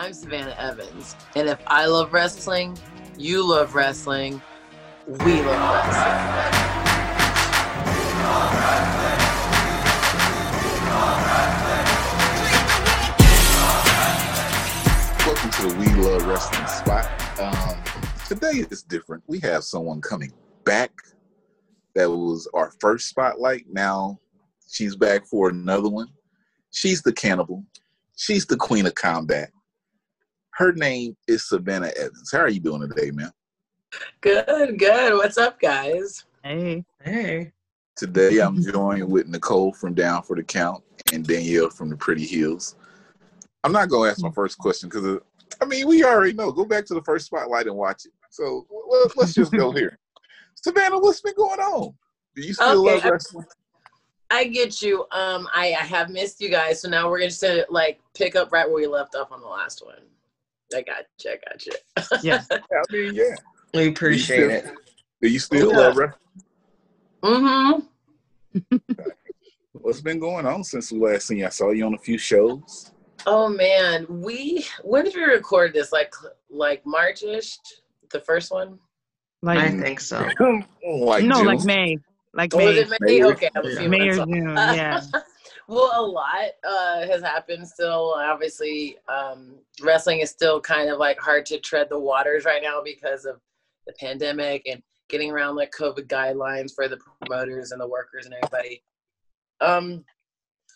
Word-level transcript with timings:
I'm 0.00 0.14
Savannah 0.14 0.56
Evans. 0.58 1.14
And 1.36 1.46
if 1.46 1.58
I 1.66 1.84
love 1.84 2.14
wrestling, 2.14 2.78
you 3.18 3.46
love 3.46 3.74
wrestling, 3.74 4.40
we 5.06 5.14
love 5.42 5.84
wrestling. 5.84 6.40
Welcome 15.26 15.50
to 15.50 15.66
the 15.66 15.74
We 15.78 16.02
Love 16.02 16.26
Wrestling 16.26 16.66
spot. 16.66 17.06
Um, 17.38 17.76
today 18.26 18.64
is 18.70 18.82
different. 18.82 19.22
We 19.26 19.38
have 19.40 19.64
someone 19.64 20.00
coming 20.00 20.32
back. 20.64 20.92
That 21.94 22.08
was 22.08 22.48
our 22.54 22.72
first 22.80 23.06
spotlight. 23.08 23.66
Now 23.70 24.18
she's 24.66 24.96
back 24.96 25.26
for 25.26 25.50
another 25.50 25.90
one. 25.90 26.08
She's 26.70 27.02
the 27.02 27.12
cannibal. 27.12 27.66
She's 28.16 28.46
the 28.46 28.56
queen 28.56 28.86
of 28.86 28.94
combat. 28.94 29.50
Her 30.52 30.72
name 30.72 31.16
is 31.26 31.48
Savannah 31.48 31.90
Evans. 31.96 32.30
How 32.32 32.40
are 32.40 32.48
you 32.48 32.60
doing 32.60 32.86
today, 32.88 33.10
man? 33.10 33.32
Good, 34.20 34.78
good. 34.78 35.14
What's 35.14 35.38
up, 35.38 35.60
guys? 35.60 36.24
Hey. 36.44 36.84
Hey. 37.02 37.52
Today 37.96 38.38
I'm 38.38 38.62
joined 38.62 39.10
with 39.10 39.26
Nicole 39.28 39.72
from 39.72 39.94
Down 39.94 40.22
for 40.22 40.34
the 40.36 40.42
Count 40.42 40.82
and 41.12 41.26
Danielle 41.26 41.70
from 41.70 41.90
the 41.90 41.96
Pretty 41.96 42.26
Hills. 42.26 42.76
I'm 43.62 43.72
not 43.72 43.88
gonna 43.90 44.10
ask 44.10 44.22
my 44.22 44.30
first 44.30 44.56
question 44.58 44.88
because 44.88 45.18
I 45.60 45.64
mean 45.66 45.86
we 45.86 46.02
already 46.04 46.32
know. 46.32 46.50
Go 46.50 46.64
back 46.64 46.86
to 46.86 46.94
the 46.94 47.02
first 47.02 47.26
spotlight 47.26 47.66
and 47.66 47.76
watch 47.76 48.06
it. 48.06 48.12
So 48.30 48.66
well, 48.70 49.10
let's 49.16 49.34
just 49.34 49.52
go 49.52 49.70
here. 49.72 49.98
Savannah, 50.54 50.98
what's 50.98 51.20
been 51.20 51.34
going 51.36 51.60
on? 51.60 51.92
Do 52.34 52.42
you 52.42 52.54
still 52.54 52.86
Okay, 52.86 52.94
love 52.94 53.04
I- 53.04 53.10
wrestling? 53.10 53.46
I 54.32 54.44
get 54.44 54.80
you. 54.80 55.00
Um, 55.10 55.48
I, 55.52 55.72
I 55.72 55.84
have 55.84 56.08
missed 56.08 56.40
you 56.40 56.50
guys, 56.50 56.80
so 56.80 56.88
now 56.88 57.10
we're 57.10 57.18
gonna 57.18 57.30
just 57.30 57.42
uh, 57.42 57.64
like 57.68 58.00
pick 58.14 58.36
up 58.36 58.52
right 58.52 58.64
where 58.66 58.76
we 58.80 58.86
left 58.86 59.16
off 59.16 59.32
on 59.32 59.40
the 59.40 59.46
last 59.48 59.84
one. 59.84 59.96
I 60.74 60.82
got 60.82 61.04
you. 61.24 61.30
I 61.30 61.38
got 61.48 61.66
you. 61.66 61.72
Yes. 62.22 62.46
I 62.50 62.58
mean, 62.92 63.14
yeah. 63.14 63.34
We 63.74 63.88
appreciate 63.88 64.50
it. 64.50 64.66
Do 65.22 65.28
you 65.28 65.38
still 65.38 65.70
Yeah. 65.70 65.76
love 65.78 65.96
wrestling? 65.96 66.20
Mm-hmm. 67.22 68.76
What's 69.72 70.00
been 70.00 70.18
going 70.18 70.46
on 70.46 70.64
since 70.64 70.90
we 70.92 70.98
last 70.98 71.26
seen 71.26 71.38
you? 71.38 71.46
I 71.46 71.50
saw 71.50 71.70
you 71.70 71.86
on 71.86 71.94
a 71.94 71.98
few 71.98 72.18
shows. 72.18 72.92
Oh 73.26 73.48
man, 73.48 74.06
we 74.08 74.66
when 74.82 75.04
did 75.04 75.14
we 75.14 75.22
record 75.24 75.72
this? 75.74 75.92
Like 75.92 76.12
like 76.50 76.82
Marchish, 76.84 77.58
the 78.10 78.20
first 78.20 78.50
one. 78.50 78.78
Like, 79.42 79.58
I 79.58 79.70
think 79.70 80.00
so. 80.00 80.18
like 80.84 81.24
no, 81.24 81.36
June. 81.36 81.46
like 81.46 81.64
May. 81.64 81.98
Like 82.34 82.54
Oh, 82.54 82.58
was 82.58 82.66
May. 82.66 82.80
it 82.80 82.88
May? 82.88 83.20
May. 83.20 83.24
Okay, 83.24 83.50
a 83.54 83.76
few 83.76 83.88
May 83.88 84.08
or 84.08 84.20
off. 84.20 84.28
June. 84.28 84.54
Yeah. 84.56 85.00
well, 85.70 85.92
a 85.94 86.02
lot 86.04 86.50
uh, 86.68 87.06
has 87.06 87.22
happened 87.22 87.66
still. 87.66 88.14
Obviously, 88.16 88.96
um, 89.08 89.54
wrestling 89.80 90.18
is 90.18 90.28
still 90.28 90.60
kind 90.60 90.90
of 90.90 90.98
like 90.98 91.20
hard 91.20 91.46
to 91.46 91.60
tread 91.60 91.88
the 91.88 91.98
waters 91.98 92.44
right 92.44 92.60
now 92.60 92.82
because 92.84 93.24
of 93.24 93.40
the 93.86 93.92
pandemic 93.92 94.66
and 94.68 94.82
getting 95.08 95.30
around 95.30 95.54
like 95.54 95.72
COVID 95.78 96.08
guidelines 96.08 96.74
for 96.74 96.88
the 96.88 96.98
promoters 96.98 97.70
and 97.70 97.80
the 97.80 97.86
workers 97.86 98.26
and 98.26 98.34
everybody. 98.34 98.82
Um, 99.60 100.04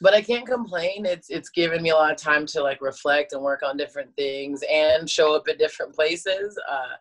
but 0.01 0.15
I 0.15 0.23
can't 0.23 0.47
complain. 0.47 1.07
It's 1.07 1.29
it's 1.29 1.49
given 1.49 1.83
me 1.83 1.91
a 1.91 1.95
lot 1.97 2.13
of 2.13 2.17
time 2.17 2.47
to 2.47 2.63
like 2.63 2.81
reflect 2.81 3.33
and 3.33 3.43
work 3.43 3.65
on 3.65 3.77
different 3.77 4.15
things 4.15 4.63
and 4.71 5.11
show 5.11 5.35
up 5.35 5.49
at 5.49 5.59
different 5.59 5.93
places. 5.93 6.57
Uh, 6.71 6.95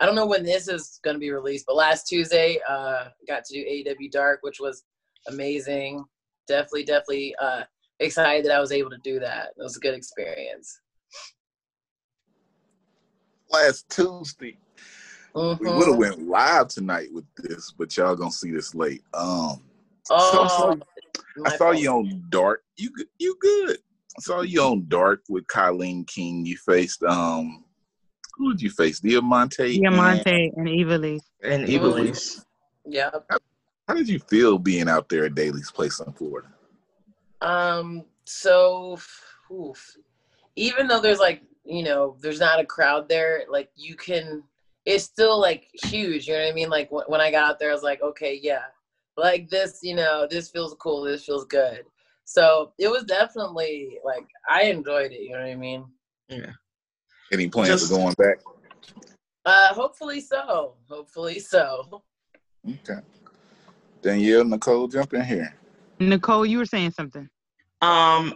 I 0.00 0.04
don't 0.06 0.14
know 0.14 0.26
when 0.26 0.44
this 0.44 0.68
is 0.68 1.00
going 1.02 1.14
to 1.14 1.20
be 1.20 1.30
released, 1.30 1.64
but 1.66 1.76
last 1.76 2.06
Tuesday, 2.06 2.58
uh, 2.68 3.06
got 3.26 3.44
to 3.46 3.54
do 3.54 3.64
AEW 3.64 4.10
Dark, 4.10 4.40
which 4.42 4.60
was 4.60 4.84
amazing. 5.28 6.04
Definitely, 6.48 6.84
definitely 6.84 7.34
uh, 7.40 7.62
excited 8.00 8.46
that 8.46 8.52
I 8.52 8.60
was 8.60 8.72
able 8.72 8.90
to 8.90 8.98
do 8.98 9.20
that. 9.20 9.48
It 9.56 9.62
was 9.62 9.76
a 9.76 9.80
good 9.80 9.94
experience. 9.94 10.80
last 13.50 13.88
Tuesday. 13.88 14.58
We 15.34 15.40
Mhm. 15.40 15.78
would 15.78 15.88
have 15.88 15.96
went 15.96 16.28
live 16.28 16.68
tonight 16.68 17.10
with 17.12 17.24
this, 17.36 17.72
but 17.72 17.96
y'all 17.96 18.14
gonna 18.14 18.30
see 18.30 18.50
this 18.50 18.74
late. 18.74 19.02
Um, 19.14 19.62
Oh, 20.10 20.30
so 20.30 20.42
I 20.42 20.46
saw, 20.48 20.76
I 21.46 21.56
saw 21.56 21.64
fault. 21.72 21.78
you 21.78 21.90
on 21.90 22.26
Dark. 22.28 22.62
You 22.76 22.90
you 23.18 23.36
good? 23.40 23.78
I 24.18 24.20
saw 24.20 24.42
you 24.42 24.60
on 24.62 24.86
Dark 24.88 25.22
with 25.30 25.46
KiLynn 25.46 26.06
King. 26.06 26.44
You 26.44 26.58
faced 26.58 27.02
um, 27.04 27.64
who 28.34 28.52
did 28.52 28.60
you 28.60 28.70
face? 28.70 29.00
Diamante. 29.00 29.74
and- 29.76 29.82
Diamante 29.82 30.52
and 30.54 30.68
Ivelisse. 30.68 31.20
And. 31.42 31.64
Ivelisse. 31.66 32.44
Yep. 32.84 33.24
How 33.30 33.38
did 33.94 34.08
you 34.08 34.18
feel 34.18 34.58
being 34.58 34.88
out 34.88 35.08
there 35.08 35.24
at 35.24 35.34
Daily's 35.34 35.70
Place 35.70 36.00
in 36.00 36.12
Florida? 36.12 36.48
Um. 37.40 38.04
So, 38.24 38.98
oof. 39.50 39.96
even 40.56 40.86
though 40.86 41.00
there's 41.00 41.18
like 41.20 41.42
you 41.64 41.82
know 41.82 42.16
there's 42.20 42.40
not 42.40 42.60
a 42.60 42.64
crowd 42.64 43.08
there, 43.08 43.44
like 43.48 43.70
you 43.76 43.94
can. 43.96 44.42
It's 44.84 45.04
still 45.04 45.38
like 45.38 45.68
huge. 45.84 46.26
You 46.26 46.34
know 46.34 46.40
what 46.44 46.50
I 46.50 46.54
mean? 46.54 46.70
Like 46.70 46.88
wh- 46.88 47.08
when 47.08 47.20
I 47.20 47.30
got 47.30 47.50
out 47.50 47.58
there, 47.58 47.70
I 47.70 47.74
was 47.74 47.82
like, 47.82 48.02
okay, 48.02 48.38
yeah, 48.42 48.64
like 49.16 49.48
this. 49.50 49.80
You 49.82 49.94
know, 49.96 50.26
this 50.28 50.48
feels 50.50 50.74
cool. 50.78 51.02
This 51.02 51.24
feels 51.24 51.44
good. 51.44 51.84
So 52.24 52.72
it 52.78 52.88
was 52.88 53.04
definitely 53.04 53.98
like 54.04 54.26
I 54.48 54.64
enjoyed 54.64 55.12
it. 55.12 55.20
You 55.20 55.32
know 55.32 55.40
what 55.40 55.48
I 55.48 55.56
mean? 55.56 55.84
Yeah. 56.28 56.52
Any 57.32 57.48
plans 57.48 57.68
Just- 57.68 57.84
of 57.92 57.98
going 57.98 58.14
back? 58.18 58.38
Uh, 59.44 59.72
hopefully 59.72 60.20
so. 60.20 60.74
Hopefully 60.90 61.38
so. 61.38 62.02
Okay. 62.68 63.00
Danielle, 64.02 64.44
Nicole, 64.44 64.88
jump 64.88 65.14
in 65.14 65.24
here. 65.24 65.54
Nicole, 66.00 66.46
you 66.46 66.58
were 66.58 66.66
saying 66.66 66.92
something. 66.92 67.28
Um, 67.80 68.34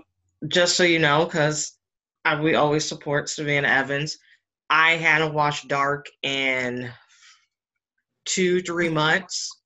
just 0.49 0.77
so 0.77 0.83
you 0.83 0.99
know, 0.99 1.25
because 1.25 1.77
we 2.41 2.55
always 2.55 2.85
support 2.85 3.29
Savannah 3.29 3.69
Evans. 3.69 4.19
I 4.71 4.93
hadn't 4.93 5.35
watched 5.35 5.69
Dark 5.69 6.07
in 6.23 6.91
two, 8.25 8.63
three 8.63 8.89
months, 8.89 9.61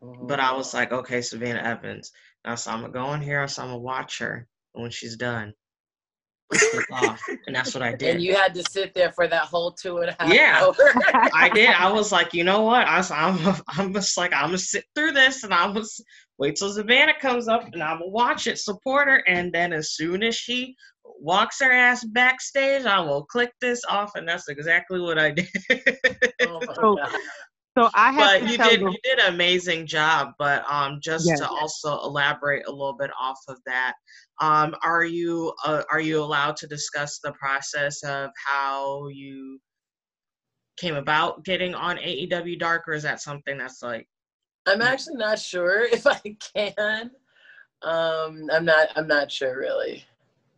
but 0.00 0.40
I 0.40 0.52
was 0.52 0.72
like, 0.74 0.92
okay, 0.92 1.20
Savannah 1.22 1.62
Evans. 1.62 2.12
Now, 2.44 2.54
so 2.54 2.70
I'm 2.70 2.80
gonna 2.80 2.92
go 2.92 3.12
in 3.14 3.22
here, 3.22 3.46
so 3.48 3.62
I'm 3.62 3.68
gonna 3.68 3.78
watch 3.78 4.18
her, 4.18 4.46
when 4.72 4.90
she's 4.90 5.16
done, 5.16 5.46
click 5.48 5.56
off, 6.92 7.20
and 7.46 7.54
that's 7.56 7.74
what 7.74 7.82
I 7.82 7.92
did. 7.96 8.14
And 8.16 8.22
you 8.22 8.34
had 8.34 8.54
to 8.54 8.62
sit 8.70 8.94
there 8.94 9.12
for 9.12 9.26
that 9.26 9.42
whole 9.44 9.72
two 9.72 9.98
and 9.98 10.10
a 10.10 10.16
half 10.18 10.32
Yeah. 10.32 10.60
hours. 10.62 11.30
I 11.34 11.48
did. 11.52 11.70
I 11.70 11.90
was 11.92 12.12
like, 12.12 12.34
you 12.34 12.44
know 12.44 12.62
what? 12.62 12.86
I 12.86 12.98
was, 12.98 13.10
I'm, 13.10 13.38
I'm 13.68 13.92
just 13.92 14.16
like, 14.16 14.32
I'm 14.32 14.46
gonna 14.46 14.58
sit 14.58 14.84
through 14.94 15.12
this, 15.12 15.44
and 15.44 15.52
I'm 15.54 15.74
gonna 15.74 15.86
wait 16.38 16.56
till 16.56 16.72
Savannah 16.72 17.14
comes 17.20 17.48
up, 17.48 17.64
and 17.72 17.82
I'm 17.82 17.98
gonna 17.98 18.10
watch 18.10 18.46
it, 18.46 18.58
support 18.58 19.08
her, 19.08 19.22
and 19.26 19.52
then 19.52 19.72
as 19.72 19.92
soon 19.92 20.22
as 20.22 20.34
she 20.36 20.74
walks 21.20 21.60
her 21.60 21.70
ass 21.72 22.04
backstage, 22.04 22.84
I 22.86 23.00
will 23.00 23.24
click 23.24 23.52
this 23.60 23.82
off, 23.88 24.12
and 24.16 24.28
that's 24.28 24.48
exactly 24.48 25.00
what 25.00 25.18
I 25.18 25.30
did. 25.32 25.48
Oh 26.42 26.60
So- 26.74 26.96
So 27.76 27.90
I 27.92 28.12
have 28.12 28.20
but 28.20 28.38
to 28.46 28.50
you 28.52 28.56
tell 28.56 28.70
did 28.70 28.80
the- 28.82 28.90
you 28.92 28.98
did 29.02 29.18
an 29.18 29.34
amazing 29.34 29.86
job. 29.88 30.28
But 30.38 30.64
um, 30.70 31.00
just 31.02 31.26
Yes. 31.26 31.40
to 31.40 31.48
also 31.48 31.98
elaborate 32.04 32.66
a 32.68 32.70
little 32.70 32.96
bit 32.96 33.10
off 33.20 33.38
of 33.48 33.58
that, 33.66 33.94
um, 34.40 34.74
are 34.82 35.04
you 35.04 35.52
uh, 35.64 35.82
are 35.90 36.00
you 36.00 36.20
allowed 36.22 36.56
to 36.56 36.66
discuss 36.66 37.18
the 37.18 37.32
process 37.32 38.02
of 38.02 38.30
how 38.34 39.08
you 39.08 39.60
came 40.76 40.96
about 40.96 41.44
getting 41.44 41.74
on 41.74 41.96
AEW 41.98 42.58
Dark, 42.58 42.88
or 42.88 42.94
is 42.94 43.04
that 43.04 43.20
something 43.20 43.56
that's 43.58 43.82
like 43.82 44.08
I'm 44.66 44.82
actually 44.82 45.16
not 45.16 45.38
sure 45.38 45.84
if 45.92 46.06
I 46.06 46.20
can. 46.54 47.10
Um, 47.82 48.48
I'm 48.52 48.64
not. 48.64 48.88
I'm 48.96 49.06
not 49.06 49.30
sure 49.30 49.58
really. 49.58 50.04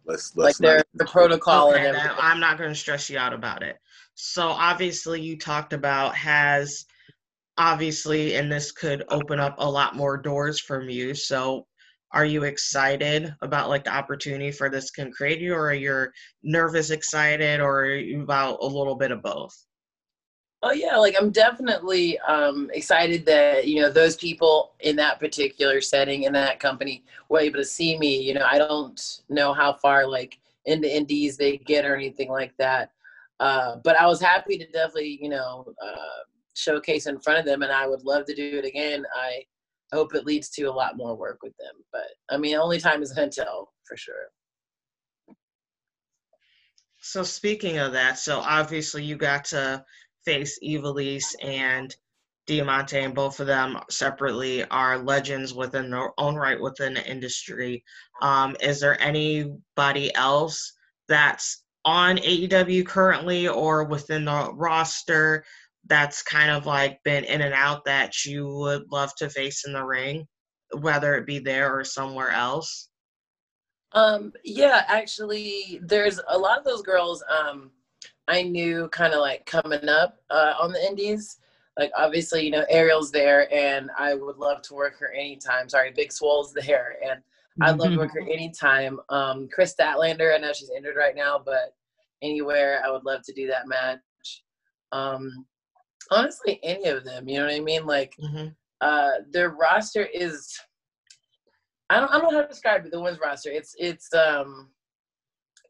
Let's 0.06 0.36
Like 0.36 0.44
let's 0.44 0.58
their 0.58 0.84
the 0.94 1.04
protocol 1.04 1.70
okay, 1.70 1.78
and 1.78 1.86
then 1.86 1.96
everything. 1.96 2.18
I'm 2.20 2.40
not 2.40 2.58
going 2.58 2.70
to 2.70 2.78
stress 2.78 3.10
you 3.10 3.18
out 3.18 3.32
about 3.32 3.62
it. 3.62 3.76
So 4.14 4.48
obviously, 4.48 5.20
you 5.20 5.36
talked 5.36 5.72
about 5.72 6.14
has 6.14 6.86
obviously, 7.58 8.36
and 8.36 8.50
this 8.50 8.70
could 8.70 9.04
open 9.08 9.40
up 9.40 9.56
a 9.58 9.70
lot 9.70 9.96
more 9.96 10.16
doors 10.16 10.60
from 10.60 10.88
you. 10.88 11.14
So, 11.14 11.66
are 12.16 12.24
you 12.24 12.44
excited 12.44 13.34
about 13.42 13.68
like 13.68 13.84
the 13.84 13.94
opportunity 13.94 14.50
for 14.50 14.70
this 14.70 14.90
can 14.90 15.12
create 15.12 15.38
you, 15.38 15.52
or 15.52 15.68
are 15.68 15.74
you 15.74 16.06
nervous, 16.42 16.88
excited, 16.88 17.60
or 17.60 17.98
about 18.14 18.56
a 18.62 18.66
little 18.66 18.94
bit 18.94 19.10
of 19.10 19.22
both? 19.22 19.54
Oh 20.62 20.72
yeah, 20.72 20.96
like 20.96 21.14
I'm 21.20 21.30
definitely 21.30 22.18
um, 22.20 22.70
excited 22.72 23.26
that 23.26 23.66
you 23.68 23.82
know 23.82 23.90
those 23.90 24.16
people 24.16 24.72
in 24.80 24.96
that 24.96 25.20
particular 25.20 25.82
setting 25.82 26.22
in 26.22 26.32
that 26.32 26.58
company 26.58 27.04
were 27.28 27.40
able 27.40 27.58
to 27.58 27.66
see 27.66 27.98
me. 27.98 28.22
You 28.22 28.32
know, 28.32 28.46
I 28.50 28.56
don't 28.56 29.20
know 29.28 29.52
how 29.52 29.74
far 29.74 30.06
like 30.06 30.38
in 30.64 30.80
the 30.80 30.96
indies 30.96 31.36
they 31.36 31.58
get 31.58 31.84
or 31.84 31.94
anything 31.94 32.30
like 32.30 32.56
that, 32.56 32.92
uh, 33.40 33.76
but 33.84 34.00
I 34.00 34.06
was 34.06 34.22
happy 34.22 34.56
to 34.56 34.66
definitely 34.68 35.18
you 35.20 35.28
know 35.28 35.66
uh, 35.84 36.24
showcase 36.54 37.08
in 37.08 37.20
front 37.20 37.40
of 37.40 37.44
them, 37.44 37.60
and 37.60 37.70
I 37.70 37.86
would 37.86 38.04
love 38.04 38.24
to 38.24 38.34
do 38.34 38.58
it 38.58 38.64
again. 38.64 39.04
I 39.14 39.44
hope 39.92 40.14
it 40.14 40.26
leads 40.26 40.48
to 40.50 40.64
a 40.64 40.72
lot 40.72 40.96
more 40.96 41.14
work 41.14 41.38
with 41.42 41.56
them, 41.58 41.74
but 41.92 42.08
I 42.30 42.36
mean, 42.36 42.56
only 42.56 42.80
time 42.80 43.02
is 43.02 43.12
gonna 43.12 43.30
tell 43.30 43.72
for 43.84 43.96
sure. 43.96 44.30
So 47.00 47.22
speaking 47.22 47.78
of 47.78 47.92
that, 47.92 48.18
so 48.18 48.40
obviously 48.40 49.04
you 49.04 49.16
got 49.16 49.44
to 49.46 49.84
face 50.24 50.58
Ivelisse 50.62 51.36
and 51.40 51.94
Diamante, 52.46 52.98
and 52.98 53.14
both 53.14 53.38
of 53.40 53.46
them 53.46 53.78
separately 53.90 54.64
are 54.64 54.98
legends 54.98 55.54
within 55.54 55.90
their 55.90 56.10
own 56.18 56.34
right 56.34 56.60
within 56.60 56.94
the 56.94 57.08
industry. 57.08 57.84
Um, 58.22 58.56
is 58.60 58.80
there 58.80 59.00
anybody 59.00 60.14
else 60.14 60.72
that's 61.08 61.62
on 61.84 62.18
AEW 62.18 62.84
currently 62.84 63.46
or 63.46 63.84
within 63.84 64.24
the 64.24 64.52
roster 64.54 65.44
that's 65.88 66.22
kind 66.22 66.50
of 66.50 66.66
like 66.66 67.02
been 67.04 67.24
in 67.24 67.42
and 67.42 67.54
out 67.54 67.84
that 67.84 68.24
you 68.24 68.46
would 68.46 68.84
love 68.90 69.14
to 69.16 69.30
face 69.30 69.64
in 69.66 69.72
the 69.72 69.84
ring, 69.84 70.26
whether 70.78 71.14
it 71.14 71.26
be 71.26 71.38
there 71.38 71.76
or 71.76 71.84
somewhere 71.84 72.30
else? 72.30 72.88
Um, 73.92 74.32
yeah, 74.44 74.84
actually, 74.88 75.80
there's 75.82 76.20
a 76.28 76.38
lot 76.38 76.58
of 76.58 76.64
those 76.64 76.82
girls 76.82 77.22
um, 77.30 77.70
I 78.28 78.42
knew 78.42 78.88
kind 78.88 79.14
of 79.14 79.20
like 79.20 79.46
coming 79.46 79.88
up 79.88 80.18
uh, 80.30 80.54
on 80.60 80.72
the 80.72 80.84
indies. 80.84 81.38
Like, 81.78 81.92
obviously, 81.96 82.44
you 82.44 82.50
know, 82.50 82.64
Ariel's 82.70 83.12
there, 83.12 83.52
and 83.54 83.90
I 83.98 84.14
would 84.14 84.38
love 84.38 84.62
to 84.62 84.74
work 84.74 84.98
her 84.98 85.12
anytime. 85.12 85.68
Sorry, 85.68 85.92
Big 85.94 86.10
Swole's 86.10 86.52
there, 86.52 86.96
and 87.06 87.20
I'd 87.60 87.78
love 87.78 87.92
to 87.92 87.98
work 87.98 88.12
her 88.14 88.20
anytime. 88.32 88.98
Um, 89.10 89.48
Kris 89.52 89.74
Statlander, 89.74 90.34
I 90.34 90.38
know 90.38 90.52
she's 90.54 90.70
injured 90.74 90.96
right 90.96 91.14
now, 91.14 91.40
but 91.42 91.74
anywhere, 92.22 92.82
I 92.84 92.90
would 92.90 93.04
love 93.04 93.22
to 93.24 93.32
do 93.34 93.46
that 93.48 93.68
match. 93.68 94.00
Um, 94.92 95.46
honestly, 96.10 96.60
any 96.62 96.88
of 96.88 97.04
them, 97.04 97.28
you 97.28 97.38
know 97.38 97.46
what 97.46 97.54
I 97.54 97.60
mean? 97.60 97.86
Like, 97.86 98.14
Mm-hmm. 98.22 98.48
uh, 98.80 99.10
their 99.30 99.50
roster 99.50 100.04
is 100.04 100.58
I 101.90 102.00
don't 102.00 102.10
I 102.12 102.18
don't 102.18 102.32
know 102.32 102.38
how 102.38 102.42
to 102.42 102.48
describe 102.48 102.84
it. 102.84 102.90
The 102.92 103.00
women's 103.00 103.20
roster. 103.20 103.50
It's 103.50 103.74
it's 103.78 104.12
um 104.14 104.70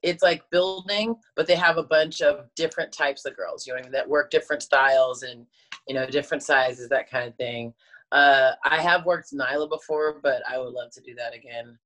it's 0.02 0.22
like 0.22 0.42
building, 0.50 1.16
but 1.34 1.46
they 1.46 1.56
have 1.56 1.78
a 1.78 1.82
bunch 1.82 2.22
of 2.22 2.46
different 2.54 2.92
types 2.92 3.24
of 3.24 3.36
girls, 3.36 3.66
you 3.66 3.72
know, 3.72 3.76
what 3.76 3.82
I 3.82 3.86
mean, 3.86 3.92
that 3.92 4.08
work 4.08 4.30
different 4.30 4.62
styles 4.62 5.22
and 5.22 5.46
you 5.88 5.94
know 5.94 6.06
different 6.06 6.42
sizes, 6.42 6.88
that 6.88 7.10
kind 7.10 7.28
of 7.28 7.34
thing. 7.36 7.74
Uh, 8.12 8.52
I 8.64 8.80
have 8.80 9.04
worked 9.04 9.32
Nyla 9.32 9.68
before, 9.68 10.20
but 10.22 10.42
I 10.48 10.58
would 10.58 10.72
love 10.72 10.90
to 10.92 11.00
do 11.00 11.14
that 11.16 11.34
again. 11.34 11.78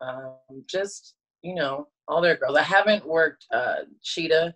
Um, 0.00 0.36
just 0.68 1.14
you 1.42 1.54
know, 1.54 1.88
all 2.08 2.20
their 2.22 2.36
girls. 2.36 2.56
I 2.56 2.62
haven't 2.62 3.06
worked 3.06 3.46
uh, 3.52 3.82
Shida 4.04 4.54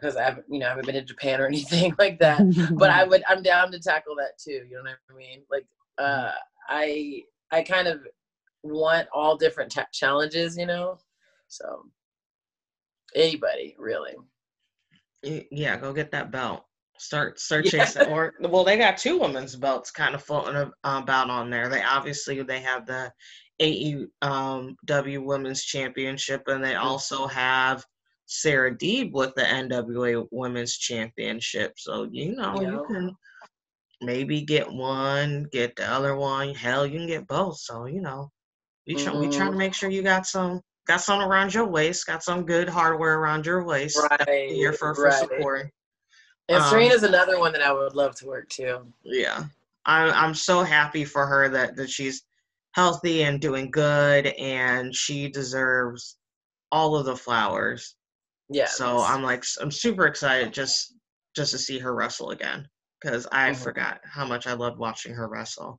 because 0.00 0.16
I 0.16 0.24
haven't, 0.24 0.46
you 0.48 0.58
know, 0.58 0.66
I 0.66 0.70
haven't 0.70 0.86
been 0.86 0.94
to 0.94 1.02
Japan 1.02 1.40
or 1.40 1.46
anything 1.46 1.94
like 1.98 2.18
that. 2.20 2.40
but 2.78 2.90
I 2.90 3.04
would, 3.04 3.22
I'm 3.28 3.42
down 3.42 3.70
to 3.72 3.80
tackle 3.80 4.16
that 4.16 4.38
too. 4.38 4.64
You 4.68 4.76
know 4.76 4.90
what 4.90 4.98
I 5.10 5.16
mean? 5.16 5.42
Like, 5.50 5.66
uh, 5.98 6.32
I, 6.68 7.22
I 7.50 7.62
kind 7.62 7.88
of 7.88 8.00
want 8.62 9.08
all 9.12 9.36
different 9.36 9.72
ta- 9.72 9.86
challenges, 9.92 10.56
you 10.56 10.66
know. 10.66 10.98
So 11.48 11.84
anybody 13.14 13.74
really. 13.78 14.14
Yeah, 15.22 15.76
go 15.76 15.92
get 15.92 16.12
that 16.12 16.30
belt. 16.30 16.64
Start 16.98 17.38
start 17.38 17.72
Yeah. 17.72 17.88
Or 18.08 18.34
well, 18.40 18.64
they 18.64 18.76
got 18.76 18.98
two 18.98 19.18
women's 19.18 19.56
belts 19.56 19.90
kind 19.90 20.14
of 20.14 20.22
floating 20.22 20.70
about 20.84 21.30
on 21.30 21.50
there. 21.50 21.68
They 21.68 21.82
obviously 21.82 22.42
they 22.42 22.60
have 22.60 22.86
the 22.86 23.12
AEW 23.60 25.24
Women's 25.24 25.64
Championship, 25.64 26.42
and 26.46 26.62
they 26.62 26.74
also 26.74 27.26
have 27.26 27.84
Serena 28.28 28.76
Deeb 28.76 29.12
with 29.12 29.34
the 29.34 29.42
NWA 29.42 30.28
Women's 30.30 30.76
Championship. 30.76 31.74
So 31.78 32.08
you 32.12 32.36
know 32.36 32.60
you 32.60 32.84
can 32.86 33.16
maybe 34.02 34.42
get 34.42 34.70
one, 34.70 35.46
get 35.50 35.74
the 35.76 35.90
other 35.90 36.14
one. 36.14 36.54
Hell, 36.54 36.86
you 36.86 36.98
can 36.98 37.08
get 37.08 37.26
both. 37.26 37.58
So 37.58 37.86
you 37.86 38.02
know, 38.02 38.30
we 38.86 38.94
try, 38.94 39.14
we 39.16 39.28
trying 39.28 39.52
to 39.52 39.58
make 39.58 39.74
sure 39.74 39.88
you 39.88 40.02
got 40.02 40.26
some 40.26 40.60
got 40.86 41.00
some 41.00 41.20
around 41.20 41.54
your 41.54 41.66
waist, 41.66 42.06
got 42.06 42.22
some 42.22 42.44
good 42.44 42.68
hardware 42.68 43.18
around 43.18 43.46
your 43.46 43.64
waist. 43.64 43.98
Right. 44.10 44.50
Here 44.50 44.72
for, 44.72 44.94
for 44.94 45.04
right. 45.04 45.14
support. 45.14 45.70
And 46.50 46.62
Um, 46.62 46.70
Serena's 46.70 47.02
another 47.02 47.38
one 47.38 47.52
that 47.52 47.62
I 47.62 47.72
would 47.72 47.94
love 47.94 48.14
to 48.16 48.26
work 48.26 48.50
too. 48.50 48.92
Yeah, 49.04 49.44
I'm 49.86 50.12
I'm 50.12 50.34
so 50.34 50.62
happy 50.62 51.06
for 51.06 51.26
her 51.26 51.48
that 51.48 51.76
that 51.76 51.88
she's 51.88 52.24
healthy 52.72 53.22
and 53.22 53.40
doing 53.40 53.70
good, 53.70 54.26
and 54.26 54.94
she 54.94 55.28
deserves 55.28 56.18
all 56.70 56.94
of 56.94 57.06
the 57.06 57.16
flowers. 57.16 57.94
Yeah. 58.50 58.66
So 58.66 58.98
I'm 59.00 59.22
like 59.22 59.44
I'm 59.60 59.70
super 59.70 60.06
excited 60.06 60.52
just 60.52 60.94
just 61.36 61.52
to 61.52 61.58
see 61.58 61.78
her 61.78 61.94
wrestle 61.94 62.30
again 62.30 62.66
because 63.00 63.26
I 63.30 63.50
Mhm. 63.50 63.56
forgot 63.56 64.00
how 64.04 64.26
much 64.26 64.46
I 64.46 64.54
loved 64.54 64.78
watching 64.78 65.14
her 65.14 65.28
wrestle. 65.28 65.78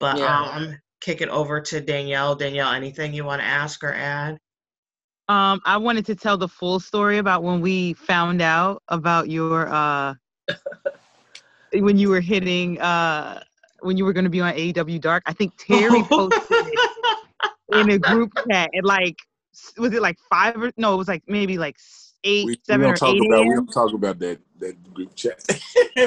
But 0.00 0.18
Yeah. 0.18 0.40
um, 0.40 0.48
I'm 0.50 0.78
kicking 1.00 1.28
over 1.28 1.60
to 1.60 1.80
Danielle. 1.80 2.34
Danielle, 2.34 2.72
anything 2.72 3.14
you 3.14 3.24
want 3.24 3.40
to 3.40 3.46
ask 3.46 3.82
or 3.84 3.92
add? 3.92 4.38
Um, 5.28 5.60
I 5.64 5.76
wanted 5.76 6.04
to 6.06 6.14
tell 6.16 6.36
the 6.36 6.48
full 6.48 6.80
story 6.80 7.18
about 7.18 7.42
when 7.44 7.60
we 7.60 7.94
found 7.94 8.42
out 8.42 8.82
about 8.88 9.30
your 9.30 9.68
uh 9.72 10.14
when 11.72 11.96
you 11.96 12.08
were 12.08 12.20
hitting 12.20 12.80
uh 12.80 13.42
when 13.80 13.96
you 13.96 14.04
were 14.04 14.12
going 14.12 14.24
to 14.24 14.30
be 14.30 14.40
on 14.40 14.52
AEW 14.54 15.00
Dark. 15.00 15.22
I 15.26 15.32
think 15.32 15.52
Terry 15.58 16.02
posted 16.02 16.58
it 16.66 16.80
in 17.68 17.90
a 17.90 17.98
group 17.98 18.30
chat 18.50 18.70
at 18.76 18.84
like 18.84 19.16
s- 19.16 19.31
was 19.78 19.92
it 19.92 20.02
like 20.02 20.16
five 20.30 20.56
or 20.56 20.72
no? 20.76 20.94
It 20.94 20.98
was 20.98 21.08
like 21.08 21.22
maybe 21.26 21.58
like 21.58 21.76
s- 21.76 22.14
eight, 22.24 22.46
We, 22.46 22.50
we 22.52 22.56
seven 22.64 22.86
don't 22.86 22.92
or 22.92 22.96
talk 22.96 23.14
eight 23.14 23.22
about 23.22 23.46
we 23.46 23.54
don't 23.54 23.72
talk 23.72 23.92
about 23.92 24.18
that 24.20 24.38
that 24.60 24.94
group 24.94 25.14
chat. 25.14 25.42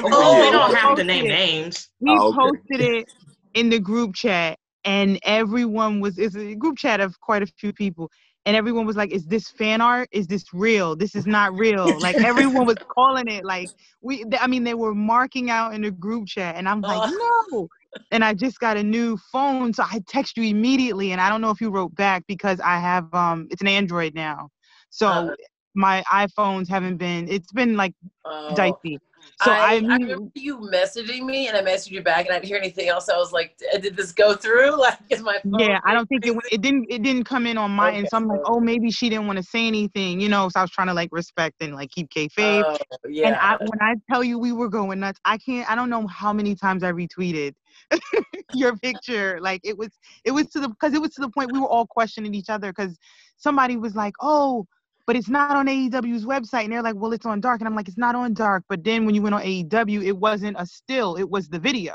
Oh, 0.02 0.40
we 0.40 0.50
don't 0.50 0.74
have 0.74 0.96
to 0.96 1.04
name 1.04 1.26
it. 1.26 1.28
names. 1.28 1.88
He 2.00 2.06
Oh, 2.08 2.28
okay. 2.28 2.38
posted 2.38 2.80
it 2.80 3.08
in 3.54 3.70
the 3.70 3.78
group 3.78 4.14
chat, 4.14 4.58
and 4.84 5.18
everyone 5.22 6.00
was 6.00 6.18
it's 6.18 6.36
a 6.36 6.54
group 6.54 6.76
chat 6.76 7.00
of 7.00 7.18
quite 7.20 7.42
a 7.42 7.46
few 7.46 7.72
people, 7.72 8.10
and 8.44 8.56
everyone 8.56 8.84
was 8.86 8.96
like, 8.96 9.10
"Is 9.12 9.24
this 9.26 9.48
fan 9.48 9.80
art? 9.80 10.08
Is 10.12 10.26
this 10.26 10.44
real? 10.52 10.96
This 10.96 11.14
is 11.14 11.26
not 11.26 11.54
real." 11.54 12.00
Like 12.00 12.16
everyone 12.18 12.66
was 12.66 12.76
calling 12.94 13.28
it 13.28 13.44
like 13.44 13.70
we. 14.02 14.24
I 14.40 14.46
mean, 14.46 14.64
they 14.64 14.74
were 14.74 14.94
marking 14.94 15.50
out 15.50 15.72
in 15.74 15.82
the 15.82 15.90
group 15.90 16.26
chat, 16.26 16.56
and 16.56 16.68
I'm 16.68 16.82
like, 16.82 17.02
no. 17.50 17.68
And 18.10 18.24
I 18.24 18.34
just 18.34 18.58
got 18.60 18.76
a 18.76 18.82
new 18.82 19.16
phone, 19.32 19.72
so 19.72 19.82
I 19.82 20.00
text 20.06 20.36
you 20.36 20.44
immediately, 20.44 21.12
and 21.12 21.20
I 21.20 21.28
don't 21.28 21.40
know 21.40 21.50
if 21.50 21.60
you 21.60 21.70
wrote 21.70 21.94
back 21.94 22.24
because 22.28 22.60
I 22.60 22.78
have 22.78 23.12
um, 23.14 23.48
it's 23.50 23.62
an 23.62 23.68
Android 23.68 24.14
now, 24.14 24.50
so. 24.90 25.08
Uh-uh. 25.08 25.34
My 25.78 26.02
iPhones 26.10 26.70
haven't 26.70 26.96
been. 26.96 27.28
It's 27.28 27.52
been 27.52 27.76
like 27.76 27.92
Oh. 28.24 28.54
dicey. 28.54 28.98
So 29.40 29.50
I, 29.50 29.56
I, 29.56 29.74
I 29.74 29.76
remember 29.76 30.30
you 30.34 30.58
messaging 30.58 31.24
me, 31.24 31.48
and 31.48 31.56
I 31.56 31.62
messaged 31.62 31.90
you 31.90 32.02
back, 32.02 32.26
and 32.26 32.34
I 32.34 32.38
didn't 32.38 32.46
hear 32.46 32.56
anything 32.56 32.88
else. 32.88 33.08
I 33.08 33.16
was 33.16 33.32
like, 33.32 33.56
"Did 33.80 33.96
this 33.96 34.12
go 34.12 34.34
through? 34.34 34.76
Like, 34.78 34.98
is 35.10 35.20
my 35.20 35.38
phone?" 35.42 35.60
Yeah, 35.60 35.80
I 35.84 35.94
don't 35.94 36.06
think 36.06 36.26
it, 36.26 36.36
it 36.50 36.60
didn't 36.60 36.86
it 36.88 37.02
didn't 37.02 37.24
come 37.24 37.46
in 37.46 37.58
on 37.58 37.70
my 37.70 37.92
end. 37.92 38.08
So 38.08 38.16
I'm 38.16 38.26
like, 38.26 38.40
oh, 38.44 38.60
maybe 38.60 38.90
she 38.90 39.08
didn't 39.08 39.26
want 39.26 39.38
to 39.38 39.42
say 39.42 39.66
anything, 39.66 40.20
you 40.20 40.28
know. 40.28 40.48
So 40.48 40.60
I 40.60 40.62
was 40.62 40.70
trying 40.70 40.86
to 40.88 40.94
like 40.94 41.08
respect 41.12 41.56
and 41.60 41.74
like 41.74 41.90
keep 41.90 42.08
kayfabe. 42.10 42.62
Oh, 42.64 42.78
yeah. 43.08 43.28
And 43.28 43.36
I, 43.36 43.56
when 43.58 43.80
I 43.80 43.94
tell 44.10 44.24
you 44.24 44.38
we 44.38 44.52
were 44.52 44.68
going 44.68 45.00
nuts, 45.00 45.20
I 45.24 45.38
can't. 45.38 45.68
I 45.70 45.74
don't 45.74 45.90
know 45.90 46.06
how 46.06 46.32
many 46.32 46.54
times 46.54 46.82
I 46.82 46.92
retweeted 46.92 47.54
your 48.54 48.76
picture. 48.76 49.38
Like 49.40 49.60
it 49.64 49.76
was, 49.76 49.88
it 50.24 50.30
was 50.30 50.46
to 50.48 50.60
the 50.60 50.68
because 50.68 50.94
it 50.94 51.00
was 51.00 51.10
to 51.14 51.20
the 51.20 51.30
point 51.30 51.52
we 51.52 51.60
were 51.60 51.68
all 51.68 51.86
questioning 51.86 52.34
each 52.34 52.50
other 52.50 52.72
because 52.72 52.98
somebody 53.36 53.76
was 53.76 53.94
like, 53.94 54.14
oh. 54.20 54.66
But 55.06 55.14
it's 55.14 55.28
not 55.28 55.54
on 55.56 55.66
AEW's 55.68 56.24
website, 56.26 56.64
and 56.64 56.72
they're 56.72 56.82
like, 56.82 56.96
"Well, 56.96 57.12
it's 57.12 57.26
on 57.26 57.40
Dark," 57.40 57.60
and 57.60 57.68
I'm 57.68 57.76
like, 57.76 57.86
"It's 57.86 57.96
not 57.96 58.16
on 58.16 58.34
Dark." 58.34 58.64
But 58.68 58.82
then 58.82 59.06
when 59.06 59.14
you 59.14 59.22
went 59.22 59.36
on 59.36 59.40
AEW, 59.42 60.02
it 60.02 60.16
wasn't 60.18 60.56
a 60.58 60.66
still; 60.66 61.14
it 61.14 61.30
was 61.30 61.48
the 61.48 61.60
video. 61.60 61.94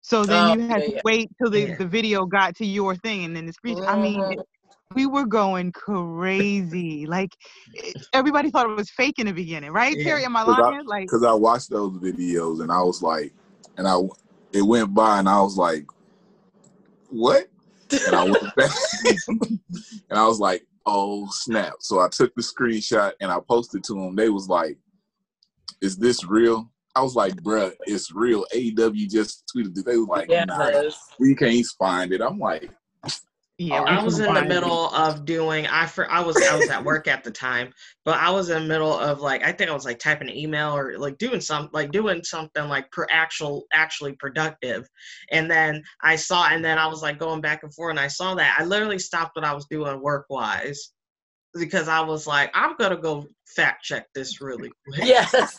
So 0.00 0.24
then 0.24 0.48
Oh, 0.48 0.52
you 0.54 0.60
had 0.68 0.80
yeah, 0.80 0.86
to 0.86 0.92
yeah. 0.94 1.00
wait 1.04 1.30
till 1.40 1.50
the, 1.50 1.60
Yeah. 1.60 1.76
the 1.78 1.86
video 1.86 2.26
got 2.26 2.56
to 2.56 2.66
your 2.66 2.96
thing, 2.96 3.24
and 3.24 3.36
then 3.36 3.46
the 3.46 3.52
screen. 3.52 3.78
I 3.86 3.96
mean, 3.96 4.20
it- 4.32 4.40
we 4.96 5.06
were 5.06 5.26
going 5.26 5.70
crazy. 5.70 7.06
Like 7.06 7.30
it- 7.72 8.04
everybody 8.12 8.50
thought 8.50 8.68
it 8.68 8.74
was 8.74 8.90
fake 8.90 9.18
in 9.18 9.26
the 9.26 9.32
beginning, 9.32 9.70
right? 9.70 9.94
Yeah. 9.96 10.04
Terry, 10.04 10.24
am 10.24 10.36
I- 10.36 10.42
lying? 10.42 10.84
Like, 10.86 11.02
because 11.02 11.22
I 11.22 11.32
watched 11.32 11.70
those 11.70 11.96
videos 11.98 12.62
and 12.62 12.72
I 12.72 12.82
was 12.82 13.00
like, 13.00 13.32
and 13.76 13.86
I 13.86 13.96
it 14.54 14.62
went 14.62 14.94
by 14.94 15.18
and 15.18 15.28
I 15.28 15.42
was 15.42 15.56
like, 15.56 15.84
what? 17.10 17.48
And 18.06 18.14
I 18.14 18.24
went 18.24 18.54
back 18.56 18.70
and 19.28 19.60
I 20.18 20.26
was 20.26 20.38
like, 20.38 20.64
oh 20.86 21.28
snap! 21.30 21.74
So 21.80 22.00
I 22.00 22.08
took 22.08 22.34
the 22.34 22.42
screenshot 22.42 23.12
and 23.20 23.30
I 23.30 23.38
posted 23.48 23.84
to 23.84 23.94
them. 23.94 24.16
They 24.16 24.30
was 24.30 24.48
like, 24.48 24.78
is 25.82 25.96
this 25.96 26.24
real? 26.24 26.70
I 26.96 27.02
was 27.02 27.16
like, 27.16 27.34
bruh, 27.34 27.72
it's 27.86 28.12
real. 28.12 28.46
AEW 28.54 29.10
just 29.10 29.50
tweeted 29.54 29.76
it. 29.76 29.84
They 29.84 29.96
was 29.96 30.06
like, 30.08 30.30
yeah, 30.30 30.44
nah, 30.44 30.70
we 31.18 31.34
can't 31.34 31.66
find 31.78 32.12
it. 32.12 32.20
I'm 32.20 32.38
like, 32.38 32.70
yeah, 33.58 33.80
oh, 33.80 33.84
I 33.84 34.02
was 34.02 34.18
in 34.18 34.26
the 34.26 34.32
find 34.32 34.46
it. 34.46 34.48
middle 34.48 34.88
of 34.88 35.24
doing. 35.24 35.66
I 35.68 35.86
for 35.86 36.10
I 36.10 36.20
was 36.20 36.36
I 36.36 36.56
was 36.56 36.68
at 36.70 36.84
work 36.84 37.06
at 37.06 37.22
the 37.22 37.30
time, 37.30 37.72
but 38.04 38.18
I 38.18 38.28
was 38.30 38.50
in 38.50 38.62
the 38.62 38.68
middle 38.68 38.92
of 38.92 39.20
like 39.20 39.44
I 39.44 39.52
think 39.52 39.70
I 39.70 39.74
was 39.74 39.84
like 39.84 40.00
typing 40.00 40.28
an 40.28 40.36
email 40.36 40.76
or 40.76 40.98
like 40.98 41.18
doing 41.18 41.40
some 41.40 41.70
like 41.72 41.92
doing 41.92 42.24
something 42.24 42.68
like 42.68 42.90
per 42.90 43.06
actual 43.12 43.64
actually 43.72 44.14
productive, 44.14 44.88
and 45.30 45.48
then 45.48 45.84
I 46.02 46.16
saw 46.16 46.48
and 46.48 46.64
then 46.64 46.78
I 46.78 46.88
was 46.88 47.00
like 47.00 47.20
going 47.20 47.40
back 47.40 47.62
and 47.62 47.72
forth 47.72 47.90
and 47.90 48.00
I 48.00 48.08
saw 48.08 48.34
that 48.34 48.56
I 48.58 48.64
literally 48.64 48.98
stopped 48.98 49.36
what 49.36 49.44
I 49.44 49.54
was 49.54 49.66
doing 49.70 50.02
work 50.02 50.26
wise 50.28 50.90
because 51.54 51.86
I 51.86 52.00
was 52.00 52.26
like 52.26 52.50
I'm 52.54 52.74
gonna 52.76 52.96
go 52.96 53.24
fact 53.54 53.84
check 53.84 54.08
this 54.16 54.40
really 54.40 54.72
quick. 54.88 55.04
Yes. 55.04 55.56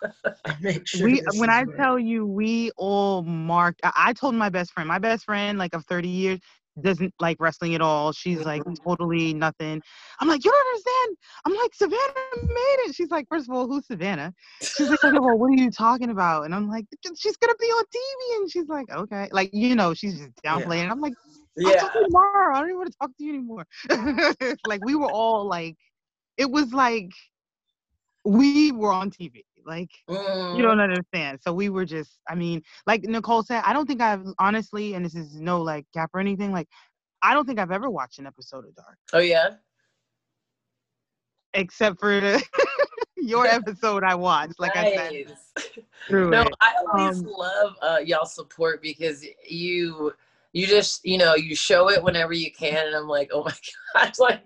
make 0.60 0.86
sure 0.86 1.06
we 1.06 1.20
this 1.20 1.40
when 1.40 1.48
is 1.48 1.56
I 1.56 1.62
real. 1.62 1.76
tell 1.78 1.98
you 1.98 2.26
we 2.26 2.70
all 2.76 3.22
marked 3.22 3.80
I, 3.82 3.92
I 3.96 4.12
told 4.12 4.34
my 4.34 4.50
best 4.50 4.72
friend, 4.72 4.86
my 4.86 4.98
best 4.98 5.24
friend 5.24 5.58
like 5.58 5.74
of 5.74 5.86
30 5.86 6.08
years 6.08 6.40
doesn't 6.82 7.14
like 7.20 7.36
wrestling 7.40 7.74
at 7.74 7.80
all. 7.80 8.12
She's 8.12 8.44
like 8.44 8.62
mm-hmm. 8.62 8.74
totally 8.86 9.34
nothing. 9.34 9.82
I'm 10.20 10.28
like, 10.28 10.44
you 10.44 10.50
don't 10.50 10.66
understand. 10.66 11.16
I'm 11.44 11.54
like, 11.54 11.74
Savannah 11.74 12.52
made 12.52 12.76
it. 12.86 12.94
She's 12.94 13.10
like, 13.10 13.26
first 13.28 13.48
of 13.48 13.54
all, 13.54 13.66
who's 13.66 13.86
Savannah? 13.86 14.32
She's 14.60 14.88
like, 14.88 15.04
okay, 15.04 15.18
well, 15.18 15.38
what 15.38 15.46
are 15.46 15.62
you 15.62 15.70
talking 15.70 16.10
about? 16.10 16.44
And 16.44 16.54
I'm 16.54 16.68
like, 16.68 16.86
she's 17.16 17.36
gonna 17.36 17.54
be 17.60 17.66
on 17.66 17.84
TV. 17.84 18.40
And 18.40 18.50
she's 18.50 18.68
like, 18.68 18.90
okay. 18.90 19.28
Like, 19.32 19.50
you 19.52 19.74
know, 19.74 19.94
she's 19.94 20.18
just 20.18 20.34
downplaying. 20.44 20.82
And 20.82 20.90
I'm 20.90 21.00
like, 21.00 21.14
I'll 21.64 21.72
Yeah. 21.72 21.80
talk 21.80 21.92
to 21.92 21.98
you 21.98 22.04
tomorrow. 22.06 22.56
I 22.56 22.60
don't 22.60 22.68
even 22.70 22.78
want 22.78 22.92
to 22.92 22.98
talk 22.98 23.10
to 23.16 23.24
you 23.24 23.30
anymore. 23.30 23.66
like 24.66 24.84
we 24.84 24.94
were 24.94 25.10
all 25.10 25.46
like 25.46 25.76
it 26.36 26.50
was 26.50 26.72
like 26.72 27.10
we 28.24 28.72
were 28.72 28.92
on 28.92 29.10
TV. 29.10 29.44
Like 29.66 29.90
Mm. 30.08 30.56
you 30.56 30.62
don't 30.62 30.80
understand. 30.80 31.38
So 31.42 31.52
we 31.52 31.68
were 31.68 31.84
just, 31.84 32.20
I 32.28 32.34
mean, 32.34 32.62
like 32.86 33.02
Nicole 33.02 33.42
said, 33.42 33.62
I 33.64 33.72
don't 33.72 33.86
think 33.86 34.00
I've 34.00 34.26
honestly, 34.38 34.94
and 34.94 35.04
this 35.04 35.14
is 35.14 35.40
no 35.40 35.62
like 35.62 35.86
gap 35.94 36.10
or 36.14 36.20
anything, 36.20 36.52
like 36.52 36.68
I 37.22 37.34
don't 37.34 37.46
think 37.46 37.58
I've 37.58 37.70
ever 37.72 37.90
watched 37.90 38.18
an 38.18 38.26
episode 38.26 38.66
of 38.66 38.74
Dark 38.74 38.98
Oh 39.12 39.18
yeah. 39.18 39.54
except 41.54 42.00
for 42.00 42.20
the 42.20 42.42
your 43.16 43.46
episode 43.46 44.04
I 44.04 44.14
watched. 44.14 44.58
Like 44.58 44.76
I 44.76 44.84
said, 44.84 45.36
No, 46.10 46.42
it. 46.42 46.54
I 46.60 46.74
always 46.80 47.22
Um, 47.24 47.32
love 47.38 47.76
uh, 47.82 47.98
y'all 48.04 48.26
support 48.26 48.82
because 48.82 49.24
you 49.48 50.12
you 50.52 50.66
just 50.66 51.04
you 51.04 51.18
know 51.18 51.34
you 51.34 51.54
show 51.54 51.90
it 51.90 52.02
whenever 52.02 52.32
you 52.32 52.52
can, 52.52 52.86
and 52.86 52.94
I'm 52.94 53.08
like, 53.08 53.30
oh 53.32 53.44
my 53.44 53.54
gosh, 53.94 54.18
like 54.18 54.42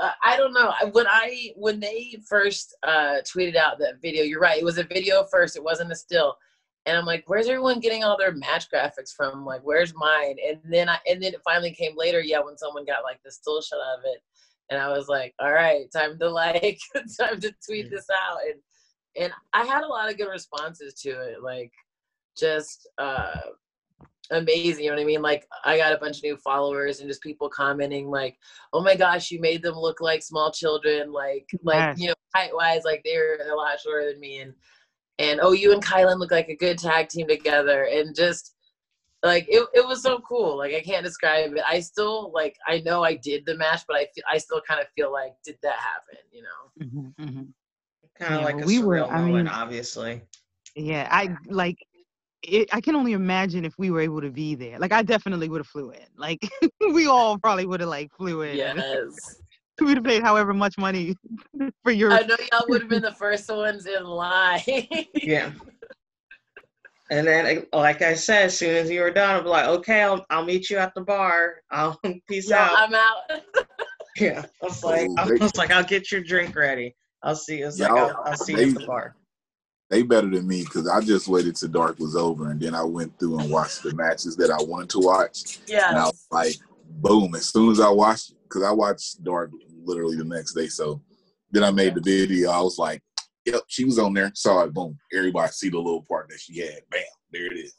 uh, 0.00 0.12
I 0.22 0.36
don't 0.36 0.52
know 0.52 0.72
when 0.92 1.06
I 1.06 1.52
when 1.56 1.80
they 1.80 2.16
first 2.28 2.76
uh, 2.82 3.16
tweeted 3.24 3.56
out 3.56 3.78
that 3.78 4.00
video. 4.00 4.22
You're 4.24 4.40
right, 4.40 4.58
it 4.58 4.64
was 4.64 4.78
a 4.78 4.84
video 4.84 5.24
first. 5.30 5.56
It 5.56 5.64
wasn't 5.64 5.92
a 5.92 5.96
still. 5.96 6.36
And 6.86 6.96
I'm 6.96 7.04
like, 7.04 7.24
where's 7.26 7.48
everyone 7.48 7.80
getting 7.80 8.02
all 8.02 8.16
their 8.16 8.32
match 8.32 8.70
graphics 8.72 9.12
from? 9.14 9.44
Like, 9.44 9.60
where's 9.62 9.94
mine? 9.94 10.36
And 10.46 10.58
then 10.64 10.88
I 10.88 10.98
and 11.08 11.22
then 11.22 11.34
it 11.34 11.40
finally 11.44 11.72
came 11.72 11.96
later, 11.96 12.20
yeah, 12.20 12.40
when 12.40 12.56
someone 12.56 12.86
got 12.86 13.04
like 13.04 13.20
the 13.24 13.30
still 13.30 13.60
shot 13.60 13.78
of 13.98 14.04
it. 14.04 14.20
And 14.70 14.80
I 14.80 14.88
was 14.88 15.08
like, 15.08 15.34
all 15.38 15.52
right, 15.52 15.90
time 15.92 16.18
to 16.18 16.30
like 16.30 16.78
time 17.20 17.40
to 17.40 17.52
tweet 17.66 17.90
this 17.90 18.06
out. 18.10 18.38
And 18.46 18.60
and 19.16 19.32
I 19.52 19.64
had 19.64 19.82
a 19.82 19.88
lot 19.88 20.10
of 20.10 20.16
good 20.16 20.30
responses 20.30 20.94
to 21.02 21.10
it, 21.10 21.42
like 21.42 21.72
just 22.38 22.88
uh 22.98 23.40
amazing. 24.30 24.84
You 24.84 24.90
know 24.90 24.96
what 24.96 25.02
I 25.02 25.06
mean? 25.06 25.22
Like 25.22 25.46
I 25.64 25.76
got 25.76 25.92
a 25.92 25.98
bunch 25.98 26.18
of 26.18 26.22
new 26.24 26.36
followers 26.36 27.00
and 27.00 27.08
just 27.08 27.22
people 27.22 27.48
commenting 27.48 28.08
like, 28.10 28.36
"Oh 28.72 28.82
my 28.82 28.94
gosh, 28.96 29.30
you 29.30 29.40
made 29.40 29.62
them 29.62 29.74
look 29.76 30.00
like 30.00 30.22
small 30.22 30.50
children." 30.52 31.12
Like 31.12 31.48
like 31.62 31.76
Yes. 31.76 31.98
you 32.00 32.08
know 32.08 32.14
height 32.34 32.54
wise, 32.54 32.82
like 32.84 33.02
they're 33.04 33.38
a 33.50 33.54
lot 33.56 33.80
shorter 33.80 34.10
than 34.10 34.20
me, 34.20 34.38
and 34.40 34.54
and 35.18 35.40
oh, 35.42 35.52
you 35.52 35.72
and 35.72 35.84
KiLynn 35.84 36.18
look 36.18 36.30
like 36.30 36.48
a 36.48 36.56
good 36.56 36.78
tag 36.78 37.08
team 37.08 37.26
together, 37.28 37.84
and 37.84 38.14
just 38.14 38.54
like 39.24 39.46
it, 39.48 39.66
it 39.74 39.86
was 39.86 40.02
so 40.02 40.20
cool. 40.20 40.56
Like 40.58 40.74
I 40.74 40.80
can't 40.80 41.04
describe 41.04 41.52
it. 41.54 41.62
I 41.68 41.80
still 41.80 42.30
like 42.32 42.56
I 42.66 42.80
know 42.80 43.02
I 43.02 43.16
did 43.16 43.44
the 43.46 43.56
match, 43.56 43.82
but 43.88 43.96
I 43.96 44.06
feel 44.14 44.24
I 44.30 44.38
still 44.38 44.60
kind 44.60 44.80
of 44.80 44.86
feel 44.94 45.12
like 45.12 45.32
did 45.44 45.58
that 45.62 45.74
happen? 45.76 46.18
You 46.30 46.42
know? 46.42 46.84
Mhm, 46.86 47.14
mhm. 47.16 47.48
Kind 48.18 48.34
of 48.34 48.40
Yeah, 48.40 48.44
like 48.46 48.62
a 48.62 48.66
we 48.66 48.78
were- 48.80 48.96
surreal 48.98 49.10
I 49.12 49.22
mean- 49.22 49.48
obviously. 49.48 50.22
Yeah, 50.76 51.08
I 51.10 51.34
like. 51.46 51.78
It, 52.42 52.68
I 52.72 52.80
can 52.80 52.94
only 52.94 53.12
imagine 53.14 53.64
if 53.64 53.74
we 53.78 53.90
were 53.90 54.00
able 54.00 54.20
to 54.20 54.30
be 54.30 54.54
there. 54.54 54.78
Like, 54.78 54.92
I 54.92 55.02
definitely 55.02 55.48
would 55.48 55.58
have 55.58 55.66
flew 55.66 55.90
in. 55.90 56.06
Like, 56.16 56.48
we 56.92 57.06
all 57.06 57.36
probably 57.38 57.66
would 57.66 57.80
have 57.80 57.88
like 57.88 58.12
flew 58.16 58.42
in. 58.42 58.56
Yes. 58.56 59.40
We'd 59.80 59.96
have 59.96 60.04
paid 60.04 60.22
however 60.22 60.52
much 60.52 60.76
money 60.76 61.14
for 61.84 61.92
your. 61.92 62.10
I 62.12 62.22
know 62.22 62.36
y'all 62.52 62.64
would 62.68 62.80
have 62.80 62.90
been 62.90 63.02
the 63.02 63.12
first 63.12 63.48
ones 63.48 63.86
in 63.86 64.02
line. 64.04 64.60
Yeah. 65.14 65.52
And 67.10 67.26
then, 67.26 67.44
like- 67.44 67.68
like 67.72 68.02
I 68.02 68.14
said, 68.14 68.46
as 68.46 68.58
soon 68.58 68.74
as 68.74 68.90
you 68.90 69.00
were 69.02 69.10
done, 69.12 69.36
I'll 69.36 69.42
be 69.42 69.48
like, 69.48 69.66
okay, 69.68 70.02
I'll, 70.02 70.26
I'll 70.30 70.44
meet 70.44 70.68
you 70.68 70.78
at 70.78 70.94
the 70.94 71.00
bar. 71.00 71.62
I'll 71.70 71.98
peace 72.28 72.50
Yeah, 72.50 72.64
out. 72.64 72.72
I'm 72.76 72.94
out. 72.94 73.40
Yeah. 74.16 74.44
I 74.62 74.66
was 74.66 74.82
like, 74.82 75.08
I 75.16 75.24
they- 75.26 75.34
was 75.36 75.56
like, 75.56 75.70
I'll 75.70 75.84
get 75.84 76.10
your 76.10 76.22
drink 76.22 76.56
ready. 76.56 76.94
I'll 77.22 77.36
see. 77.36 77.60
It's 77.62 77.78
like, 77.78 77.88
Y'all- 77.88 77.98
I'll, 78.16 78.22
I'll 78.32 78.36
see 78.36 78.54
you 78.54 78.68
at 78.70 78.74
the 78.74 78.84
bar. 78.86 79.14
They 79.90 80.02
better 80.02 80.28
than 80.28 80.46
me 80.46 80.64
because 80.64 80.86
I 80.86 81.00
just 81.00 81.28
waited 81.28 81.56
till 81.56 81.70
dark 81.70 81.98
was 81.98 82.14
over 82.14 82.50
and 82.50 82.60
then 82.60 82.74
I 82.74 82.82
went 82.82 83.18
through 83.18 83.40
and 83.40 83.50
watched 83.50 83.82
the 83.82 83.94
matches 83.94 84.36
that 84.36 84.50
I 84.50 84.62
wanted 84.62 84.90
to 84.90 84.98
watch. 84.98 85.60
Yeah. 85.66 85.88
And 85.88 85.98
I 85.98 86.04
was 86.04 86.26
like, 86.30 86.56
boom, 86.88 87.34
as 87.34 87.46
soon 87.46 87.70
as 87.70 87.80
I 87.80 87.88
watched, 87.88 88.34
because 88.42 88.62
I 88.62 88.70
watched 88.70 89.22
Dark 89.24 89.50
literally 89.82 90.16
the 90.16 90.24
next 90.24 90.54
day. 90.54 90.66
So 90.68 91.00
then 91.50 91.64
I 91.64 91.70
made 91.70 91.94
the 91.94 92.00
video. 92.00 92.50
I 92.50 92.60
was 92.60 92.78
like, 92.78 93.02
yep, 93.44 93.62
she 93.68 93.84
was 93.84 93.98
on 93.98 94.14
there. 94.14 94.30
Saw 94.34 94.64
it, 94.64 94.74
boom. 94.74 94.98
Everybody 95.14 95.52
see 95.52 95.70
the 95.70 95.78
little 95.78 96.02
part 96.02 96.28
that 96.28 96.40
she 96.40 96.58
had. 96.60 96.80
Bam, 96.90 97.02
there 97.32 97.46
it 97.46 97.58
is. 97.58 97.74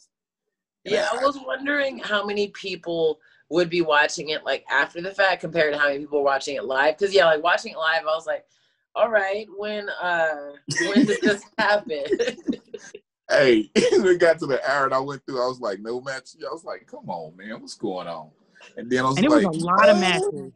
Yeah, 0.85 1.09
I 1.11 1.23
was 1.23 1.37
wondering 1.45 1.99
how 1.99 2.25
many 2.25 2.47
people 2.49 3.19
would 3.49 3.69
be 3.69 3.81
watching 3.81 4.29
it 4.29 4.45
like 4.45 4.63
after 4.71 5.01
the 5.01 5.11
fact 5.11 5.41
compared 5.41 5.73
to 5.73 5.79
how 5.79 5.87
many 5.87 5.99
people 5.99 6.19
were 6.19 6.25
watching 6.25 6.55
it 6.55 6.65
live. 6.65 6.97
Because 6.97 7.13
yeah, 7.13 7.25
like 7.25 7.43
watching 7.43 7.73
it 7.73 7.77
live, 7.77 8.01
I 8.03 8.15
was 8.15 8.25
like, 8.25 8.45
all 8.95 9.09
right, 9.09 9.47
when 9.57 9.89
uh 10.01 10.51
when 10.87 11.05
did 11.05 11.21
this 11.21 11.43
happen? 11.57 12.03
Hey, 13.29 13.69
we 14.03 14.17
got 14.17 14.39
to 14.39 14.47
the 14.47 14.59
hour 14.69 14.85
and 14.85 14.93
I 14.93 14.99
went 14.99 15.25
through. 15.25 15.43
I 15.43 15.47
was 15.47 15.59
like, 15.59 15.79
no 15.79 16.01
match. 16.01 16.29
I 16.41 16.51
was 16.51 16.63
like, 16.63 16.87
come 16.87 17.09
on, 17.09 17.35
man, 17.37 17.61
what's 17.61 17.75
going 17.75 18.07
on? 18.07 18.29
And 18.75 18.89
then 18.89 19.05
I 19.05 19.09
was 19.09 19.17
like, 19.17 19.25
and 19.25 19.33
it 19.33 19.35
like, 19.35 19.47
was 19.47 19.63
a 19.63 19.65
lot 19.65 19.89
of 19.89 19.97
"Oh." 19.97 19.99
matches. 19.99 20.51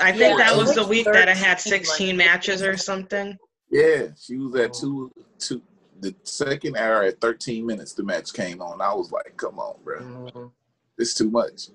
I 0.00 0.12
think 0.12 0.38
Yeah, 0.38 0.44
that 0.44 0.56
was 0.56 0.74
the 0.74 0.80
like 0.82 0.90
week 0.90 1.04
that 1.06 1.28
I 1.28 1.34
had 1.34 1.60
13, 1.60 1.72
like, 1.78 1.84
16 1.86 2.16
matches 2.16 2.62
or 2.62 2.76
something. 2.76 3.36
Yeah, 3.70 4.06
she 4.18 4.36
was 4.36 4.54
at 4.56 4.72
two, 4.74 5.12
two. 5.38 5.62
The 6.00 6.14
second 6.24 6.76
hour 6.76 7.02
at 7.04 7.20
13 7.20 7.64
minutes, 7.64 7.92
the 7.92 8.02
match 8.02 8.32
came 8.32 8.60
on. 8.60 8.80
I 8.80 8.92
was 8.92 9.12
like, 9.12 9.36
come 9.36 9.58
on, 9.58 9.76
bro, 9.84 10.00
Mhm. 10.00 10.50
it's 10.98 11.14
too 11.14 11.30
much. 11.30 11.68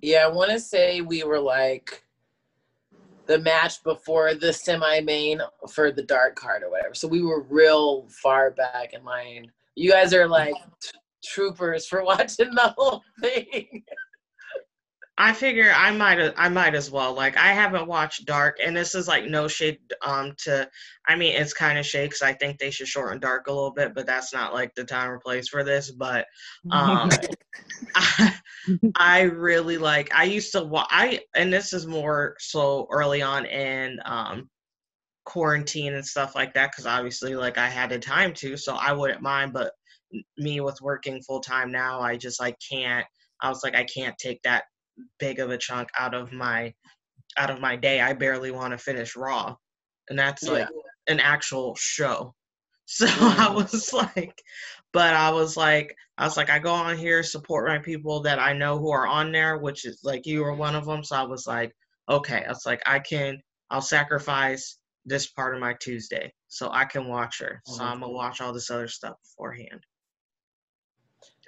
Yeah, 0.00 0.24
I 0.24 0.28
want 0.28 0.50
to 0.50 0.58
say 0.58 1.00
we 1.02 1.22
were 1.24 1.38
like 1.38 2.02
the 3.26 3.38
match 3.38 3.82
before 3.84 4.34
the 4.34 4.52
semi 4.52 5.00
main 5.00 5.40
for 5.72 5.90
the 5.90 6.02
dark 6.02 6.34
card 6.34 6.62
or 6.62 6.70
whatever. 6.70 6.94
So 6.94 7.08
we 7.08 7.22
were 7.22 7.42
real 7.42 8.06
far 8.08 8.50
back 8.50 8.92
in 8.92 9.04
line. 9.04 9.50
You 9.74 9.90
guys 9.90 10.12
are 10.12 10.28
like 10.28 10.54
t- 10.82 10.90
troopers 11.24 11.86
for 11.86 12.04
watching 12.04 12.54
the 12.54 12.74
whole 12.76 13.02
thing. 13.20 13.84
I 15.18 15.34
figure 15.34 15.70
I 15.74 15.90
might 15.90 16.32
I 16.38 16.48
might 16.48 16.74
as 16.74 16.90
well. 16.90 17.12
Like 17.14 17.36
I 17.36 17.48
haven't 17.48 17.86
watched 17.86 18.24
Dark, 18.24 18.56
and 18.64 18.74
this 18.74 18.94
is 18.94 19.06
like 19.06 19.26
no 19.26 19.46
shade 19.46 19.78
um 20.00 20.32
to. 20.44 20.68
I 21.06 21.16
mean, 21.16 21.36
it's 21.36 21.52
kind 21.52 21.78
of 21.78 21.84
shade 21.84 22.06
because 22.06 22.22
I 22.22 22.32
think 22.32 22.58
they 22.58 22.70
should 22.70 22.88
shorten 22.88 23.20
Dark 23.20 23.46
a 23.46 23.52
little 23.52 23.72
bit, 23.72 23.94
but 23.94 24.06
that's 24.06 24.32
not 24.32 24.54
like 24.54 24.74
the 24.74 24.84
time 24.84 25.10
or 25.10 25.18
place 25.18 25.48
for 25.48 25.64
this. 25.64 25.90
But 25.90 26.26
um, 26.70 27.10
I, 27.94 28.34
I 28.96 29.20
really 29.22 29.76
like. 29.76 30.14
I 30.14 30.24
used 30.24 30.52
to 30.52 30.64
watch. 30.64 30.88
I 30.90 31.20
and 31.34 31.52
this 31.52 31.74
is 31.74 31.86
more 31.86 32.34
so 32.38 32.88
early 32.90 33.20
on 33.20 33.44
in 33.44 33.98
um 34.06 34.48
quarantine 35.26 35.94
and 35.94 36.06
stuff 36.06 36.34
like 36.34 36.54
that 36.54 36.70
because 36.72 36.86
obviously 36.86 37.36
like 37.36 37.58
I 37.58 37.68
had 37.68 37.90
the 37.90 37.98
time 37.98 38.32
to, 38.34 38.56
so 38.56 38.74
I 38.76 38.92
wouldn't 38.92 39.20
mind. 39.20 39.52
But 39.52 39.72
me 40.38 40.60
with 40.60 40.80
working 40.80 41.20
full 41.22 41.40
time 41.40 41.70
now, 41.70 42.00
I 42.00 42.16
just 42.16 42.40
like 42.40 42.56
can't. 42.66 43.06
I 43.42 43.50
was 43.50 43.62
like, 43.62 43.74
I 43.74 43.84
can't 43.84 44.16
take 44.18 44.40
that 44.44 44.64
big 45.18 45.38
of 45.38 45.50
a 45.50 45.58
chunk 45.58 45.88
out 45.98 46.14
of 46.14 46.32
my 46.32 46.74
out 47.36 47.50
of 47.50 47.60
my 47.60 47.76
day. 47.76 48.00
I 48.00 48.12
barely 48.12 48.50
want 48.50 48.72
to 48.72 48.78
finish 48.78 49.16
Raw, 49.16 49.56
and 50.08 50.18
that's 50.18 50.42
like 50.44 50.68
an 51.08 51.20
actual 51.20 51.74
show. 51.76 52.34
So 52.84 53.06
I 53.08 53.48
was 53.48 53.92
like, 53.92 54.42
but 54.92 55.14
I 55.14 55.30
was 55.30 55.56
like, 55.56 55.96
I 56.18 56.24
was 56.24 56.36
like, 56.36 56.50
I 56.50 56.58
go 56.58 56.72
on 56.74 56.98
here 56.98 57.22
support 57.22 57.68
my 57.68 57.78
people 57.78 58.20
that 58.22 58.38
I 58.38 58.52
know 58.52 58.78
who 58.78 58.90
are 58.90 59.06
on 59.06 59.32
there, 59.32 59.56
which 59.56 59.86
is 59.86 60.00
like 60.04 60.26
you 60.26 60.42
were 60.42 60.52
one 60.54 60.74
of 60.74 60.84
them. 60.84 61.02
So 61.02 61.16
I 61.16 61.22
was 61.22 61.46
like, 61.46 61.72
okay, 62.10 62.44
I 62.44 62.48
was 62.48 62.66
like, 62.66 62.82
I 62.84 62.98
can, 62.98 63.40
I'll 63.70 63.80
sacrifice 63.80 64.78
this 65.06 65.28
part 65.28 65.54
of 65.54 65.60
my 65.60 65.74
Tuesday 65.80 66.34
so 66.48 66.70
I 66.70 66.84
can 66.84 67.08
watch 67.08 67.38
her. 67.40 67.62
So 67.64 67.82
Mhm. 67.82 67.86
I'm 67.86 68.00
gonna 68.00 68.12
watch 68.12 68.40
all 68.40 68.52
this 68.52 68.70
other 68.70 68.88
stuff 68.88 69.16
beforehand. 69.22 69.86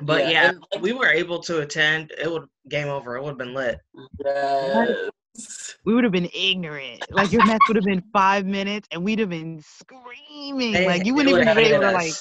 But 0.04 0.22
Yeah, 0.22 0.30
yeah, 0.30 0.52
and, 0.72 0.82
we 0.82 0.92
were 0.92 1.08
able 1.08 1.40
to 1.40 1.60
attend. 1.60 2.12
It 2.18 2.30
would 2.30 2.44
game 2.68 2.88
over. 2.88 3.16
It 3.16 3.22
would 3.22 3.30
have 3.30 3.38
been 3.38 3.54
lit. 3.54 3.78
Yes. 4.24 5.76
we 5.84 5.94
would 5.94 6.04
have 6.04 6.12
been 6.12 6.28
ignorant. 6.34 7.04
Like 7.10 7.32
your 7.32 7.44
match 7.46 7.60
would 7.68 7.76
have 7.76 7.84
been 7.84 8.02
five 8.12 8.46
minutes, 8.46 8.88
and 8.92 9.02
we'd 9.04 9.18
have 9.18 9.30
been 9.30 9.62
screaming. 9.62 10.72
They- 10.72 10.86
like 10.86 11.04
you 11.06 11.14
wouldn't 11.14 11.34
even 11.36 11.46
would've 11.46 11.56
been 11.56 11.64
able 11.74 11.82
hated 11.82 11.90
to 11.90 11.92
like. 11.92 12.14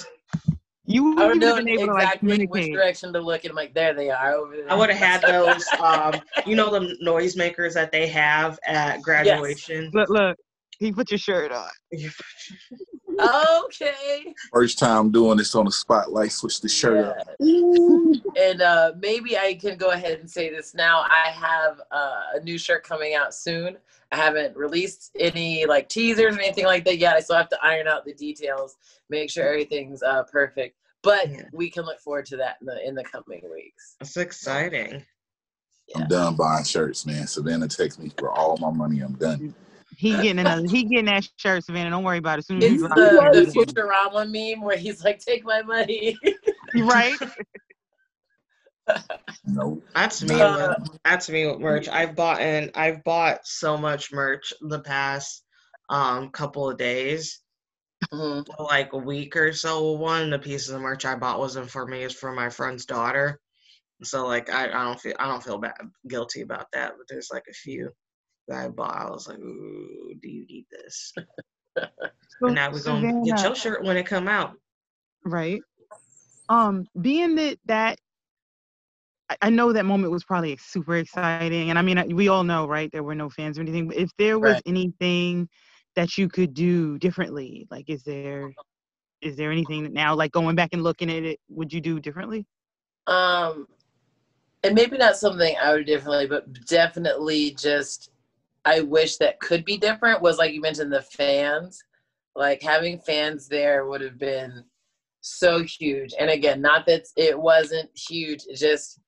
You 0.85 1.03
wouldn't 1.03 1.19
would 1.19 1.35
even 1.37 1.39
know 1.39 1.55
been 1.55 1.69
able 1.69 1.85
to 1.87 1.93
like 1.93 2.03
exactly 2.03 2.29
which 2.29 2.49
communicate. 2.49 2.73
direction 2.73 3.13
to 3.13 3.21
look, 3.21 3.43
and 3.45 3.51
I'm 3.51 3.55
like, 3.55 3.73
there 3.73 3.93
they 3.93 4.09
are 4.09 4.33
over 4.33 4.57
there. 4.57 4.69
I 4.69 4.75
would 4.75 4.89
have 4.89 4.99
had 4.99 5.21
those, 5.31 5.65
um, 5.79 6.13
you 6.45 6.55
know, 6.57 6.69
the 6.71 6.97
noisemakers 7.01 7.73
that 7.75 7.91
they 7.91 8.07
have 8.07 8.59
at 8.65 9.01
graduation. 9.01 9.89
Look, 9.93 10.09
look. 10.09 10.37
He 10.79 10.91
put 10.91 11.11
your 11.11 11.19
shirt 11.19 11.51
on. 11.51 11.69
Okay. 13.19 14.33
First 14.51 14.79
time 14.79 15.11
doing 15.11 15.37
this 15.37 15.55
on 15.55 15.65
the 15.65 15.71
spotlight. 15.71 16.31
Switch 16.31 16.61
the 16.61 16.69
shirt 16.69 17.05
up. 17.05 17.27
Yeah. 17.39 18.13
and 18.37 18.61
uh, 18.61 18.91
maybe 18.99 19.37
I 19.37 19.55
can 19.55 19.77
go 19.77 19.91
ahead 19.91 20.19
and 20.19 20.29
say 20.29 20.49
this 20.49 20.73
now. 20.73 21.01
I 21.09 21.29
have 21.29 21.81
uh, 21.91 22.21
a 22.35 22.39
new 22.43 22.57
shirt 22.57 22.83
coming 22.83 23.15
out 23.15 23.33
soon. 23.33 23.77
I 24.11 24.15
haven't 24.17 24.55
released 24.55 25.11
any 25.19 25.65
like 25.65 25.89
teasers 25.89 26.35
or 26.35 26.39
anything 26.39 26.65
like 26.65 26.85
that 26.85 26.97
yet. 26.97 27.15
I 27.15 27.19
still 27.19 27.35
have 27.37 27.49
to 27.49 27.57
iron 27.63 27.87
out 27.87 28.05
the 28.05 28.13
details, 28.13 28.75
make 29.09 29.29
sure 29.31 29.47
everything's 29.47 30.03
uh, 30.03 30.23
perfect. 30.23 30.77
But 31.01 31.29
Yeah. 31.29 31.41
we 31.51 31.69
can 31.69 31.83
look 31.83 31.99
forward 31.99 32.25
to 32.27 32.37
that 32.37 32.57
in 32.61 32.67
the 32.67 32.87
in 32.87 32.95
the 32.95 33.03
coming 33.03 33.41
weeks. 33.51 33.95
That's 33.99 34.15
exciting. 34.17 35.03
I'm 35.95 36.07
done 36.07 36.35
buying 36.35 36.63
shirts, 36.63 37.05
man. 37.05 37.27
Savannah 37.27 37.67
takes 37.67 37.99
me 37.99 38.09
for 38.17 38.31
all 38.31 38.55
my 38.57 38.71
money. 38.71 39.01
I'm 39.01 39.13
done. 39.15 39.53
He 39.97 40.15
getting 40.15 40.39
another. 40.39 40.67
He 40.67 40.83
getting 40.83 41.05
that 41.05 41.27
shirt, 41.37 41.63
Savannah. 41.63 41.89
Don't 41.89 42.03
worry 42.03 42.17
about 42.17 42.39
it. 42.39 42.45
Soon 42.45 42.59
as 42.59 42.65
It's 42.65 42.81
you 42.81 42.87
drop 42.87 42.97
the, 42.97 43.39
it, 43.39 43.45
the 43.45 43.51
Futurama 43.51 44.29
meme 44.29 44.63
where 44.63 44.77
he's 44.77 45.03
like, 45.03 45.19
"Take 45.19 45.43
my 45.43 45.61
money." 45.61 46.17
right? 46.75 47.17
No, 49.45 49.81
That's 49.95 50.21
me. 50.21 50.41
Uh, 50.41 50.69
with, 50.79 50.99
that's 51.05 51.29
me 51.29 51.47
with 51.47 51.59
merch. 51.59 51.87
I've 51.87 52.15
bought 52.15 52.41
and 52.41 52.69
I've 52.75 53.03
bought 53.03 53.47
so 53.47 53.77
much 53.77 54.11
merch 54.11 54.51
the 54.61 54.81
past 54.81 55.43
um 55.89 56.29
couple 56.31 56.69
of 56.69 56.77
days. 56.77 57.39
Mhm. 58.13 58.45
like 58.59 58.91
a 58.93 58.97
week 58.97 59.35
or 59.37 59.53
so. 59.53 59.93
One 59.93 60.23
of 60.23 60.29
the 60.31 60.39
pieces 60.39 60.69
of 60.69 60.81
merch 60.81 61.05
I 61.05 61.15
bought 61.15 61.39
wasn't 61.39 61.69
for 61.69 61.85
me; 61.87 62.03
it's 62.03 62.13
for 62.13 62.33
my 62.33 62.49
friend's 62.49 62.85
daughter. 62.85 63.39
So 64.03 64.27
like 64.27 64.49
I, 64.49 64.65
I 64.65 64.83
don't 64.83 64.99
feel 64.99 65.13
I 65.17 65.27
don't 65.27 65.43
feel 65.43 65.57
bad 65.57 65.75
guilty 66.07 66.41
about 66.41 66.67
that. 66.73 66.93
But 66.97 67.05
there's 67.09 67.29
like 67.31 67.45
a 67.49 67.53
few 67.53 67.85
that 67.85 67.93
I 68.51 68.67
bought. 68.67 68.95
I 68.95 69.09
was 69.09 69.27
like, 69.27 69.39
ooh, 69.39 70.13
do 70.21 70.29
you 70.29 70.45
need 70.47 70.65
this? 70.71 71.13
So, 72.39 72.47
and 72.47 72.55
now 72.55 72.71
we're 72.71 72.83
gonna 72.83 73.13
get 73.23 73.43
your 73.43 73.55
shirt 73.55 73.83
when 73.83 73.97
it 73.97 74.05
come 74.05 74.27
out. 74.27 74.55
right? 75.25 75.61
Um, 76.49 76.85
being 77.01 77.35
that 77.35 77.57
that 77.65 77.99
I- 79.29 79.37
I 79.43 79.49
know 79.49 79.71
that 79.73 79.85
moment 79.85 80.11
was 80.11 80.23
probably 80.23 80.55
super 80.57 80.97
exciting, 80.97 81.69
and 81.69 81.79
I 81.79 81.81
mean 81.81 81.97
I- 81.97 82.07
we 82.07 82.27
all 82.27 82.43
know, 82.43 82.67
right? 82.67 82.91
There 82.91 83.03
were 83.03 83.15
no 83.15 83.29
fans 83.29 83.57
or 83.57 83.61
anything. 83.61 83.87
But 83.87 83.97
if 83.97 84.09
there 84.17 84.37
was 84.39 84.53
Right. 84.55 84.63
anything 84.65 85.47
that 85.95 86.17
you 86.17 86.27
could 86.27 86.53
do 86.53 86.97
differently, 86.99 87.67
like 87.71 87.89
is 87.89 88.03
there 88.03 88.53
is 89.21 89.35
there 89.37 89.51
anything 89.51 89.83
that 89.83 89.93
now, 89.93 90.13
like 90.15 90.31
going 90.31 90.55
back 90.55 90.69
and 90.73 90.83
looking 90.83 91.09
at 91.09 91.23
it, 91.23 91.39
would 91.49 91.71
you 91.71 91.79
do 91.81 91.99
differently? 91.99 92.45
Um, 93.07 93.67
and 94.63 94.75
maybe 94.75 94.97
not 94.97 95.15
something 95.17 95.55
I 95.61 95.71
would 95.71 95.85
do 95.85 95.93
differently, 95.93 96.27
but 96.27 96.65
definitely 96.65 97.51
just 97.51 98.11
I 98.65 98.81
wish 98.81 99.17
that 99.17 99.39
could 99.39 99.65
be 99.65 99.77
different 99.77 100.21
was 100.21 100.37
like 100.37 100.53
you 100.53 100.61
mentioned 100.61 100.91
the 100.91 101.01
fans. 101.01 101.83
Like 102.35 102.61
having 102.61 102.99
fans 102.99 103.47
there 103.47 103.85
would 103.85 104.01
have 104.01 104.17
been 104.17 104.63
so 105.21 105.63
huge. 105.63 106.13
And 106.19 106.29
again, 106.29 106.61
not 106.61 106.85
that 106.87 107.07
it 107.15 107.39
wasn't 107.39 107.89
huge, 107.95 108.43
it's 108.47 108.59
just 108.59 108.99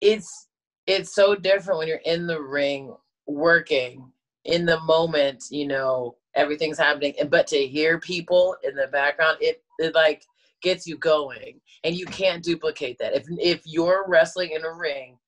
it's 0.00 0.48
it's 0.86 1.14
so 1.14 1.34
different 1.34 1.78
when 1.78 1.88
you're 1.88 2.00
in 2.04 2.26
the 2.26 2.40
ring 2.40 2.94
working 3.26 4.10
in 4.44 4.66
the 4.66 4.80
moment, 4.80 5.44
you 5.50 5.66
know, 5.66 6.16
everything's 6.34 6.78
happening. 6.78 7.14
But 7.28 7.46
to 7.48 7.56
hear 7.56 8.00
people 8.00 8.56
in 8.64 8.74
the 8.74 8.88
background, 8.88 9.38
it, 9.40 9.62
it 9.78 9.94
like 9.94 10.24
gets 10.62 10.86
you 10.86 10.96
going 10.96 11.60
and 11.84 11.94
you 11.94 12.06
can't 12.06 12.42
duplicate 12.42 12.96
that 12.98 13.14
if 13.14 13.26
if 13.30 13.62
you're 13.64 14.04
wrestling 14.06 14.52
in 14.52 14.64
a 14.64 14.72
ring 14.72 15.18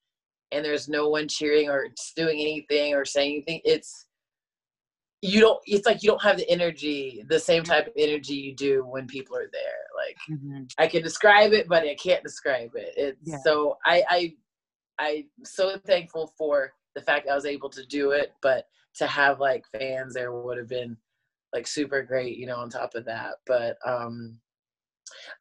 and 0.55 0.65
there's 0.65 0.89
no 0.89 1.09
one 1.09 1.29
cheering 1.29 1.69
or 1.69 1.89
doing 2.17 2.41
anything 2.41 2.95
or 2.95 3.05
saying 3.05 3.33
anything 3.33 3.61
it's 3.65 4.07
you 5.23 5.41
don't 5.41 5.59
it's 5.65 5.87
like 5.87 6.03
you 6.03 6.09
don't 6.09 6.23
have 6.23 6.37
the 6.37 6.49
energy 6.51 7.25
the 7.29 7.39
same 7.39 7.63
type 7.63 7.87
of 7.87 7.93
energy 7.97 8.35
you 8.35 8.55
do 8.55 8.85
when 8.85 9.07
people 9.07 9.37
are 9.37 9.51
there 9.53 9.81
like 9.97 10.17
i 10.79 10.87
can 10.87 11.03
describe 11.03 11.53
it 11.53 11.67
but 11.69 11.83
i 11.85 11.95
can't 11.95 12.23
describe 12.23 12.71
it 12.75 12.93
it's 12.97 13.19
Yeah. 13.25 13.39
so 13.45 13.77
i 13.87 14.03
i 14.11 14.35
i'm 14.99 15.25
so 15.45 15.79
thankful 15.87 16.33
for 16.37 16.73
the 16.95 17.01
fact 17.03 17.29
i 17.29 17.35
was 17.35 17.47
able 17.47 17.71
to 17.71 17.85
do 17.87 18.11
it 18.11 18.33
but 18.43 18.67
to 18.97 19.07
have 19.07 19.41
like 19.41 19.65
fans 19.73 20.15
there 20.15 20.33
would 20.33 20.59
have 20.59 20.69
been 20.69 20.97
like 21.55 21.67
super 21.67 22.03
great 22.03 22.37
you 22.37 22.47
know 22.47 22.57
on 22.57 22.69
top 22.69 22.95
of 22.95 23.05
that 23.07 23.37
but 23.47 23.77
um 23.87 24.39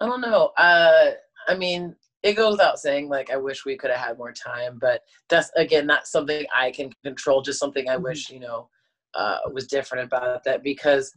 I 0.01 0.05
don't 0.05 0.21
know. 0.21 0.51
Uh, 0.57 1.11
I 1.47 1.55
mean, 1.55 1.95
it 2.23 2.33
goes 2.33 2.53
without 2.53 2.79
saying. 2.79 3.09
Like, 3.09 3.29
I 3.29 3.37
wish 3.37 3.65
we 3.65 3.77
could 3.77 3.91
have 3.91 3.99
had 3.99 4.17
more 4.17 4.31
time, 4.31 4.79
but 4.79 5.01
that's 5.29 5.51
again 5.55 5.85
not 5.85 6.07
something 6.07 6.45
I 6.55 6.71
can 6.71 6.91
control. 7.03 7.41
Just 7.41 7.59
something 7.59 7.89
I 7.89 7.97
Mhm. 7.97 8.03
wish 8.03 8.29
you 8.29 8.39
know 8.39 8.69
uh, 9.15 9.39
was 9.51 9.67
different 9.67 10.05
about 10.05 10.43
that 10.45 10.63
because 10.63 11.13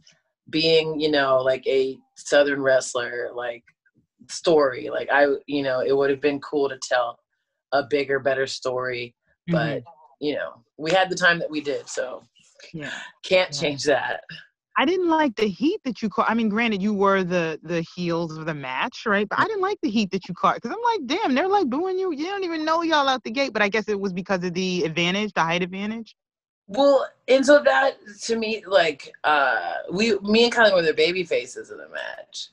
being 0.49 0.99
you 0.99 1.11
know 1.11 1.37
like 1.41 1.65
a 1.67 1.97
southern 2.15 2.61
wrestler 2.61 3.29
like 3.35 3.63
story 4.29 4.89
like 4.89 5.09
i 5.11 5.25
you 5.45 5.61
know 5.61 5.81
it 5.81 5.95
would 5.95 6.09
have 6.09 6.21
been 6.21 6.39
cool 6.39 6.69
to 6.69 6.77
tell 6.81 7.19
a 7.73 7.83
bigger 7.89 8.19
better 8.19 8.47
story 8.47 9.13
but 9.49 9.83
you 10.19 10.33
know 10.35 10.53
we 10.77 10.91
had 10.91 11.09
the 11.09 11.15
time 11.15 11.37
that 11.39 11.49
we 11.49 11.61
did 11.61 11.87
so 11.87 12.23
yeah. 12.73 12.91
can't 13.23 13.51
Yeah. 13.53 13.59
change 13.59 13.83
that 13.83 14.21
I 14.79 14.85
didn't 14.85 15.09
like 15.09 15.35
the 15.35 15.47
heat 15.47 15.81
that 15.85 16.03
you 16.03 16.09
caught. 16.09 16.29
I 16.29 16.35
mean, 16.35 16.49
granted, 16.49 16.83
you 16.83 16.93
were 16.93 17.23
the 17.23 17.59
the 17.63 17.81
heels 17.95 18.37
of 18.37 18.45
the 18.45 18.53
match, 18.53 19.05
right? 19.07 19.27
But 19.27 19.39
I 19.39 19.45
didn't 19.45 19.61
like 19.61 19.79
the 19.81 19.89
heat 19.89 20.11
that 20.11 20.27
you 20.27 20.35
caught 20.35 20.55
because 20.61 20.71
I'm 20.71 20.83
like, 20.83 21.07
damn, 21.07 21.33
they're 21.33 21.47
like 21.47 21.67
booing 21.67 21.97
you. 21.97 22.13
You 22.13 22.25
don't 22.25 22.43
even 22.43 22.63
know 22.63 22.83
y'all 22.83 23.09
out 23.09 23.23
the 23.23 23.31
gate. 23.31 23.53
But 23.53 23.63
I 23.63 23.69
guess 23.69 23.89
it 23.89 23.99
was 23.99 24.13
because 24.13 24.43
of 24.43 24.53
the 24.53 24.83
advantage, 24.83 25.33
the 25.33 25.41
height 25.41 25.63
advantage. 25.63 26.15
Well, 26.67 27.07
and 27.27 27.45
so 27.45 27.63
that 27.63 27.97
to 28.23 28.35
me, 28.35 28.61
like, 28.67 29.13
uh, 29.23 29.73
we, 29.91 30.19
me 30.19 30.43
and 30.43 30.53
Kylie 30.53 30.73
were 30.73 30.81
the 30.81 30.93
baby 30.93 31.23
faces 31.23 31.71
of 31.71 31.77
the 31.77 31.87
match. 31.89 32.49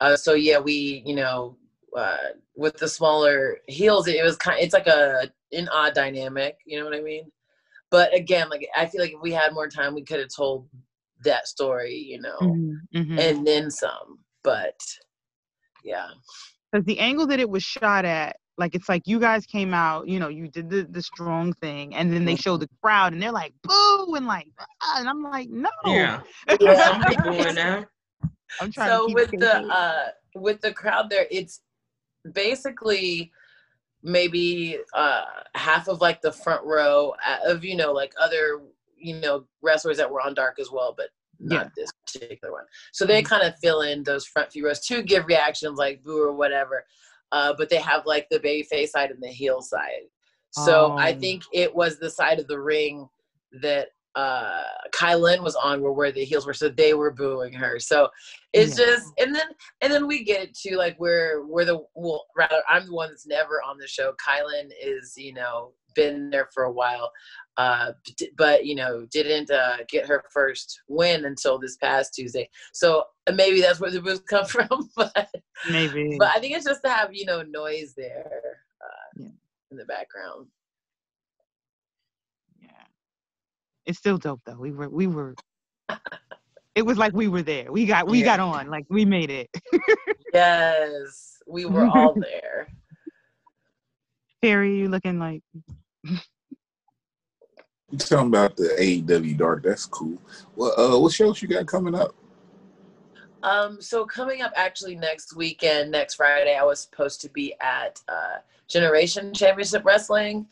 Uh, 0.00 0.16
so 0.16 0.34
yeah, 0.34 0.58
we, 0.58 1.02
you 1.04 1.14
know, 1.14 1.56
uh, 1.96 2.16
with 2.56 2.78
the 2.78 2.88
smaller 2.88 3.58
heels, 3.68 4.08
it 4.08 4.22
was 4.24 4.36
kind. 4.36 4.58
It's 4.60 4.74
like 4.74 4.86
a 4.88 5.30
an 5.52 5.68
odd 5.68 5.94
dynamic. 5.94 6.58
You 6.64 6.78
know 6.80 6.84
what 6.84 6.94
I 6.94 7.02
mean? 7.02 7.30
But 7.90 8.14
again, 8.14 8.48
like, 8.50 8.68
I 8.76 8.86
feel 8.86 9.00
like 9.00 9.12
if 9.12 9.22
we 9.22 9.32
had 9.32 9.54
more 9.54 9.68
time, 9.68 9.94
we 9.94 10.02
could 10.02 10.18
have 10.18 10.34
told 10.34 10.68
that 11.24 11.46
story. 11.48 11.94
You 11.96 12.20
know, 12.20 12.38
Mhm. 12.94 13.20
and 13.20 13.46
then 13.46 13.70
some. 13.70 14.18
But 14.44 14.78
yeah, 15.84 16.08
Because 16.72 16.84
the 16.86 16.98
angle 16.98 17.26
that 17.26 17.40
it 17.40 17.48
was 17.50 17.62
shot 17.62 18.04
at, 18.04 18.36
like 18.56 18.74
it's 18.74 18.88
like 18.88 19.02
you 19.06 19.18
guys 19.20 19.46
came 19.46 19.74
out, 19.74 20.08
you 20.08 20.18
know, 20.18 20.28
you 20.28 20.48
did 20.48 20.70
the 20.70 20.82
the 20.90 21.02
strong 21.02 21.52
thing, 21.54 21.94
and 21.94 22.12
then 22.12 22.24
they 22.24 22.34
Mhm. 22.34 22.42
show 22.42 22.56
the 22.56 22.68
crowd, 22.82 23.12
and 23.12 23.22
they're 23.22 23.32
like 23.32 23.52
boo, 23.62 24.14
and 24.14 24.26
like, 24.26 24.46
ah, 24.82 24.96
and 24.98 25.08
I'm 25.08 25.22
like, 25.22 25.48
no. 25.50 25.68
Yeah, 25.86 26.22
Yeah. 26.60 26.86
some 26.86 27.04
people. 27.04 27.84
I'm 28.60 28.70
trying 28.72 28.90
so 28.90 29.00
to 29.00 29.06
keep 29.06 29.14
with 29.14 29.30
the 29.40 29.54
uh 29.74 30.06
with 30.34 30.60
the 30.60 30.72
crowd 30.72 31.10
there 31.10 31.26
it's 31.30 31.60
basically 32.32 33.30
maybe 34.02 34.78
uh 34.94 35.24
half 35.54 35.88
of 35.88 36.00
like 36.00 36.20
the 36.22 36.32
front 36.32 36.64
row 36.64 37.14
uh, 37.26 37.38
of 37.52 37.64
you 37.64 37.76
know 37.76 37.92
like 37.92 38.12
other 38.20 38.60
you 39.00 39.14
know 39.20 39.44
wrestlers 39.62 39.96
that 39.96 40.10
were 40.10 40.20
on 40.20 40.34
dark 40.34 40.58
as 40.58 40.70
well 40.70 40.94
but 40.96 41.08
not 41.40 41.70
this 41.76 41.90
particular 42.04 42.52
one 42.52 42.64
so 42.92 43.04
they 43.06 43.22
Mhm. 43.22 43.26
kind 43.26 43.42
of 43.44 43.54
fill 43.62 43.82
in 43.82 44.02
those 44.02 44.26
front 44.26 44.50
few 44.52 44.66
rows 44.66 44.80
to 44.80 45.02
give 45.02 45.26
reactions 45.26 45.78
like 45.78 46.02
boo 46.02 46.22
or 46.22 46.32
whatever 46.32 46.84
uh 47.32 47.54
but 47.56 47.68
they 47.68 47.76
have 47.76 48.06
like 48.06 48.26
the 48.30 48.40
baby 48.40 48.64
face 48.64 48.92
side 48.92 49.10
and 49.10 49.22
the 49.22 49.28
heel 49.28 49.60
side 49.60 50.06
so 50.50 50.96
i 50.98 51.12
Oh. 51.12 51.18
think 51.20 51.42
it 51.52 51.74
was 51.74 51.98
the 51.98 52.10
side 52.10 52.38
of 52.40 52.48
the 52.48 52.58
ring 52.60 53.08
that 53.62 53.88
uh 54.14 54.64
KiLynn 54.96 55.44
was 55.44 55.54
on 55.54 55.80
were 55.80 55.92
where 55.92 56.10
the 56.10 56.24
heels 56.24 56.44
were, 56.46 56.54
so 56.54 56.68
they 56.68 56.92
were 56.94 57.10
booing 57.12 57.52
her. 57.52 57.78
So 57.78 58.08
it's 58.52 58.76
Yeah. 58.76 58.86
just 58.86 59.12
and 59.18 59.32
then 59.32 59.46
and 59.80 59.92
then 59.92 60.08
we 60.08 60.24
get 60.24 60.54
to 60.54 60.76
like 60.76 60.96
where 60.98 61.42
we're 61.44 61.66
the 61.66 61.84
well 61.94 62.24
rather 62.36 62.62
I'm 62.68 62.86
the 62.86 62.94
one 62.94 63.10
that's 63.10 63.26
never 63.28 63.62
on 63.62 63.78
the 63.78 63.86
show. 63.86 64.14
KiLynn 64.26 64.70
is, 64.82 65.12
you 65.16 65.34
know, 65.34 65.72
been 65.94 66.30
there 66.30 66.48
for 66.52 66.64
a 66.64 66.72
while. 66.72 67.12
Uh 67.58 67.92
but 68.36 68.64
you 68.64 68.74
know, 68.76 69.04
didn't 69.10 69.50
uh 69.50 69.78
get 69.88 70.06
her 70.06 70.24
first 70.32 70.80
win 70.88 71.24
until 71.24 71.58
this 71.58 71.76
past 71.76 72.14
Tuesday. 72.14 72.48
So 72.72 73.02
uh, 73.26 73.32
maybe 73.32 73.60
that's 73.60 73.80
where 73.80 73.90
the 73.90 74.00
boos 74.00 74.20
come 74.20 74.44
from. 74.56 74.88
But 74.96 75.28
maybe. 75.68 76.16
but 76.18 76.28
I 76.34 76.38
think 76.38 76.54
it's 76.56 76.64
just 76.64 76.82
to 76.84 76.90
have, 76.90 77.12
you 77.12 77.26
know, 77.26 77.42
noise 77.42 77.94
there 77.96 78.30
uh 78.80 79.08
Yeah. 79.16 79.28
in 79.72 79.76
the 79.76 79.84
background. 79.84 80.46
Yeah. 82.62 82.68
It's 83.86 83.98
still 83.98 84.18
dope 84.18 84.40
though. 84.46 84.56
We 84.58 84.70
were 84.70 84.88
we 84.88 85.08
were 85.08 85.34
it 86.76 86.82
was 86.86 86.96
like 86.96 87.12
we 87.12 87.26
were 87.26 87.42
there. 87.42 87.72
We 87.72 87.86
got 87.86 88.06
we 88.06 88.20
Yeah. 88.20 88.36
got 88.36 88.40
on. 88.40 88.70
Like 88.70 88.86
we 88.88 89.04
made 89.04 89.30
it. 89.30 89.50
Yes, 90.34 91.38
we 91.46 91.64
were 91.64 91.86
all 91.86 92.14
there. 92.14 92.68
Terry, 94.42 94.76
you 94.76 94.88
looking 94.88 95.18
like 95.18 95.42
You 97.90 97.98
talking 97.98 98.26
about 98.26 98.56
the 98.56 98.74
AEW 98.78 99.36
Dark? 99.38 99.62
That's 99.62 99.86
cool. 99.86 100.18
Well, 100.56 100.78
uh, 100.78 100.98
what 100.98 101.12
shows 101.12 101.40
you 101.40 101.48
got 101.48 101.66
coming 101.66 101.94
up? 101.94 102.14
Um, 103.42 103.80
so 103.80 104.04
coming 104.04 104.42
up 104.42 104.52
actually 104.56 104.94
next 104.96 105.34
weekend, 105.36 105.90
next 105.90 106.16
Friday, 106.16 106.56
I 106.56 106.64
was 106.64 106.80
supposed 106.80 107.20
to 107.22 107.30
be 107.30 107.54
at 107.60 108.00
uh, 108.08 108.38
Generation 108.68 109.32
Championship 109.32 109.84
Wrestling 109.86 110.46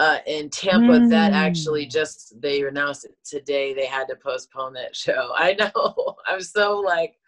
uh, 0.00 0.18
in 0.26 0.50
Tampa. 0.50 1.06
That 1.08 1.32
actually 1.32 1.86
Mm. 1.86 1.90
just 1.92 2.40
they 2.40 2.62
announced 2.62 3.04
it 3.04 3.16
today. 3.24 3.72
They 3.72 3.86
had 3.86 4.08
to 4.08 4.16
postpone 4.16 4.72
that 4.72 4.96
show. 5.04 5.32
I 5.36 5.52
know. 5.54 6.16
I'm 6.26 6.40
so 6.40 6.80
like, 6.80 7.18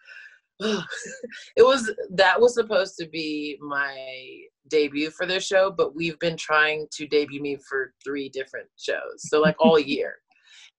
it 0.59 1.63
was 1.63 1.91
that 2.09 2.39
was 2.39 2.55
supposed 2.55 2.95
to 2.97 3.07
be 3.07 3.57
my 3.61 4.41
debut 4.69 5.09
for 5.11 5.25
this 5.25 5.45
show, 5.45 5.71
but 5.71 5.95
we've 5.95 6.17
been 6.19 6.37
trying 6.37 6.87
to 6.91 7.07
debut 7.07 7.41
me 7.41 7.57
for 7.69 7.93
three 8.03 8.29
different 8.29 8.67
shows. 8.77 9.19
So 9.19 9.39
like 9.39 9.55
all 9.59 9.79
year. 9.79 10.15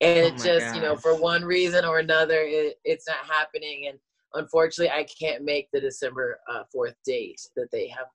And 0.00 0.26
Oh 0.26 0.26
it 0.26 0.36
just, 0.36 0.74
you 0.76 0.80
know, 0.80 0.96
for 0.96 1.20
one 1.20 1.44
reason 1.44 1.84
or 1.84 1.98
another, 1.98 2.42
it, 2.42 2.76
it's 2.84 3.06
not 3.08 3.26
happening. 3.28 3.86
And 3.88 3.98
unfortunately, 4.34 4.90
I 4.90 5.06
can't 5.20 5.44
make 5.44 5.68
the 5.72 5.80
December 5.80 6.38
uh, 6.52 6.62
4th 6.74 6.94
date 7.04 7.40
that 7.56 7.68
they 7.72 7.88
have 7.88 8.06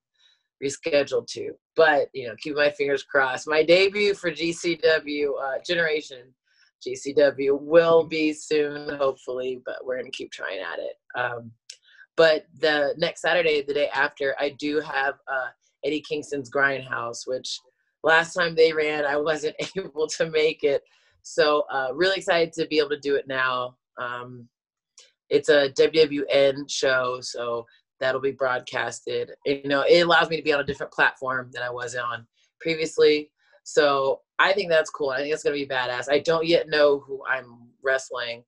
rescheduled 0.63 1.27
to. 1.27 1.51
But, 1.75 2.07
you 2.13 2.27
know, 2.27 2.35
keep 2.41 2.55
my 2.55 2.69
fingers 2.69 3.03
crossed. 3.03 3.49
My 3.49 3.63
debut 3.63 4.13
for 4.13 4.31
GCW 4.31 5.27
uh, 5.41 5.59
Generation 5.65 6.33
GCW 6.85 7.59
will 7.59 8.03
be 8.05 8.33
soon, 8.33 8.89
hopefully, 8.95 9.61
but 9.65 9.77
we're 9.83 9.97
going 9.97 10.11
to 10.11 10.17
keep 10.17 10.31
trying 10.31 10.59
at 10.59 10.79
it. 10.79 10.95
Um, 11.19 11.51
but 12.15 12.45
the 12.59 12.93
next 12.97 13.21
Saturday, 13.21 13.63
the 13.63 13.73
day 13.73 13.89
after, 13.89 14.35
I 14.39 14.49
do 14.59 14.79
have 14.81 15.15
uh, 15.31 15.47
Eddie 15.83 16.03
Kingston's 16.07 16.51
Grindhouse, 16.51 17.21
which 17.25 17.59
last 18.03 18.33
time 18.33 18.55
they 18.55 18.71
ran, 18.71 19.05
I 19.05 19.17
wasn't 19.17 19.55
able 19.77 20.07
to 20.07 20.29
make 20.29 20.63
it 20.63 20.83
So 21.23 21.63
uh, 21.71 21.89
really 21.93 22.17
excited 22.17 22.53
to 22.53 22.67
be 22.67 22.79
able 22.79 22.89
to 22.89 22.99
do 22.99 23.15
it 23.15 23.27
now. 23.27 23.77
Um, 23.99 24.47
it's 25.29 25.49
a 25.49 25.69
WWN 25.69 26.69
show, 26.69 27.19
so 27.21 27.65
that'll 27.99 28.21
be 28.21 28.31
broadcasted. 28.31 29.31
You 29.45 29.63
know, 29.65 29.83
it 29.87 30.01
allows 30.01 30.29
me 30.29 30.37
to 30.37 30.43
be 30.43 30.53
on 30.53 30.59
a 30.59 30.65
different 30.65 30.91
platform 30.91 31.49
than 31.53 31.63
I 31.63 31.69
was 31.69 31.95
on 31.95 32.27
previously. 32.59 33.31
So 33.63 34.21
I 34.39 34.53
think 34.53 34.69
that's 34.69 34.89
cool. 34.89 35.09
I 35.09 35.19
think 35.19 35.33
it's 35.33 35.43
gonna 35.43 35.55
be 35.55 35.65
badass. 35.65 36.11
I 36.11 36.19
don't 36.19 36.45
yet 36.45 36.67
know 36.69 36.99
who 36.99 37.21
I'm 37.29 37.69
wrestling, 37.81 38.43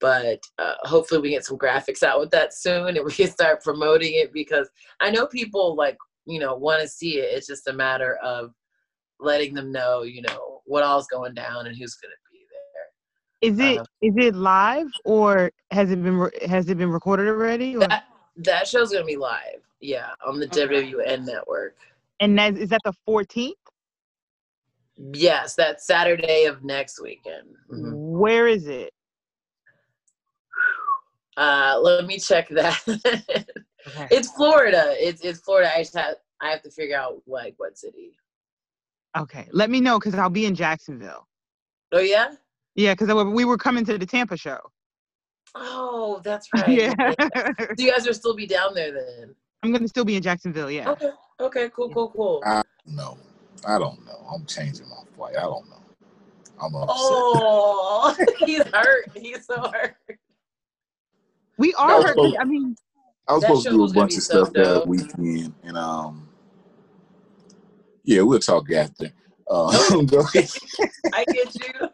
but 0.00 0.40
uh, 0.58 0.74
hopefully 0.82 1.20
we 1.20 1.30
get 1.30 1.44
some 1.44 1.58
graphics 1.58 2.02
out 2.02 2.20
with 2.20 2.30
that 2.30 2.54
soon 2.54 2.96
and 2.96 3.04
we 3.04 3.12
can 3.12 3.30
start 3.30 3.62
promoting 3.62 4.14
it 4.14 4.32
because 4.32 4.68
I 5.00 5.10
know 5.10 5.26
people 5.26 5.74
like 5.76 5.96
you 6.26 6.40
know 6.40 6.54
want 6.56 6.82
to 6.82 6.88
see 6.88 7.18
it. 7.18 7.30
It's 7.36 7.46
just 7.46 7.68
a 7.68 7.72
matter 7.72 8.16
of 8.16 8.52
letting 9.20 9.54
them 9.54 9.72
know, 9.72 10.02
you 10.02 10.22
know, 10.22 10.60
what 10.64 10.82
all's 10.84 11.06
going 11.08 11.34
down 11.34 11.66
and 11.66 11.76
who's 11.76 11.94
gonna 11.94 12.14
be 12.32 12.38
there. 12.50 13.50
Is 13.50 13.58
it 13.60 13.78
Um, 13.80 13.86
is 14.02 14.14
it 14.16 14.34
live 14.34 14.88
or 15.04 15.50
has 15.70 15.90
it 15.90 16.02
been 16.02 16.18
re- 16.18 16.46
has 16.46 16.68
it 16.68 16.78
been 16.78 16.90
recorded 16.90 17.28
already? 17.28 17.76
Or, 17.76 17.80
That 17.80 18.04
that 18.38 18.66
show's 18.68 18.92
gonna 18.92 19.04
be 19.04 19.16
live. 19.16 19.62
Yeah, 19.80 20.10
on 20.26 20.40
the 20.40 20.46
Okay. 20.46 20.66
WWN 20.66 21.24
network. 21.24 21.76
and 22.20 22.36
that 22.38 22.54
is 22.54 22.62
is 22.62 22.68
that 22.70 22.80
the 22.84 22.92
14th? 23.08 23.52
Yes, 25.12 25.54
that 25.54 25.80
Saturday 25.80 26.44
of 26.44 26.64
next 26.64 27.00
weekend. 27.00 27.48
Mhm. 27.70 27.92
Where 27.94 28.48
is 28.48 28.66
it? 28.66 28.92
Uh, 31.36 31.78
let 31.80 32.04
me 32.06 32.18
check 32.18 32.48
that. 32.48 32.80
Okay. 32.88 33.22
it's 34.10 34.30
Florida. 34.32 34.94
It's 34.98 35.20
it's 35.22 35.40
Florida. 35.40 35.70
I 35.72 35.82
just 35.82 35.96
have 35.96 36.16
I 36.40 36.50
have 36.50 36.62
to 36.62 36.70
figure 36.70 36.98
out 36.98 37.22
like 37.26 37.54
what 37.58 37.78
city. 37.78 38.18
Okay. 39.16 39.48
Let 39.52 39.70
me 39.70 39.80
know 39.80 39.98
because 39.98 40.14
I'll 40.16 40.30
be 40.30 40.46
in 40.46 40.54
Jacksonville. 40.54 41.28
Oh 41.92 42.00
yeah. 42.00 42.34
Yeah, 42.74 42.94
because 42.94 43.12
we 43.24 43.44
were 43.44 43.56
coming 43.56 43.84
to 43.86 43.98
the 43.98 44.06
Tampa 44.06 44.36
show. 44.36 44.58
Oh, 45.54 46.20
that's 46.24 46.48
right. 46.54 46.68
Yeah. 46.68 46.94
So 47.20 47.74
you 47.78 47.90
guys 47.92 48.06
will 48.06 48.14
still 48.14 48.34
be 48.34 48.46
down 48.46 48.74
there 48.74 48.92
then. 48.92 49.34
I'm 49.62 49.72
gonna 49.72 49.88
still 49.88 50.04
be 50.04 50.16
in 50.16 50.22
Jacksonville. 50.22 50.70
Yeah. 50.70 50.90
Okay. 50.90 51.10
Okay. 51.40 51.70
Cool. 51.70 51.90
Cool. 51.90 52.10
Cool. 52.10 52.42
I 52.44 52.62
no, 52.86 53.16
I 53.66 53.78
don't 53.78 54.04
know. 54.06 54.26
I'm 54.32 54.44
changing 54.46 54.88
my 54.88 55.02
flight. 55.16 55.36
I 55.36 55.42
don't 55.42 55.68
know. 55.68 55.76
I'm 56.60 56.74
upset. 56.74 56.88
Oh, 56.90 58.16
he's 58.46 58.62
hurt. 58.72 59.10
He's 59.14 59.46
so 59.46 59.70
hurt. 59.70 59.96
We 61.56 61.74
are. 61.74 62.02
hurt- 62.02 62.08
supposed- 62.10 62.36
I 62.38 62.44
mean, 62.44 62.76
I 63.26 63.34
was 63.34 63.42
supposed 63.42 63.64
to 63.64 63.70
do 63.70 63.84
a 63.84 63.92
bunch 63.92 64.16
of 64.16 64.22
so 64.22 64.44
stuff 64.44 64.52
that 64.54 64.86
weekend, 64.86 65.54
and 65.62 65.76
um, 65.76 66.28
yeah, 68.04 68.22
we'll 68.22 68.38
talk 68.38 68.70
after. 68.72 69.12
Uh, 69.50 70.02
go 70.06 70.20
ahead. 70.20 70.48
I 71.12 71.24
get 71.24 71.54
you. 71.54 71.88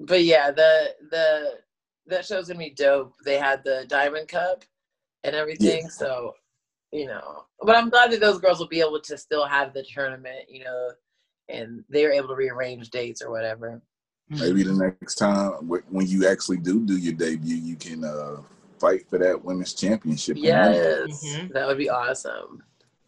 But 0.00 0.24
yeah, 0.24 0.50
the 0.50 0.94
the 1.10 1.58
that 2.06 2.24
show's 2.24 2.48
gonna 2.48 2.58
be 2.58 2.70
dope. 2.70 3.14
They 3.24 3.38
had 3.38 3.62
the 3.64 3.84
Diamond 3.88 4.28
Cup 4.28 4.64
and 5.24 5.36
everything, 5.36 5.88
so 5.90 6.34
you 6.92 7.06
know. 7.06 7.44
But 7.62 7.76
I'm 7.76 7.90
glad 7.90 8.10
that 8.12 8.20
those 8.20 8.38
girls 8.38 8.58
will 8.58 8.68
be 8.68 8.80
able 8.80 9.00
to 9.00 9.18
still 9.18 9.46
have 9.46 9.72
the 9.72 9.82
tournament, 9.82 10.48
you 10.48 10.64
know, 10.64 10.90
and 11.48 11.84
they're 11.88 12.12
able 12.12 12.28
to 12.28 12.34
rearrange 12.34 12.90
dates 12.90 13.22
or 13.22 13.30
whatever. 13.30 13.80
Maybe 14.28 14.62
the 14.62 14.72
next 14.74 15.16
time 15.16 15.52
when 15.68 16.06
you 16.06 16.28
actually 16.28 16.58
do 16.58 16.86
do 16.86 16.96
your 16.96 17.14
debut, 17.14 17.56
you 17.56 17.74
can 17.76 18.04
uh, 18.04 18.36
fight 18.78 19.08
for 19.10 19.18
that 19.18 19.44
women's 19.44 19.74
championship. 19.74 20.36
and 20.36 20.44
win 20.44 20.52
it. 20.52 21.10
Yes, 21.10 21.24
Mhm. 21.24 21.52
that 21.52 21.66
would 21.66 21.78
be 21.78 21.90
awesome. 21.90 22.62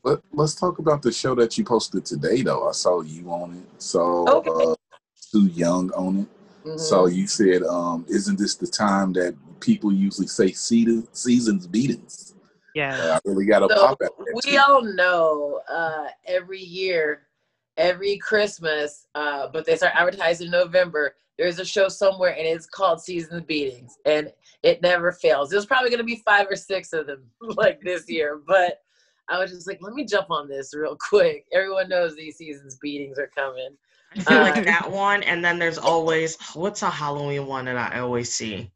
Let, 0.05 0.19
let's 0.33 0.57
talk 0.57 0.81
about 0.81 1.01
the 1.01 1.13
show 1.13 1.37
that 1.37 1.57
you 1.57 1.65
posted 1.65 2.05
today, 2.05 2.43
though. 2.43 2.69
I 2.69 2.73
saw 2.73 3.03
you 3.03 3.31
on 3.31 3.55
it. 3.55 3.81
So 3.83 4.27
Okay. 4.29 4.51
uh, 4.51 4.75
Sue 5.15 5.47
Young 5.47 5.93
on 5.93 6.19
it. 6.21 6.29
Mhm. 6.69 6.81
So 6.81 7.07
you 7.07 7.29
said, 7.29 7.63
um, 7.63 8.05
"Isn't 8.09 8.37
this 8.39 8.57
the 8.57 8.67
time 8.67 9.13
that 9.13 9.37
people 9.61 9.93
usually 9.93 10.27
say 10.27 10.51
season, 10.51 11.07
seasons 11.13 11.69
beatings?" 11.69 12.32
Yeah. 12.75 13.17
I 13.17 13.21
really 13.25 13.47
got 13.47 13.61
to 13.61 13.69
So 13.69 13.75
pop 13.77 13.99
at 14.03 14.11
that. 14.19 14.41
we 14.45 14.53
too. 14.53 14.59
all 14.59 14.83
know 14.83 15.61
uh, 15.71 16.09
every 16.27 16.61
year, 16.61 17.29
every 17.77 18.19
Christmas, 18.19 19.07
uh, 19.15 19.49
but 19.53 19.65
they 19.67 19.77
start 19.77 19.95
advertising 19.97 20.47
in 20.47 20.53
November. 20.53 21.17
There's 21.39 21.59
a 21.59 21.65
show 21.65 21.89
somewhere, 21.89 22.37
and 22.37 22.47
it's 22.47 22.67
called 22.67 23.01
Seasons 23.01 23.43
Beatings, 23.47 23.97
and 24.05 24.33
it 24.63 24.83
never 24.83 25.13
fails. 25.13 25.51
There's 25.51 25.67
probably 25.67 25.91
going 25.91 25.99
to 25.99 26.05
be 26.05 26.23
five 26.25 26.47
or 26.51 26.57
six 26.57 26.93
of 26.93 27.07
them 27.07 27.25
like 27.57 27.81
this 27.83 28.09
year, 28.09 28.41
but 28.47 28.81
I 29.29 29.39
was 29.39 29.51
just 29.51 29.67
like, 29.67 29.79
let 29.81 29.95
me 29.95 30.05
jump 30.05 30.31
on 30.31 30.49
this 30.49 30.75
real 30.75 30.97
quick. 31.09 31.47
Everyone 31.53 31.89
knows 31.89 32.15
these 32.17 32.37
Seasons 32.37 32.79
Beatings 32.83 33.19
are 33.19 33.31
coming. 33.35 33.77
I 34.15 34.21
feel 34.21 34.39
Uh, 34.39 34.43
like 34.43 34.65
that 34.65 34.91
one, 34.91 35.23
and 35.23 35.45
then 35.45 35.59
there's 35.59 35.79
always 35.79 36.37
what's 36.55 36.83
a 36.83 36.91
Halloween 36.91 37.47
one 37.47 37.65
that 37.67 37.77
I 37.79 38.01
always 38.01 38.33
see. 38.33 38.71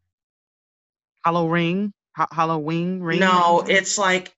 Hollow 1.24 1.46
ring. 2.18 2.26
Halloween 2.32 3.00
ring. 3.00 3.20
No, 3.20 3.64
it's 3.66 3.98
like 3.98 4.34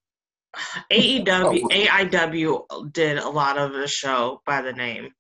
E 0.93 1.25
Oh. 1.29 1.53
AEW. 1.53 1.71
AIW 1.87 2.93
did 2.93 3.19
a 3.19 3.29
lot 3.29 3.59
of 3.59 3.73
the 3.73 3.87
show 3.87 4.43
by 4.47 4.63
the 4.63 4.73
name. 4.73 5.11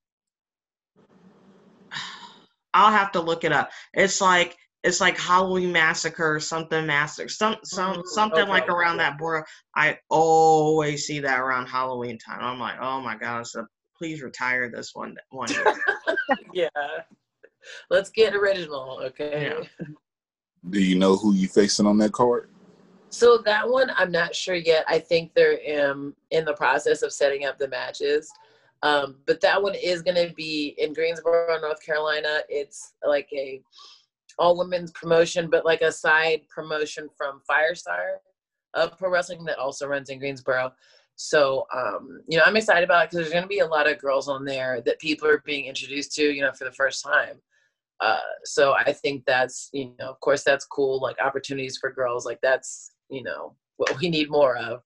I'll 2.74 2.92
have 2.92 3.12
to 3.12 3.20
look 3.20 3.44
it 3.44 3.52
up. 3.52 3.70
It's 3.94 4.20
like 4.20 4.56
it's 4.84 5.00
like 5.00 5.18
Halloween 5.18 5.72
Massacre, 5.72 6.38
something 6.38 6.86
massacre, 6.86 7.28
some 7.28 7.56
some 7.64 7.96
Mm, 7.96 8.06
something 8.06 8.42
okay, 8.42 8.50
like 8.50 8.68
around 8.68 8.98
that 8.98 9.18
border. 9.18 9.44
I 9.74 9.98
always 10.08 11.06
see 11.06 11.20
that 11.20 11.40
around 11.40 11.66
Halloween 11.66 12.18
time. 12.18 12.40
I'm 12.40 12.60
like, 12.60 12.76
oh 12.80 13.00
my 13.00 13.16
god! 13.16 13.46
So 13.46 13.66
please 13.96 14.22
retire 14.22 14.70
this 14.70 14.94
one 14.94 15.16
one. 15.30 15.48
year. 15.50 15.74
Yeah. 16.52 16.68
Let's 17.90 18.10
get 18.10 18.34
original, 18.34 19.00
okay? 19.04 19.52
Yeah. 19.58 19.86
Do 20.70 20.80
you 20.80 20.96
know 20.96 21.16
who 21.16 21.34
you 21.34 21.48
facing 21.48 21.86
on 21.86 21.98
that 21.98 22.12
card? 22.12 22.48
So 23.10 23.38
that 23.38 23.68
one, 23.68 23.90
I'm 23.96 24.12
not 24.12 24.34
sure 24.34 24.54
yet. 24.54 24.84
I 24.86 24.98
think 24.98 25.32
they're 25.34 25.58
um, 25.80 26.14
in 26.30 26.44
the 26.44 26.54
process 26.54 27.02
of 27.02 27.12
setting 27.12 27.46
up 27.46 27.58
the 27.58 27.68
matches. 27.68 28.30
Um, 28.82 29.16
but 29.26 29.40
that 29.40 29.60
one 29.60 29.74
is 29.74 30.02
going 30.02 30.28
to 30.28 30.32
be 30.34 30.74
in 30.78 30.92
Greensboro, 30.92 31.58
North 31.60 31.84
Carolina. 31.84 32.40
It's 32.48 32.94
like 33.04 33.28
a 33.32 33.62
all 34.38 34.56
women's 34.56 34.92
promotion, 34.92 35.50
but 35.50 35.64
like 35.64 35.80
a 35.82 35.90
side 35.90 36.42
promotion 36.48 37.08
from 37.16 37.40
Firestar 37.50 38.18
of 38.74 38.96
pro 38.98 39.10
wrestling 39.10 39.44
that 39.44 39.58
also 39.58 39.86
runs 39.88 40.10
in 40.10 40.18
Greensboro. 40.18 40.72
So, 41.16 41.66
um, 41.74 42.20
you 42.28 42.38
know, 42.38 42.44
I'm 42.46 42.56
excited 42.56 42.84
about 42.84 43.04
it 43.04 43.10
because 43.10 43.24
there's 43.24 43.32
going 43.32 43.42
to 43.42 43.48
be 43.48 43.58
a 43.58 43.66
lot 43.66 43.90
of 43.90 43.98
girls 43.98 44.28
on 44.28 44.44
there 44.44 44.80
that 44.82 45.00
people 45.00 45.26
are 45.26 45.42
being 45.44 45.64
introduced 45.64 46.14
to, 46.14 46.22
you 46.22 46.42
know, 46.42 46.52
for 46.52 46.64
the 46.64 46.72
first 46.72 47.04
time. 47.04 47.40
Uh, 48.00 48.18
so 48.44 48.74
I 48.74 48.92
think 48.92 49.24
that's, 49.26 49.70
you 49.72 49.92
know, 49.98 50.08
of 50.08 50.20
course, 50.20 50.44
that's 50.44 50.64
cool. 50.64 51.00
Like 51.00 51.16
opportunities 51.20 51.78
for 51.78 51.92
girls, 51.92 52.24
like 52.24 52.38
that's, 52.42 52.92
you 53.10 53.22
know, 53.22 53.56
what 53.76 53.98
we 54.00 54.08
need 54.08 54.30
more 54.30 54.56
of. 54.56 54.82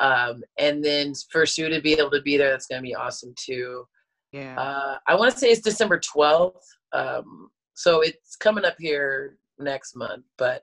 Um, 0.00 0.42
and 0.58 0.84
then 0.84 1.12
for 1.30 1.46
Sue 1.46 1.68
to 1.68 1.80
be 1.80 1.92
able 1.92 2.10
to 2.10 2.22
be 2.22 2.36
there, 2.36 2.50
that's 2.50 2.66
going 2.66 2.82
to 2.82 2.86
be 2.86 2.94
awesome 2.94 3.34
too. 3.38 3.84
Yeah. 4.32 4.58
Uh, 4.58 4.96
I 5.06 5.14
want 5.14 5.32
to 5.32 5.38
say 5.38 5.48
it's 5.48 5.60
December 5.60 6.00
12th. 6.00 6.52
Um, 6.92 7.50
so 7.74 8.00
it's 8.00 8.36
coming 8.36 8.64
up 8.64 8.76
here 8.78 9.36
next 9.58 9.96
month, 9.96 10.24
but 10.38 10.62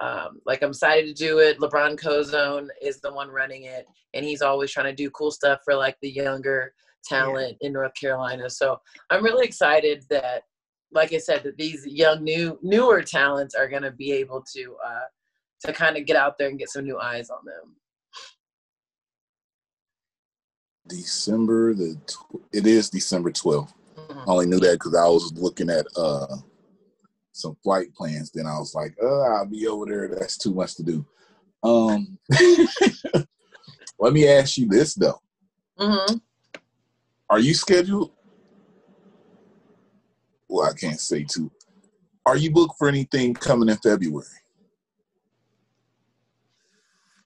um, 0.00 0.40
like 0.44 0.62
I'm 0.62 0.70
excited 0.70 1.06
to 1.06 1.14
do 1.14 1.38
it. 1.38 1.58
LeBron 1.60 1.98
Cozone 1.98 2.68
is 2.82 3.00
the 3.00 3.12
one 3.12 3.28
running 3.28 3.64
it, 3.64 3.86
and 4.12 4.24
he's 4.24 4.42
always 4.42 4.72
trying 4.72 4.86
to 4.86 4.94
do 4.94 5.10
cool 5.10 5.30
stuff 5.30 5.60
for 5.64 5.74
like 5.74 5.96
the 6.02 6.10
younger 6.10 6.72
talent 7.04 7.56
in 7.60 7.72
North 7.72 7.92
Carolina. 7.98 8.50
So 8.50 8.80
I'm 9.10 9.22
really 9.22 9.46
excited 9.46 10.04
that, 10.10 10.42
like 10.94 11.12
I 11.12 11.18
said, 11.18 11.42
that 11.42 11.58
these 11.58 11.84
young 11.86 12.22
new 12.22 12.58
newer 12.62 13.02
talents 13.02 13.54
are 13.54 13.68
going 13.68 13.82
to 13.82 13.90
be 13.90 14.12
able 14.12 14.42
to 14.54 14.76
uh, 14.84 15.06
to 15.66 15.72
kind 15.72 15.96
of 15.96 16.06
get 16.06 16.16
out 16.16 16.38
there 16.38 16.48
and 16.48 16.58
get 16.58 16.70
some 16.70 16.84
new 16.84 16.98
eyes 16.98 17.30
on 17.30 17.44
them. 17.44 17.76
December 20.86 21.74
the 21.74 21.98
tw- 22.06 22.42
it 22.52 22.66
is 22.66 22.90
December 22.90 23.30
12th. 23.30 23.72
Mhm. 23.96 24.22
I 24.26 24.30
only 24.30 24.46
knew 24.46 24.60
that 24.60 24.74
because 24.74 24.94
I 24.94 25.06
was 25.06 25.32
looking 25.34 25.70
at 25.70 25.86
uh 25.96 26.36
some 27.32 27.56
flight 27.64 27.92
plans. 27.94 28.30
Then 28.30 28.46
I 28.46 28.58
was 28.58 28.74
like, 28.74 28.94
uh, 29.02 29.20
I'll 29.22 29.46
be 29.46 29.66
over 29.66 29.86
there. 29.86 30.08
That's 30.08 30.38
too 30.38 30.54
much 30.54 30.76
to 30.76 30.82
do. 30.82 31.04
Um, 31.64 32.18
let 33.98 34.12
me 34.12 34.28
ask 34.28 34.58
you 34.58 34.68
this 34.68 34.94
though: 34.94 35.20
Mm-hmm. 35.78 36.16
Are 37.30 37.40
you 37.40 37.54
scheduled? 37.54 38.13
Well, 40.48 40.68
I 40.68 40.74
can't 40.74 41.00
say 41.00 41.24
too. 41.24 41.50
Are 42.26 42.36
you 42.36 42.50
booked 42.50 42.76
for 42.78 42.88
anything 42.88 43.34
coming 43.34 43.68
in 43.68 43.76
February? 43.76 44.26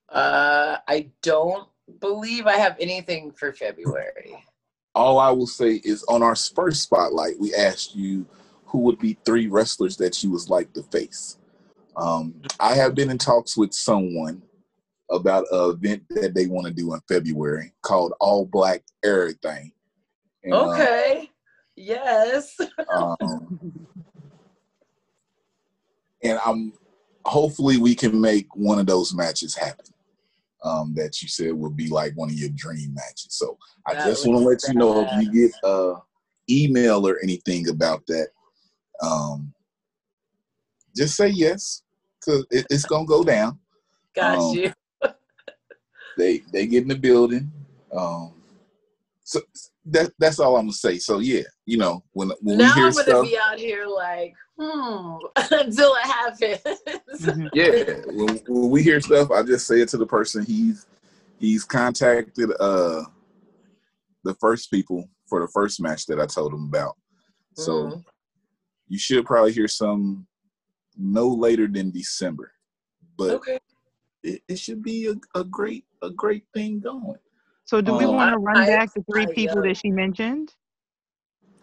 Uh, 0.09 0.79
I 0.89 1.11
don't 1.23 1.69
believe 2.01 2.47
I 2.47 2.57
have 2.57 2.77
anything 2.81 3.33
for 3.33 3.53
February. 3.53 4.45
All 4.95 5.19
I 5.19 5.31
will 5.31 5.47
say 5.47 5.81
is 5.85 6.03
on 6.05 6.23
our 6.23 6.35
first 6.35 6.83
spotlight, 6.83 7.39
we 7.39 7.55
asked 7.55 7.95
you 7.95 8.27
who 8.65 8.79
would 8.81 8.99
be 8.99 9.19
three 9.25 9.47
wrestlers 9.47 9.97
that 9.99 10.23
you 10.23 10.31
was 10.31 10.51
like 10.51 10.73
to 10.73 10.83
face. 10.85 11.39
Um, 11.97 12.35
I 12.61 12.75
have 12.75 12.95
been 12.95 13.11
in 13.11 13.19
talks 13.19 13.57
with 13.57 13.73
someone 13.73 14.43
about 15.11 15.47
an 15.51 15.71
event 15.71 16.03
that 16.11 16.35
they 16.35 16.47
want 16.47 16.67
to 16.67 16.73
do 16.73 16.95
in 16.95 17.01
February 17.09 17.73
called 17.83 18.13
All 18.21 18.45
Black 18.45 18.83
Everything. 19.05 19.73
And, 20.45 20.55
uh, 20.55 20.59
Okay. 20.59 21.31
Yes. 21.79 22.57
Um, 22.93 23.61
and 26.23 26.39
I'm 26.45 26.73
hopefully 27.25 27.77
we 27.77 27.95
can 27.95 28.21
make 28.21 28.47
one 28.57 28.79
of 28.79 28.87
those 28.87 29.15
matches 29.15 29.55
happen. 29.55 29.87
Um, 30.65 30.93
that 30.97 31.23
you 31.23 31.29
said 31.29 31.53
would 31.53 31.77
be 31.77 31.87
like 31.89 32.15
one 32.17 32.31
of 32.31 32.35
your 32.35 32.49
dream 32.53 32.93
matches. 32.93 33.29
So 33.31 33.57
I 33.87 33.95
That 33.95 34.07
just 34.07 34.27
want 34.27 34.41
to 34.41 34.49
let 34.49 34.67
you 34.67 34.75
know 34.75 35.07
if 35.07 35.25
you 35.25 35.49
get 35.49 35.55
a 35.63 35.95
email 36.51 37.07
or 37.07 37.21
anything 37.23 37.69
about 37.69 38.05
that, 38.09 38.29
um, 39.01 39.55
just 40.97 41.15
say 41.15 41.29
yes 41.29 41.85
because 42.19 42.45
it, 42.51 42.67
it's 42.71 42.85
gonna 42.87 43.07
go 43.07 43.23
down. 43.23 43.61
Got 44.17 44.39
Um, 44.39 44.57
you. 44.57 44.73
They 46.17 46.39
they 46.53 46.67
get 46.67 46.83
in 46.83 46.89
the 46.89 46.97
building. 46.97 47.53
Um, 47.97 48.33
so 49.23 49.41
that 49.93 50.13
that's 50.19 50.39
all 50.39 50.57
I'm 50.57 50.63
gonna 50.67 50.73
say. 50.73 50.99
So 50.99 51.19
yeah, 51.19 51.43
you 51.67 51.79
know 51.79 52.05
when 52.13 52.31
when 52.41 52.59
Now 52.59 52.65
we 52.75 52.81
hear 52.81 52.87
I'm 52.87 52.93
gonna 52.93 53.03
stuff, 53.05 53.27
be 53.27 53.39
out 53.39 53.59
here 53.59 53.87
like, 53.87 54.35
hmm, 54.59 55.17
until 55.53 55.95
it 55.95 56.05
happens. 56.07 56.61
Mhm. 57.21 57.51
yeah, 57.53 57.95
when, 58.07 58.37
when 58.47 58.71
we 58.71 58.83
hear 58.83 59.01
stuff, 59.01 59.31
I 59.31 59.43
just 59.43 59.67
say 59.67 59.81
it 59.81 59.89
to 59.91 59.97
the 59.97 60.07
person. 60.07 60.45
He's 60.45 60.87
he's 61.39 61.65
contacted 61.65 62.51
uh 62.61 63.05
the 64.25 64.35
first 64.35 64.71
people 64.71 65.09
for 65.27 65.41
the 65.41 65.49
first 65.49 65.81
match 65.81 66.07
that 66.07 66.21
I 66.21 66.27
told 66.27 66.53
him 66.53 66.65
about. 66.65 66.97
So 67.55 67.73
Mhm. 67.73 68.05
you 68.89 68.99
should 68.99 69.25
probably 69.27 69.53
hear 69.53 69.69
some 69.69 70.27
no 70.97 71.29
later 71.29 71.67
than 71.67 71.91
December, 71.91 72.53
but 73.17 73.31
okay. 73.31 73.59
it, 74.23 74.43
it 74.49 74.59
should 74.59 74.83
be 74.83 75.07
a, 75.07 75.39
a 75.39 75.45
great 75.45 75.85
a 76.03 76.11
great 76.11 76.45
thing 76.55 76.81
going. 76.81 77.19
So 77.69 77.83
do 77.83 77.93
we 77.93 78.07
Um, 78.07 78.15
want 78.17 78.33
to 78.33 78.39
run 78.39 78.57
I- 78.57 78.67
back 78.67 78.95
the 78.95 79.03
three 79.03 79.27
I, 79.27 79.35
people 79.35 79.59
uh, 79.59 79.63
that 79.63 79.77
she 79.77 79.91
mentioned? 79.91 80.55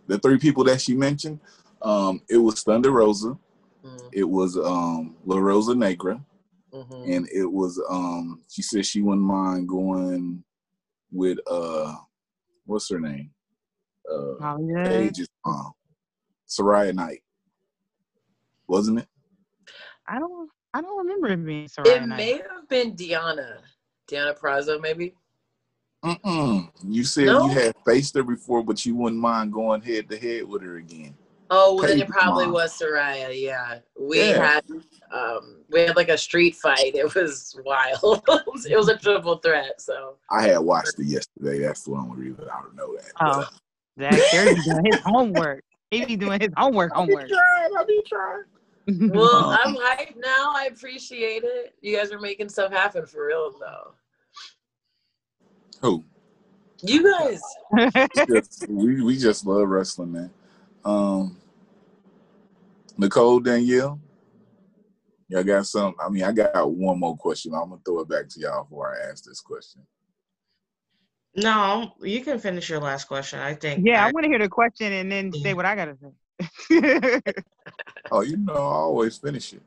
The 0.07 0.19
three 0.19 0.37
people 0.37 0.63
that 0.65 0.79
she 0.79 0.93
mentioned, 0.93 1.39
um, 1.81 2.21
it 2.29 2.37
was 2.37 2.61
Thunder 2.61 2.91
Rosa, 2.91 3.35
Mm, 3.83 4.09
it 4.13 4.23
was 4.23 4.55
um 4.57 5.15
La 5.25 5.37
Rosa 5.37 5.73
Negra, 5.73 6.23
mhm. 6.71 7.07
and 7.11 7.27
it 7.33 7.45
was 7.51 7.81
um 7.89 8.43
she 8.49 8.61
said 8.61 8.85
she 8.85 9.01
wouldn't 9.01 9.25
mind 9.25 9.67
going 9.67 10.43
with 11.11 11.39
uh 11.47 11.95
what's 12.67 12.87
her 12.91 12.99
name? 12.99 13.31
Uh 14.11 14.35
Holiday. 14.39 14.89
Paige's 14.89 15.27
mom. 15.43 15.71
Saraya 16.47 16.93
Knight. 16.93 17.21
Wasn't 18.67 18.99
it? 18.99 19.07
I 20.07 20.19
don't. 20.19 20.49
I 20.73 20.81
don't 20.81 20.97
remember 20.97 21.27
it 21.29 21.45
being 21.45 21.67
Saraya 21.67 22.03
It 22.03 22.07
Knight. 22.07 22.17
may 22.17 22.31
have 22.37 22.69
been 22.69 22.95
Diana. 22.95 23.59
Diana 24.07 24.33
Prazo, 24.35 24.79
maybe. 24.79 25.15
Mm-mm. 26.05 26.69
You 26.83 27.03
said 27.03 27.25
No? 27.25 27.45
you 27.45 27.49
had 27.51 27.73
faced 27.85 28.15
her 28.15 28.23
before, 28.23 28.63
but 28.63 28.85
you 28.85 28.95
wouldn't 28.95 29.19
mind 29.21 29.51
going 29.51 29.81
head 29.81 30.07
to 30.09 30.17
head 30.17 30.43
with 30.47 30.61
her 30.61 30.77
again. 30.77 31.15
Oh, 31.49 31.75
well, 31.75 31.87
then 31.87 32.01
it 32.01 32.07
probably 32.07 32.45
mom. 32.45 32.53
was 32.53 32.79
Saraya. 32.79 33.29
Yeah, 33.39 33.79
we 33.99 34.19
Yeah. 34.29 34.45
had 34.45 34.63
um 35.11 35.57
we 35.69 35.81
had 35.81 35.95
like 35.95 36.09
a 36.09 36.17
street 36.17 36.55
fight. 36.55 36.95
It 36.95 37.13
was 37.15 37.59
wild. 37.65 38.23
it 38.69 38.75
was 38.77 38.89
a 38.89 38.97
triple 38.97 39.37
threat. 39.37 39.81
So 39.81 40.17
I 40.29 40.43
had 40.43 40.59
watched 40.59 40.99
it 40.99 41.05
yesterday. 41.05 41.59
That's 41.59 41.83
the 41.83 41.91
only 41.93 42.17
reason 42.29 42.45
I 42.51 42.61
don't 42.61 42.75
know 42.75 42.95
that. 42.95 43.11
Oh, 43.19 43.47
Zach 43.99 44.19
Terry 44.31 44.55
be 44.55 44.61
doing 44.61 44.85
his 44.85 44.99
homework. 45.05 45.63
He 45.91 46.03
be 46.05 46.15
doing 46.15 46.39
his 46.39 46.49
homework. 46.57 46.91
I 46.91 46.95
be 46.95 46.99
Homework. 47.13 47.27
trying. 47.29 47.71
I 47.77 47.83
be 47.85 48.03
trying. 48.07 48.43
well, 49.15 49.51
Um, 49.51 49.57
I'm 49.63 49.75
hyped 49.75 50.17
now. 50.17 50.51
I 50.55 50.69
appreciate 50.71 51.43
it. 51.43 51.75
You 51.81 51.95
guys 51.97 52.11
are 52.11 52.19
making 52.19 52.49
stuff 52.49 52.71
happen 52.71 53.05
for 53.05 53.27
real 53.27 53.53
though. 53.59 53.93
Who? 55.81 56.03
You 56.81 57.11
guys. 57.11 57.41
just, 58.27 58.65
we 58.69 59.01
we 59.01 59.17
just 59.17 59.45
love 59.45 59.67
wrestling, 59.67 60.11
man. 60.11 60.31
Um, 60.83 61.37
Nicole 62.97 63.39
Danielle, 63.39 63.99
y'all 65.27 65.43
got 65.43 65.65
some. 65.65 65.95
I 65.99 66.09
mean, 66.09 66.23
I 66.23 66.31
got 66.31 66.71
one 66.71 66.99
more 66.99 67.17
question. 67.17 67.53
I'm 67.53 67.69
gonna 67.69 67.81
throw 67.85 67.99
it 68.01 68.09
back 68.09 68.29
to 68.29 68.39
y'all 68.39 68.63
before 68.63 68.95
I 68.95 69.09
ask 69.09 69.23
this 69.23 69.41
question. 69.41 69.81
No, 71.35 71.93
you 72.01 72.21
can 72.21 72.39
finish 72.39 72.69
your 72.69 72.79
last 72.79 73.05
question. 73.05 73.39
I 73.39 73.55
think. 73.55 73.85
yeah, 73.85 74.03
I 74.03 74.09
I- 74.09 74.11
want 74.11 74.23
to 74.23 74.29
hear 74.29 74.39
the 74.39 74.49
question 74.49 74.93
and 74.93 75.11
then 75.11 75.33
say 75.33 75.53
what 75.53 75.65
I 75.65 75.75
gotta 75.75 75.97
say. 76.69 77.21
Oh, 78.11 78.21
you 78.21 78.37
know, 78.37 78.53
I 78.53 78.57
always 78.57 79.17
finish 79.17 79.53
it. 79.53 79.63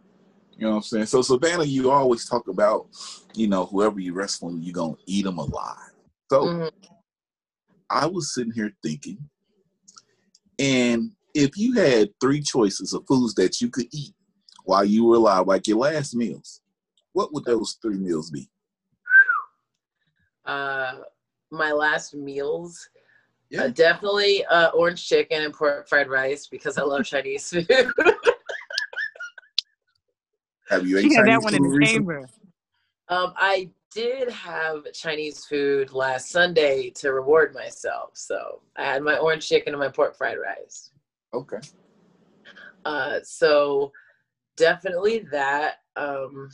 You 0.57 0.65
know 0.65 0.71
what 0.71 0.77
I'm 0.77 0.83
saying? 0.83 1.07
So, 1.07 1.23
Savannah, 1.23 1.65
you 1.65 1.91
always 1.91 2.25
talk 2.25 2.49
about, 2.49 2.87
you 3.35 3.49
know, 3.49 3.67
whoever 3.67 4.01
you 4.01 4.13
wrestling, 4.13 4.63
you 4.63 4.73
gonna 4.73 4.95
eat 5.07 5.25
them 5.25 5.39
alive. 5.39 5.88
So, 6.31 6.45
Mhm. 6.47 6.71
I 7.91 8.07
was 8.07 8.35
sitting 8.35 8.53
here 8.53 8.73
thinking, 8.83 9.31
and 10.59 11.13
if 11.35 11.57
you 11.57 11.73
had 11.75 12.11
three 12.21 12.43
choices 12.43 12.93
of 12.93 13.07
foods 13.07 13.35
that 13.35 13.61
you 13.61 13.71
could 13.71 13.87
eat 13.93 14.15
while 14.65 14.85
you 14.85 15.05
were 15.07 15.17
alive, 15.17 15.47
like 15.47 15.67
your 15.67 15.79
last 15.79 16.15
meals, 16.15 16.61
what 17.13 17.33
would 17.33 17.45
those 17.45 17.79
three 17.81 17.97
meals 17.97 18.31
be? 18.31 18.51
Uh, 20.45 21.01
my 21.51 21.73
last 21.73 22.15
meals. 22.15 22.89
Yeah. 23.51 23.63
Uh, 23.65 23.69
definitely 23.69 24.45
uh, 24.47 24.69
orange 24.71 25.07
chicken 25.09 25.43
and 25.43 25.55
pork 25.55 25.89
fried 25.89 26.09
rice 26.09 26.47
because 26.47 26.77
I 26.77 26.83
love 26.83 27.07
Chinese 27.07 27.49
food. 27.51 27.67
Have 30.69 30.87
you 30.87 30.99
she 30.99 31.07
ate 31.07 31.17
had 31.17 31.27
that 31.27 31.43
one 31.43 31.55
in 31.55 31.63
the 31.63 31.69
recently? 31.71 31.87
chamber. 32.15 32.29
um, 33.09 33.33
I 33.37 33.71
did 33.91 34.31
have 34.31 34.93
Chinese 34.93 35.45
food 35.47 35.93
last 35.93 36.31
Sunday 36.31 36.91
to 36.91 37.13
reward 37.13 37.55
myself. 37.55 38.11
So 38.15 38.61
I 38.77 38.85
had 38.85 39.03
my 39.03 39.19
orange 39.19 39.49
chicken 39.49 39.73
and 39.73 39.81
my 39.81 39.89
pork 39.89 40.17
fried 40.17 40.39
rice. 40.39 40.91
Okay. 41.33 41.59
Uh, 42.85 43.21
so 43.23 43.93
definitely 44.57 45.21
that. 45.31 45.77
Um, 45.97 46.49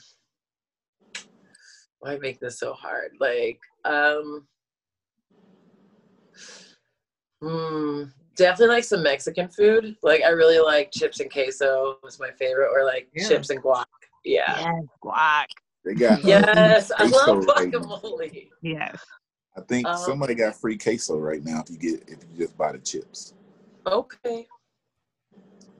why 2.00 2.18
make 2.18 2.40
this 2.40 2.58
so 2.58 2.72
hard? 2.72 3.12
Like, 3.18 3.60
um, 3.84 4.46
hmm, 7.42 8.04
definitely 8.36 8.74
like 8.74 8.84
some 8.84 9.02
Mexican 9.02 9.48
food. 9.48 9.96
Like, 10.02 10.22
I 10.22 10.28
really 10.28 10.58
like 10.58 10.90
chips 10.92 11.20
and 11.20 11.32
queso 11.32 11.98
was 12.02 12.20
my 12.20 12.30
favorite, 12.32 12.70
or 12.72 12.84
like 12.84 13.08
Yeah. 13.14 13.28
chips 13.28 13.50
and 13.50 13.62
guac. 13.62 13.84
Yeah. 14.24 14.58
Yes, 14.58 14.84
guac. 15.02 15.46
They 15.84 15.94
got 15.94 16.24
uh, 16.24 16.28
Yes, 16.28 16.90
I 16.92 17.08
queso 17.08 17.34
love 17.34 17.44
right 17.56 17.70
now. 17.70 17.78
guacamole. 17.80 18.48
Yes. 18.62 18.98
I 19.56 19.60
think 19.60 19.86
Um, 19.86 19.98
somebody 19.98 20.34
got 20.34 20.56
free 20.56 20.76
queso 20.78 21.16
right 21.18 21.44
now 21.44 21.60
if 21.62 21.70
you 21.70 21.76
get 21.78 22.08
if 22.08 22.18
you 22.32 22.38
just 22.46 22.56
buy 22.56 22.72
the 22.72 22.78
chips. 22.78 23.34
Okay, 23.86 24.46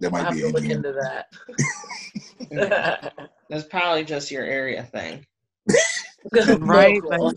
That 0.01 0.09
I'll 0.09 0.11
might 0.13 0.25
have 0.25 0.35
be 0.35 0.41
to 0.43 0.47
look 0.49 0.57
Indian. 0.63 0.85
into 0.85 0.93
that. 0.93 1.33
That's 3.49 3.65
probably 3.65 4.05
just 4.05 4.31
your 4.31 4.45
area 4.45 4.83
thing. 4.85 5.25
Right, 6.61 7.03
Let 7.05 7.35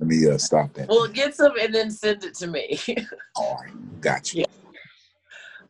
me 0.00 0.28
uh, 0.30 0.36
stop 0.38 0.72
that. 0.74 0.88
well, 0.88 1.06
get 1.08 1.34
some 1.34 1.52
and 1.60 1.74
then 1.74 1.90
send 1.90 2.22
it 2.24 2.34
to 2.36 2.46
me. 2.46 2.78
All 3.36 3.58
right, 3.62 4.00
got 4.00 4.32
you. 4.34 4.40
Yeah. 4.40 4.46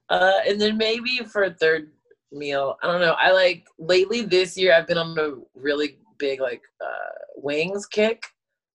Uh, 0.09 0.40
and 0.47 0.61
then 0.61 0.77
maybe 0.77 1.19
for 1.25 1.45
a 1.45 1.51
third 1.55 1.90
meal, 2.33 2.77
I 2.83 2.87
don't 2.88 3.01
know. 3.01 3.14
I 3.19 3.31
like 3.31 3.66
lately 3.79 4.23
this 4.23 4.57
year 4.57 4.73
I've 4.75 4.87
been 4.88 4.99
on 4.99 5.16
a 5.19 5.35
really 5.55 5.99
big 6.21 6.41
like 6.41 6.63
uh, 6.81 7.11
wings 7.35 7.87
kick. 7.87 8.23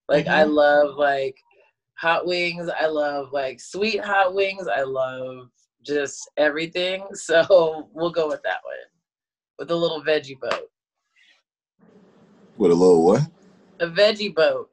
Like 0.09 0.27
I 0.27 0.43
love 0.43 0.95
like 0.97 1.35
hot 1.95 2.25
wings. 2.25 2.67
I 2.69 2.87
love 2.87 3.27
like 3.31 3.59
sweet 3.59 4.03
hot 4.03 4.33
wings. 4.33 4.67
I 4.67 4.81
love 4.81 5.49
just 5.85 6.27
everything. 6.37 7.05
So 7.13 7.89
we'll 7.93 8.11
go 8.11 8.27
with 8.27 8.41
that 8.43 8.61
one 8.63 8.75
with 9.59 9.69
a 9.69 9.75
little 9.75 10.01
veggie 10.01 10.39
boat. 10.39 10.71
With 12.57 12.71
a 12.71 12.75
little 12.75 13.03
what? 13.05 13.21
A 13.79 13.87
veggie 13.87 14.33
boat. 14.33 14.69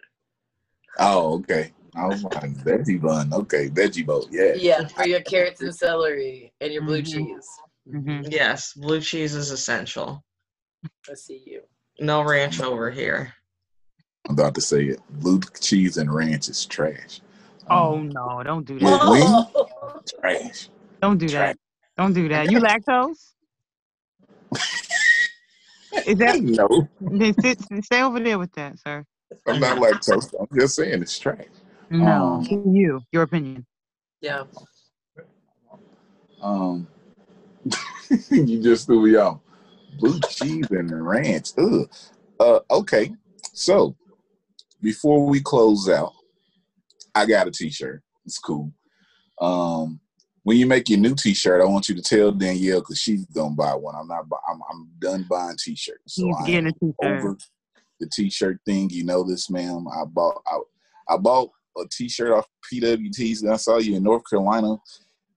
Oh, 0.98 1.34
okay. 1.40 1.72
I 1.94 2.06
was 2.06 2.22
like 2.24 2.54
veggie 2.64 3.00
bun. 3.00 3.32
Okay, 3.32 3.68
veggie 3.68 4.06
boat. 4.06 4.28
Yeah. 4.30 4.54
Yeah, 4.54 4.86
for 4.88 5.06
your 5.06 5.20
carrots 5.22 5.60
and 5.60 5.74
celery 5.74 6.52
and 6.60 6.72
your 6.72 6.82
blue 6.82 7.02
Mhm. 7.02 7.12
cheese. 7.12 7.48
hmm 7.86 8.22
Yes, 8.30 8.74
blue 8.74 9.00
cheese 9.00 9.34
is 9.34 9.50
essential. 9.50 10.24
I 11.08 11.14
see 11.14 11.42
you. 11.46 11.62
No 12.00 12.22
ranch 12.22 12.60
over 12.62 12.90
here. 12.90 13.34
I'm 14.26 14.34
about 14.34 14.54
to 14.54 14.60
say 14.62 14.84
it. 14.84 15.00
Blue 15.20 15.38
cheese 15.60 15.98
and 15.98 16.12
ranch 16.12 16.48
is 16.48 16.64
trash. 16.64 17.20
Oh 17.68 17.98
Um, 17.98 18.08
no! 18.08 18.42
Don't 18.42 18.64
do 18.66 18.78
Yeah. 18.78 18.96
that. 18.96 19.06
wing? 19.06 19.44
trash. 20.18 20.70
Don't 21.02 21.18
do 21.18 21.28
that. 21.28 21.56
Don't 21.98 22.14
do 22.14 22.28
that. 22.30 22.50
You 22.50 22.58
lactose? 22.60 23.34
Is 26.06 26.16
that 26.18 26.40
no, 26.40 26.88
then 27.00 27.38
sit, 27.38 27.58
stay 27.84 28.02
over 28.02 28.18
there 28.18 28.38
with 28.38 28.52
that, 28.52 28.78
sir? 28.78 29.04
I'm 29.46 29.60
not 29.60 29.76
lactose. 29.78 30.32
I'm 30.40 30.58
just 30.58 30.76
saying 30.76 31.02
it's 31.02 31.18
trash. 31.18 31.44
No, 31.90 32.42
Um, 32.50 32.72
you. 32.74 33.00
Your 33.12 33.24
opinion. 33.24 33.66
Yeah. 34.22 34.44
Um, 36.40 36.88
you 38.30 38.62
just 38.62 38.86
threw 38.86 39.04
me 39.06 39.16
off. 39.16 39.40
Blue 39.98 40.20
cheese 40.30 40.70
and 40.70 41.06
ranch. 41.06 41.50
Ugh. 41.58 41.88
Uh, 42.38 42.60
okay. 42.70 43.14
So 43.52 43.96
before 44.80 45.26
we 45.26 45.40
close 45.40 45.88
out, 45.88 46.12
I 47.14 47.26
got 47.26 47.48
a 47.48 47.50
T-shirt. 47.50 48.02
It's 48.24 48.38
cool. 48.38 48.72
Um, 49.40 50.00
when 50.42 50.56
you 50.56 50.66
make 50.66 50.88
your 50.88 50.98
new 50.98 51.14
T-shirt, 51.14 51.60
I 51.60 51.64
want 51.64 51.88
you 51.88 51.94
to 51.94 52.02
tell 52.02 52.32
Danielle 52.32 52.80
because 52.80 52.98
she's 52.98 53.26
gonna 53.26 53.54
buy 53.54 53.74
one. 53.74 53.94
I'm 53.94 54.08
not. 54.08 54.24
I'm. 54.48 54.60
I'm 54.70 54.88
done 54.98 55.26
buying 55.28 55.56
T-shirts. 55.58 56.14
So 56.14 56.26
He's 56.26 56.46
getting 56.46 56.66
a 56.68 56.72
t-shirt. 56.72 56.94
over 57.02 57.36
the 57.98 58.08
T-shirt 58.08 58.60
thing. 58.64 58.88
You 58.90 59.04
know 59.04 59.22
this, 59.22 59.50
ma'am. 59.50 59.86
I 59.88 60.04
bought. 60.06 60.40
I, 60.46 61.14
I 61.14 61.16
bought 61.16 61.50
a 61.78 61.84
T-shirt 61.90 62.32
off 62.32 62.46
PWTs, 62.72 63.42
and 63.42 63.52
I 63.52 63.56
saw 63.56 63.78
you 63.78 63.96
in 63.96 64.02
North 64.02 64.22
Carolina, 64.28 64.76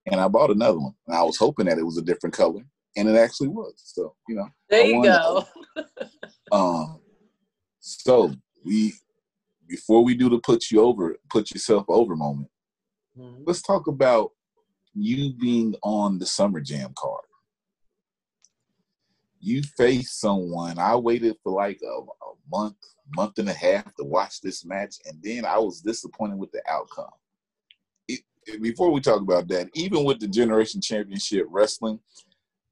and 0.05 0.21
I 0.21 0.27
bought 0.27 0.51
another 0.51 0.79
one. 0.79 0.93
And 1.07 1.17
I 1.17 1.23
was 1.23 1.37
hoping 1.37 1.65
that 1.65 1.77
it 1.77 1.85
was 1.85 1.97
a 1.97 2.03
different 2.03 2.35
color, 2.35 2.61
and 2.95 3.09
it 3.09 3.15
actually 3.15 3.49
was. 3.49 3.73
So 3.77 4.15
you 4.27 4.35
know. 4.35 4.49
There 4.69 4.85
you 4.85 5.03
go. 5.03 5.45
Um. 6.51 6.99
So 7.79 8.31
we, 8.63 8.93
before 9.67 10.03
we 10.03 10.13
do 10.13 10.29
the 10.29 10.39
put 10.39 10.69
you 10.69 10.81
over, 10.81 11.17
put 11.29 11.51
yourself 11.51 11.85
over 11.87 12.15
moment. 12.15 12.49
Mhm. 13.17 13.43
let's 13.45 13.61
talk 13.61 13.87
about 13.87 14.31
you 14.93 15.33
being 15.33 15.75
on 15.83 16.19
the 16.19 16.25
summer 16.25 16.61
jam 16.61 16.93
card. 16.95 17.25
You 19.39 19.61
faced 19.77 20.19
someone. 20.19 20.77
I 20.79 20.95
waited 20.95 21.35
for 21.43 21.53
like 21.53 21.79
a, 21.83 22.01
a 22.01 22.33
month, 22.51 22.77
month 23.15 23.39
and 23.39 23.49
a 23.49 23.53
half 23.53 23.93
to 23.95 24.03
watch 24.03 24.41
this 24.41 24.63
match, 24.63 24.95
and 25.05 25.21
then 25.21 25.45
I 25.45 25.57
was 25.57 25.81
disappointed 25.81 26.37
with 26.37 26.51
the 26.51 26.61
outcome. 26.69 27.11
Before 28.61 28.91
we 28.91 29.01
talk 29.01 29.21
about 29.21 29.47
that, 29.49 29.69
even 29.73 30.03
with 30.03 30.19
the 30.19 30.27
Generation 30.27 30.81
Championship 30.81 31.45
Wrestling, 31.49 31.99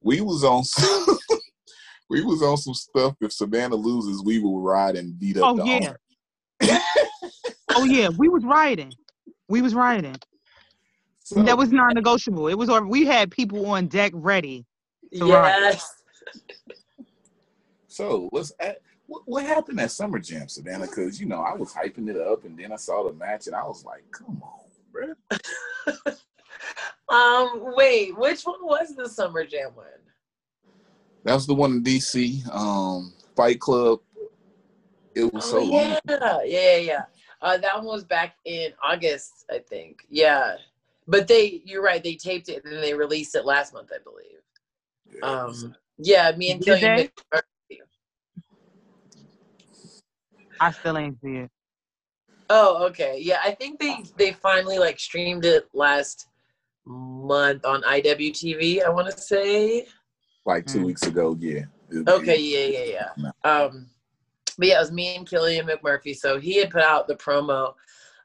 we 0.02 0.22
was 0.22 0.44
on 0.44 0.64
some, 0.64 1.18
we 2.10 2.24
was 2.24 2.42
on 2.42 2.58
some 2.58 2.74
stuff. 2.74 3.16
If 3.22 3.32
Savannah 3.34 3.76
loses, 3.76 4.24
we 4.24 4.40
will 4.40 4.62
ride 4.62 4.96
and 4.96 5.18
beat 5.20 5.38
up 5.38 5.44
Oh, 5.52 5.58
the 5.58 5.64
yeah. 5.66 5.76
owner. 5.76 6.00
Oh 7.74 7.86
yeah, 7.86 8.10
we 8.18 8.28
was 8.28 8.44
riding. 8.44 8.92
We 9.48 9.62
was 9.62 9.74
riding. 9.74 10.16
So- 11.24 11.42
That 11.44 11.58
was 11.58 11.72
non-negotiable. 11.72 12.50
It 12.50 12.58
was 12.58 12.70
or 12.70 12.86
we 12.86 13.06
had 13.06 13.32
people 13.32 13.66
on 13.68 13.88
deck 13.88 14.12
ready. 14.14 14.66
So, 15.14 15.32
right. 15.32 15.58
Yes. 15.62 16.04
So 17.88 18.28
let's. 18.34 18.52
Add, 18.60 18.78
what, 19.08 19.22
what 19.26 19.46
happened 19.46 19.80
at 19.80 19.92
Summer 19.92 20.20
Jam, 20.20 20.48
Savannah? 20.50 20.86
Because 20.88 21.20
you 21.20 21.28
know 21.28 21.42
I 21.42 21.54
was 21.56 21.74
hyping 21.74 22.10
it 22.10 22.18
up, 22.18 22.44
and 22.46 22.58
then 22.58 22.72
I 22.72 22.78
saw 22.78 23.04
the 23.06 23.14
match, 23.14 23.48
and 23.48 23.56
I 23.56 23.64
was 23.64 23.84
like, 23.86 24.04
"Come 24.12 24.42
on, 24.44 24.60
bro." 24.92 25.14
Um. 27.12 27.74
Wait. 27.76 28.18
Which 28.18 28.44
one 28.44 28.64
was 28.64 28.96
the 28.96 29.08
summer 29.08 29.46
jam 29.46 29.72
one? 29.76 29.86
That 31.24 31.36
was 31.36 31.46
the 31.46 31.54
one 31.54 31.74
in 31.74 31.84
DC, 31.84 32.48
um, 32.54 33.14
Fight 33.36 33.60
Club. 33.60 34.00
It 35.14 35.32
was 35.32 35.46
so 35.46 35.60
Oh, 35.60 35.64
long. 35.64 35.82
yeah. 35.82 36.00
yeah, 36.10 36.42
yeah, 36.44 36.78
yeah. 36.78 37.04
Uh, 37.42 37.58
that 37.58 37.76
one 37.76 37.86
was 37.86 38.04
back 38.04 38.36
in 38.46 38.72
August, 38.84 39.46
I 39.52 39.60
think. 39.60 40.00
Yeah, 40.10 40.56
but 41.08 41.28
they, 41.28 41.62
you're 41.66 41.84
right. 41.84 42.04
They 42.04 42.16
taped 42.16 42.50
it 42.50 42.64
and 42.64 42.74
then 42.74 42.82
they 42.82 42.94
released 42.94 43.36
it 43.36 43.46
last 43.46 43.74
month, 43.74 43.92
I 43.94 44.00
believe. 44.04 44.42
Yeah, 45.14 45.42
Um, 45.44 45.76
yeah, 45.98 46.32
me 46.36 46.52
and 46.52 46.62
Did 46.62 46.80
Killian. 46.80 47.10
I 50.60 50.72
still 50.72 50.98
ain't 50.98 51.20
see 51.22 51.38
it. 51.38 51.52
Oh, 52.50 52.86
okay. 52.88 53.18
Yeah, 53.20 53.40
I 53.44 53.52
think 53.52 53.80
they 53.80 54.04
they 54.18 54.34
finally 54.34 54.78
like 54.78 55.00
streamed 55.00 55.46
it 55.46 55.68
last 55.74 56.28
month 56.86 57.66
on 57.66 57.82
IWTV. 57.84 58.84
I 58.84 58.90
want 58.90 59.10
to 59.14 59.18
say. 59.18 59.88
like 60.46 60.66
two 60.66 60.80
Mm. 60.80 60.86
weeks 60.86 61.04
ago. 61.04 61.38
Yeah. 61.40 61.66
Okay, 62.08 62.40
it- 62.40 62.74
yeah, 62.74 62.80
yeah, 62.84 63.10
yeah. 63.46 63.50
Um, 63.50 63.90
but 64.58 64.68
yeah, 64.70 64.78
it 64.78 64.80
was 64.80 64.92
me 64.92 65.16
and 65.16 65.28
Killian 65.30 65.68
McMurphy. 65.68 66.16
So 66.16 66.40
he 66.40 66.58
had 66.58 66.72
put 66.72 66.82
out 66.82 67.08
the 67.08 67.16
promo 67.16 67.76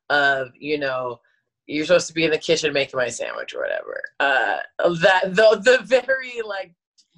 of, 0.08 0.48
you 0.58 0.78
know, 0.78 1.20
you're 1.66 1.84
supposed 1.84 2.06
to 2.06 2.14
be 2.14 2.24
in 2.24 2.30
the 2.30 2.38
kitchen 2.38 2.72
making 2.72 2.96
my 2.96 3.08
sandwich 3.10 3.54
or 3.54 3.60
whatever. 3.60 4.00
Uh, 4.20 4.58
that 4.78 5.34
the 5.34 5.60
the 5.62 6.00
very 6.06 6.40
like 6.42 6.72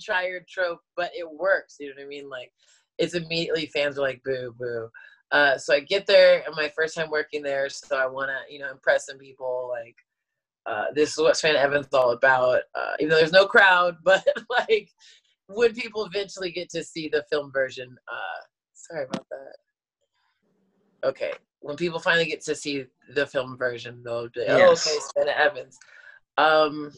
tired 0.05 0.49
trope, 0.49 0.81
but 0.97 1.13
it 1.15 1.31
works. 1.31 1.77
You 1.79 1.91
know 1.91 1.95
what 1.97 2.05
I 2.05 2.09
mean? 2.09 2.29
Like, 2.29 2.51
it's 2.99 3.15
immediately 3.15 3.67
fans 3.67 3.99
are 3.99 4.03
like, 4.03 4.23
boo, 4.25 4.53
boo. 4.59 4.89
Uh, 5.31 5.59
so 5.59 5.75
I 5.75 5.81
get 5.81 6.07
there, 6.07 6.43
and 6.47 6.57
my 6.57 6.73
first 6.75 6.97
time 6.97 7.11
working 7.11 7.43
there, 7.43 7.69
so 7.69 7.97
I 7.97 8.07
want 8.07 8.31
to, 8.31 8.53
you 8.53 8.59
know, 8.59 8.71
impress 8.71 9.07
some 9.07 9.19
people. 9.19 9.69
Like, 9.71 9.95
uh, 10.69 10.85
this 10.95 11.13
is 11.13 11.19
what 11.19 11.37
Savannah 11.37 11.61
Evans 11.61 11.89
all 11.93 12.11
about. 12.11 12.61
Uh, 12.75 12.93
even 13.01 13.11
though 13.11 13.17
there's 13.17 13.33
no 13.33 13.47
crowd, 13.47 13.97
but 14.05 14.27
like, 14.51 14.91
when 15.47 15.75
people 15.75 16.05
eventually 16.05 16.51
get 16.51 16.69
to 16.71 16.85
see 16.85 17.09
the 17.09 17.25
film 17.31 17.51
version, 17.53 17.97
uh, 18.11 18.41
sorry 18.75 19.05
about 19.05 19.27
that. 19.31 21.09
Okay, 21.09 21.33
when 21.61 21.77
people 21.77 21.99
finally 21.99 22.27
get 22.27 22.43
to 22.43 22.55
see 22.55 22.85
the 23.15 23.27
film 23.27 23.57
version, 23.57 24.03
they'll 24.05 24.29
be, 24.29 24.41
oh, 24.49 24.57
Yes. 24.59 24.87
okay, 24.87 24.99
Savannah 25.01 25.39
Evans. 25.39 25.79
Um, 26.37 26.93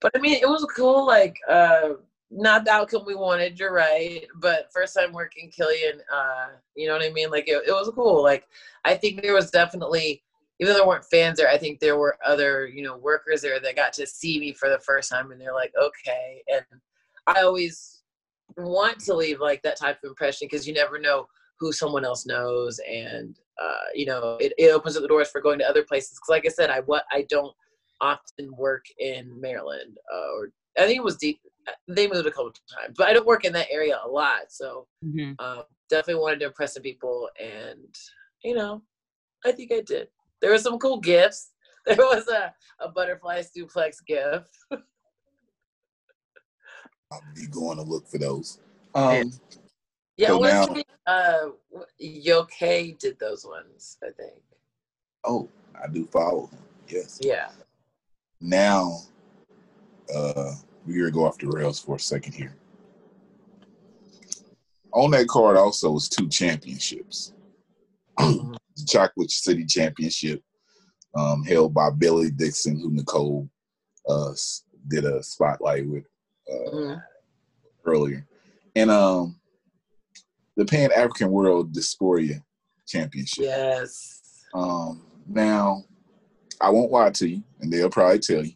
but 0.00 0.10
I 0.14 0.18
mean, 0.18 0.38
it 0.40 0.48
was 0.48 0.66
cool. 0.74 1.06
Like, 1.06 1.36
uh, 1.48 1.90
not 2.30 2.64
the 2.64 2.70
outcome 2.70 3.04
we 3.06 3.14
wanted. 3.14 3.58
You're 3.58 3.74
right, 3.74 4.26
but 4.36 4.72
first 4.72 4.96
time 4.96 5.12
working 5.12 5.50
Killian, 5.50 6.00
uh, 6.12 6.48
you 6.74 6.88
know 6.88 6.94
what 6.94 7.06
I 7.06 7.10
mean? 7.10 7.30
Like, 7.30 7.46
it, 7.46 7.62
it 7.66 7.72
was 7.72 7.90
cool. 7.94 8.22
Like, 8.22 8.46
I 8.84 8.94
think 8.94 9.22
there 9.22 9.34
was 9.34 9.50
definitely, 9.50 10.22
even 10.62 10.72
though 10.72 10.78
there 10.78 10.86
weren't 10.86 11.04
fans 11.10 11.38
there, 11.38 11.48
I 11.48 11.58
think 11.58 11.80
there 11.80 11.96
were 11.96 12.16
other, 12.24 12.68
you 12.68 12.84
know, 12.84 12.96
workers 12.96 13.42
there 13.42 13.58
that 13.58 13.74
got 13.74 13.92
to 13.94 14.06
see 14.06 14.38
me 14.38 14.52
for 14.52 14.68
the 14.68 14.78
first 14.78 15.10
time, 15.10 15.32
and 15.32 15.40
they're 15.40 15.52
like, 15.52 15.72
okay. 15.76 16.40
And 16.46 16.64
I 17.26 17.42
always 17.42 18.04
want 18.56 19.00
to 19.00 19.14
leave 19.14 19.40
like 19.40 19.60
that 19.62 19.76
type 19.76 19.98
of 20.04 20.10
impression 20.10 20.46
because 20.48 20.68
you 20.68 20.72
never 20.72 21.00
know 21.00 21.26
who 21.58 21.72
someone 21.72 22.04
else 22.04 22.26
knows, 22.26 22.78
and 22.88 23.36
uh, 23.60 23.86
you 23.92 24.06
know, 24.06 24.36
it, 24.40 24.52
it 24.56 24.70
opens 24.70 24.96
up 24.96 25.02
the 25.02 25.08
doors 25.08 25.30
for 25.30 25.40
going 25.40 25.58
to 25.58 25.68
other 25.68 25.82
places. 25.82 26.10
Because, 26.10 26.28
like 26.28 26.46
I 26.46 26.50
said, 26.50 26.70
I 26.70 26.78
what 26.82 27.06
I 27.10 27.26
don't 27.28 27.52
often 28.00 28.54
work 28.56 28.84
in 29.00 29.40
Maryland, 29.40 29.96
uh, 30.14 30.32
or 30.36 30.50
I 30.78 30.86
think 30.86 30.98
it 30.98 31.04
was 31.04 31.16
deep. 31.16 31.40
They 31.88 32.06
moved 32.06 32.28
a 32.28 32.30
couple 32.30 32.52
times, 32.52 32.94
but 32.96 33.08
I 33.08 33.12
don't 33.12 33.26
work 33.26 33.44
in 33.44 33.52
that 33.54 33.66
area 33.68 33.98
a 34.04 34.08
lot, 34.08 34.50
so 34.50 34.86
Mhm. 35.04 35.34
um, 35.40 35.64
definitely 35.90 36.22
wanted 36.22 36.38
to 36.38 36.46
impress 36.46 36.74
some 36.74 36.84
people, 36.84 37.28
and 37.40 37.92
you 38.44 38.54
know, 38.54 38.80
I 39.44 39.50
think 39.50 39.72
I 39.72 39.80
did. 39.80 40.06
There 40.42 40.50
were 40.50 40.58
some 40.58 40.78
cool 40.78 41.00
gifts. 41.00 41.48
There 41.84 41.96
was 41.96 42.28
a, 42.28 42.54
a 42.78 42.88
butterfly 42.90 43.42
suplex 43.42 43.96
gift. 44.06 44.50
I'll 47.10 47.20
be 47.34 47.48
going 47.48 47.76
to 47.78 47.82
look 47.82 48.06
for 48.06 48.18
those. 48.18 48.60
Um, 48.94 49.32
Yeah, 50.16 50.28
So 50.28 50.36
it 50.36 50.40
was 50.40 50.68
now- 50.68 50.82
uh, 51.12 51.48
Yoke 51.98 52.52
did 52.60 53.18
those 53.18 53.44
ones, 53.44 53.98
I 54.00 54.10
think. 54.16 54.40
Oh, 55.24 55.48
I 55.74 55.88
do 55.88 56.06
follow 56.06 56.46
him. 56.46 56.58
Yes. 56.88 57.18
Yeah. 57.20 57.50
Now, 58.40 59.00
uh, 60.14 60.52
we're 60.86 60.98
gonna 60.98 61.10
go 61.10 61.26
off 61.26 61.38
the 61.38 61.48
rails 61.48 61.80
for 61.80 61.96
a 61.96 62.00
second 62.00 62.34
here. 62.34 62.54
On 64.92 65.10
that 65.12 65.26
card 65.26 65.56
also 65.56 65.90
was 65.90 66.08
two 66.08 66.28
championships. 66.28 67.32
the 68.76 68.84
Chocolate 68.86 69.30
City 69.30 69.64
Championship, 69.64 70.42
um, 71.16 71.44
held 71.44 71.74
by 71.74 71.90
Billy 71.90 72.30
Dixon, 72.30 72.78
who 72.78 72.90
Nicole 72.90 73.48
uh, 74.08 74.32
did 74.88 75.04
a 75.04 75.22
spotlight 75.22 75.86
with 75.86 76.04
uh, 76.50 76.70
Mhm. 76.70 77.02
earlier, 77.84 78.26
and 78.74 78.90
um, 78.90 79.40
the 80.56 80.64
Pan 80.64 80.90
African 80.92 81.30
World 81.30 81.72
Diaspora 81.72 82.42
Championship. 82.86 83.44
Yes. 83.44 84.20
Um, 84.54 85.06
now, 85.26 85.84
I 86.60 86.70
won't 86.70 86.92
lie 86.92 87.10
to 87.10 87.28
you, 87.28 87.42
and 87.60 87.72
they'll 87.72 87.90
probably 87.90 88.18
tell 88.18 88.44
you. 88.44 88.54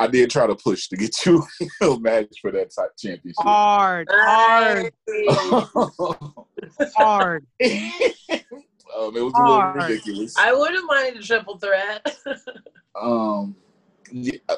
I 0.00 0.06
did 0.06 0.30
try 0.30 0.46
to 0.46 0.54
push 0.54 0.88
to 0.88 0.96
get 0.96 1.14
you 1.26 1.44
a 1.82 1.98
match 1.98 2.36
for 2.40 2.52
that 2.52 2.74
type 2.74 2.90
championship. 2.96 3.34
Hard, 3.38 4.08
hard, 4.10 4.92
hard. 6.96 7.46
um, 7.60 9.16
it 9.16 9.24
was 9.24 9.32
a 9.34 9.42
little 9.42 9.72
ridiculous. 9.72 10.36
I 10.38 10.52
wouldn't 10.52 10.86
mind 10.86 11.16
a 11.16 11.22
triple 11.22 11.58
threat. 11.58 12.16
Um, 13.00 13.54
yeah, 14.10 14.38
uh, 14.48 14.56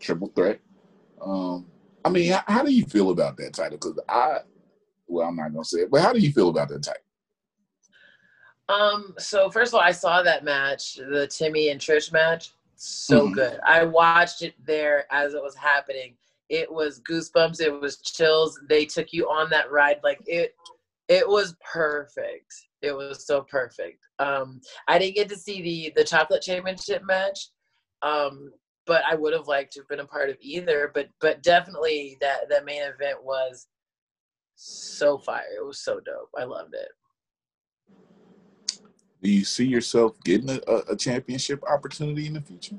triple 0.00 0.30
threat. 0.34 0.60
Um, 1.18 1.66
I 2.04 2.10
mean, 2.10 2.30
how, 2.30 2.42
how 2.46 2.62
do 2.62 2.70
you 2.70 2.84
feel 2.84 3.08
about 3.10 3.38
that 3.38 3.54
title? 3.54 3.78
Because 3.78 3.98
I, 4.06 4.40
well, 5.06 5.28
I'm 5.28 5.36
not 5.36 5.54
gonna 5.54 5.64
say 5.64 5.80
it, 5.80 5.90
but 5.90 6.02
how 6.02 6.12
do 6.12 6.18
you 6.18 6.30
feel 6.30 6.50
about 6.50 6.68
that 6.68 6.82
title? 6.82 7.02
Um, 8.68 9.14
so 9.18 9.50
first 9.50 9.70
of 9.70 9.76
all, 9.76 9.80
I 9.80 9.92
saw 9.92 10.22
that 10.22 10.44
match, 10.44 10.96
the 10.96 11.26
Timmy 11.26 11.70
and 11.70 11.80
Trish 11.80 12.12
match. 12.12 12.52
So 12.80 13.26
Mhm. 13.26 13.32
good. 13.34 13.60
I 13.64 13.84
watched 13.84 14.42
it 14.42 14.54
there 14.64 15.06
as 15.12 15.34
it 15.34 15.42
was 15.42 15.56
happening. 15.56 16.16
It 16.48 16.70
was 16.70 17.00
goosebumps. 17.00 17.60
It 17.60 17.70
was 17.70 17.98
chills. 18.00 18.58
They 18.68 18.86
took 18.86 19.12
you 19.12 19.28
on 19.28 19.50
that 19.50 19.70
ride. 19.70 20.00
Like 20.04 20.22
it, 20.26 20.54
it 21.08 21.28
was 21.28 21.56
perfect. 21.60 22.54
It 22.80 22.92
was 22.92 23.26
so 23.26 23.42
perfect. 23.42 24.06
Um, 24.20 24.60
I 24.86 24.98
didn't 24.98 25.16
get 25.16 25.28
to 25.30 25.36
see 25.36 25.60
the 25.60 25.92
the 25.96 26.04
chocolate 26.04 26.42
championship 26.42 27.02
match, 27.02 27.48
um, 28.02 28.52
but 28.86 29.02
I 29.04 29.16
would 29.16 29.32
have 29.32 29.48
liked 29.48 29.72
to 29.72 29.80
have 29.80 29.88
been 29.88 30.00
a 30.00 30.06
part 30.06 30.30
of 30.30 30.36
either. 30.40 30.92
But 30.94 31.08
but 31.20 31.42
definitely 31.42 32.16
that 32.20 32.48
that 32.48 32.64
main 32.64 32.82
event 32.82 33.24
was 33.24 33.66
so 34.54 35.18
fire. 35.18 35.44
It 35.56 35.64
was 35.66 35.80
so 35.80 35.98
dope. 36.00 36.30
I 36.38 36.44
loved 36.44 36.74
it. 36.74 36.88
Do 39.22 39.30
you 39.30 39.44
see 39.44 39.66
yourself 39.66 40.16
getting 40.24 40.50
a, 40.50 40.60
a, 40.68 40.92
a 40.92 40.96
championship 40.96 41.62
opportunity 41.68 42.26
in 42.26 42.34
the 42.34 42.40
future? 42.40 42.76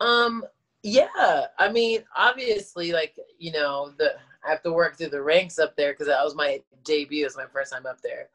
Um, 0.00 0.44
yeah. 0.82 1.46
I 1.58 1.70
mean, 1.70 2.02
obviously, 2.16 2.92
like 2.92 3.14
you 3.38 3.52
know, 3.52 3.92
the 3.98 4.14
I 4.44 4.50
have 4.50 4.62
to 4.62 4.72
work 4.72 4.96
through 4.96 5.10
the 5.10 5.22
ranks 5.22 5.58
up 5.58 5.76
there 5.76 5.92
because 5.92 6.06
that 6.06 6.24
was 6.24 6.34
my 6.34 6.60
debut. 6.84 7.22
It 7.22 7.26
was 7.26 7.36
my 7.36 7.46
first 7.46 7.72
time 7.72 7.86
up 7.86 8.00
there. 8.02 8.28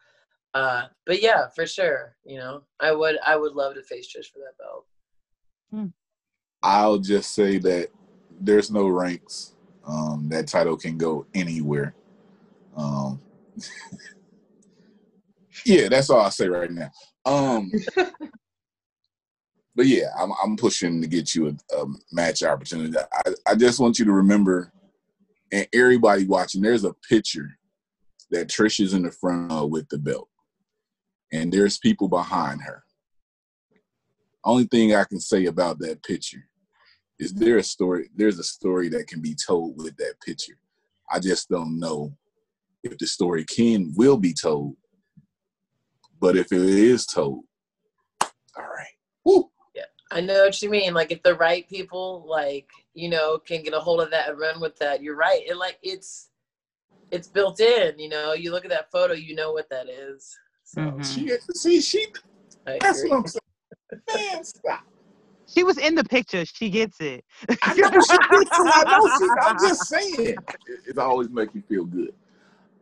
Uh, 0.53 0.84
but 1.05 1.22
yeah, 1.22 1.47
for 1.55 1.65
sure. 1.65 2.15
You 2.26 2.38
know, 2.38 2.63
I 2.80 2.91
would 2.91 3.17
I 3.26 3.36
would 3.36 3.53
love 3.53 3.76
to 3.76 3.84
face 3.84 4.07
Trish 4.07 4.32
for 4.32 4.39
that 4.39 4.57
belt. 4.57 4.86
I'll 6.63 6.99
just 6.99 7.34
say 7.34 7.57
that 7.59 7.89
there's 8.39 8.72
no 8.72 8.88
ranks. 8.88 9.53
Um, 9.86 10.28
that 10.30 10.47
title 10.47 10.78
can 10.78 10.97
go 10.97 11.26
anywhere. 11.34 11.95
Um, 12.76 13.19
yeah, 15.66 15.89
that's 15.89 16.09
all 16.09 16.22
I'll 16.22 16.32
say 16.32 16.47
right 16.47 16.72
now. 16.72 16.89
Um, 17.26 17.72
but 19.76 19.86
yeah, 19.86 20.07
I'm, 20.18 20.32
I'm 20.43 20.57
pushing 20.57 21.01
to 21.01 21.07
get 21.07 21.36
you 21.36 21.47
a, 21.47 21.78
a 21.78 21.86
match 22.12 22.43
opportunity. 22.43 22.97
I, 22.97 23.32
I 23.47 23.55
just 23.55 23.80
want 23.80 23.99
you 23.99 24.05
to 24.05 24.12
remember, 24.12 24.72
and 25.51 25.68
everybody 25.74 26.26
watching, 26.26 26.62
there's 26.62 26.86
a 26.86 26.93
picture 27.07 27.57
that 28.32 28.47
Trish 28.47 28.80
is 28.80 28.93
in 28.93 29.03
the 29.03 29.12
front 29.12 29.51
of 29.51 29.70
with 29.70 29.88
the 29.89 29.97
belt, 29.97 30.30
and 31.32 31.51
there's 31.51 31.78
people 31.78 32.07
behind 32.07 32.62
her. 32.62 32.84
Only 34.43 34.66
thing 34.66 34.95
I 34.95 35.03
can 35.03 35.20
say 35.20 35.45
about 35.45 35.80
that 35.80 36.03
picture 36.03 36.47
is 37.22 37.34
there 37.34 37.57
a 37.57 37.64
story? 37.64 38.09
There's 38.16 38.39
a 38.39 38.43
story 38.43 38.89
that 38.89 39.07
can 39.07 39.22
be 39.22 39.36
told 39.36 39.78
with 39.78 39.95
that 39.97 40.16
picture. 40.26 40.57
I 41.09 41.20
just 41.20 41.49
don't 41.49 41.80
know 41.80 42.18
if 42.84 42.97
the 42.97 43.05
story 43.05 43.45
can 43.45 43.93
will 43.95 44.18
be 44.18 44.34
told. 44.34 44.76
But 46.22 46.38
if 46.38 46.51
it 46.51 46.61
is 46.61 47.05
told, 47.05 47.43
all 48.55 48.63
right. 48.63 48.95
Woo. 49.26 49.49
I 50.13 50.19
know 50.19 50.43
what 50.43 50.61
you 50.61 50.69
mean. 50.69 50.93
Like 50.93 51.11
if 51.11 51.24
the 51.24 51.36
right 51.36 51.67
people, 51.69 52.26
like 52.28 52.67
you 52.93 53.09
know, 53.09 53.38
can 53.39 53.63
get 53.63 53.74
a 53.74 53.80
hold 53.80 54.01
of 54.01 54.11
that 54.11 54.30
and 54.30 54.38
run 54.39 54.59
with 54.59 54.78
that. 54.78 55.01
You're 55.01 55.15
right. 55.15 55.41
It 55.45 55.55
like 55.57 55.80
it's 55.82 56.30
it's 57.11 57.30
built 57.30 57.59
in. 57.61 57.97
You 57.97 58.09
know, 58.09 58.34
you 58.34 58.51
look 58.51 58.65
at 58.65 58.72
that 58.72 58.91
photo, 58.91 59.13
you 59.13 59.36
know 59.36 59.53
what 59.53 59.69
that 59.69 59.88
is. 59.89 60.38
So 60.63 60.82
Mhm. 60.82 61.03
She 61.05 61.30
see 61.53 61.82
she 61.82 62.05
I 62.67 62.78
that's 62.82 62.99
agree. 62.99 63.09
what 63.09 63.17
I'm 63.19 63.28
saying. 63.28 64.34
Man, 64.34 64.43
stop. 64.43 64.84
She 65.47 65.63
was 65.63 65.78
in 65.78 65.95
the 65.95 66.03
picture. 66.03 66.45
She 66.45 66.69
gets 66.69 66.99
it. 66.99 67.24
I 67.63 67.74
know 67.74 67.99
she 67.99 68.17
did 68.17 68.47
too. 68.51 68.65
I 68.65 68.84
know 68.84 69.07
she 69.17 69.30
I'm 69.41 69.57
just 69.59 69.88
saying. 69.88 70.45
It, 70.67 70.80
it 70.89 70.97
always 70.97 71.30
makes 71.30 71.55
me 71.55 71.61
feel 71.69 71.86
good. 71.86 72.13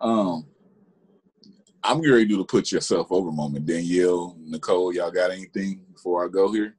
Um 0.02 0.48
I'm 1.84 2.02
getting 2.02 2.14
ready 2.14 2.38
to 2.38 2.44
put 2.44 2.72
yourself 2.72 3.08
over 3.12 3.32
moment. 3.32 3.66
Danielle, 3.66 4.36
Nicole, 4.40 4.94
y'all 4.94 5.12
got 5.12 5.32
anything 5.32 5.86
before 5.94 6.26
I 6.26 6.28
go 6.28 6.52
here? 6.52 6.76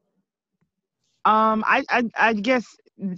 Um, 1.25 1.65
I, 1.67 1.85
I 1.91 2.05
I 2.17 2.33
guess 2.35 2.77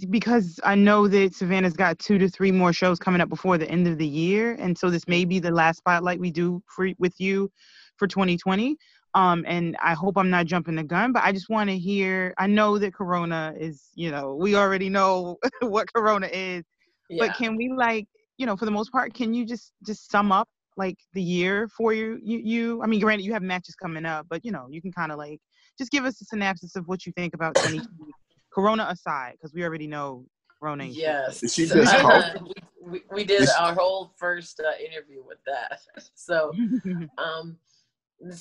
because 0.09 0.59
I 0.63 0.75
know 0.75 1.07
that 1.07 1.35
Savannah's 1.35 1.73
got 1.73 1.99
two 1.99 2.17
to 2.17 2.29
three 2.29 2.51
more 2.51 2.73
shows 2.73 2.99
coming 2.99 3.21
up 3.21 3.29
before 3.29 3.57
the 3.57 3.69
end 3.69 3.87
of 3.87 3.97
the 3.97 4.07
year, 4.07 4.55
and 4.59 4.77
so 4.77 4.89
this 4.89 5.07
may 5.07 5.25
be 5.25 5.39
the 5.39 5.51
last 5.51 5.77
spotlight 5.77 6.19
we 6.19 6.31
do 6.31 6.61
for 6.67 6.89
with 6.99 7.13
you 7.19 7.51
for 7.97 8.07
2020. 8.07 8.77
Um, 9.15 9.45
and 9.47 9.77
I 9.81 9.93
hope 9.93 10.17
I'm 10.17 10.29
not 10.31 10.47
jumping 10.47 10.75
the 10.75 10.83
gun, 10.83 11.11
but 11.11 11.23
I 11.23 11.31
just 11.31 11.49
want 11.49 11.69
to 11.69 11.77
hear. 11.77 12.33
I 12.37 12.47
know 12.47 12.77
that 12.79 12.93
Corona 12.93 13.53
is, 13.57 13.89
you 13.93 14.09
know, 14.09 14.35
we 14.35 14.55
already 14.55 14.89
know 14.89 15.37
what 15.61 15.91
Corona 15.93 16.27
is, 16.31 16.63
Yeah. 17.09 17.27
but 17.27 17.35
can 17.37 17.55
we 17.55 17.71
like, 17.75 18.07
you 18.37 18.45
know, 18.45 18.57
for 18.57 18.65
the 18.65 18.71
most 18.71 18.91
part, 18.91 19.13
can 19.13 19.33
you 19.33 19.45
just 19.45 19.71
just 19.85 20.09
sum 20.09 20.31
up 20.31 20.47
like 20.77 20.97
the 21.13 21.21
year 21.21 21.67
for 21.75 21.93
you? 21.93 22.19
You, 22.23 22.39
you 22.39 22.83
I 22.83 22.87
mean, 22.87 22.99
granted, 22.99 23.23
you 23.23 23.33
have 23.33 23.43
matches 23.43 23.75
coming 23.75 24.05
up, 24.05 24.27
but 24.29 24.43
you 24.43 24.51
know, 24.51 24.67
you 24.69 24.81
can 24.81 24.91
kind 24.91 25.11
of 25.11 25.17
like 25.17 25.39
just 25.77 25.91
give 25.91 26.05
us 26.05 26.21
a 26.21 26.25
synopsis 26.25 26.75
of 26.75 26.87
what 26.87 27.05
you 27.05 27.11
think 27.13 27.33
about 27.33 27.55
2020, 27.55 28.11
Corona 28.53 28.87
aside, 28.89 29.33
because 29.33 29.53
we 29.53 29.63
already 29.63 29.87
know 29.87 30.25
Corona. 30.59 30.85
Yes. 30.85 31.39
Did 31.41 31.51
she 31.51 31.65
just 31.67 31.95
call? 31.97 32.23
we, 32.43 32.53
we, 32.91 33.01
we 33.11 33.23
did 33.23 33.39
Did 33.39 33.49
our 33.59 33.73
whole 33.73 34.13
first 34.17 34.59
uh, 34.59 34.71
interview 34.83 35.23
with 35.25 35.39
that. 35.45 35.79
So, 36.15 36.53
um, 37.17 37.57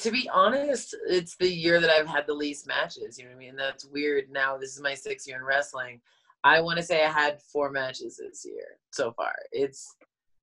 to 0.01 0.11
be 0.13 0.29
honest, 0.33 0.95
it's 1.09 1.37
the 1.37 1.53
year 1.53 1.81
that 1.81 1.91
I've 1.91 2.07
had 2.07 2.27
the 2.27 2.35
least 2.35 2.67
matches. 2.67 3.19
You 3.19 3.25
know 3.25 3.31
what 3.31 3.37
I 3.37 3.39
mean? 3.39 3.57
That's 3.57 3.85
weird. 3.85 4.31
Now 4.31 4.57
this 4.57 4.77
is 4.77 4.81
my 4.81 4.95
sixth 4.95 5.27
year 5.27 5.37
in 5.39 5.45
wrestling. 5.45 6.01
I 6.45 6.61
want 6.61 6.79
to 6.79 6.83
say 6.83 7.05
I 7.05 7.11
had 7.11 7.41
four 7.41 7.71
matches 7.71 8.17
this 8.17 8.45
year 8.45 8.79
so 8.93 9.13
far. 9.13 9.35
It's 9.51 9.97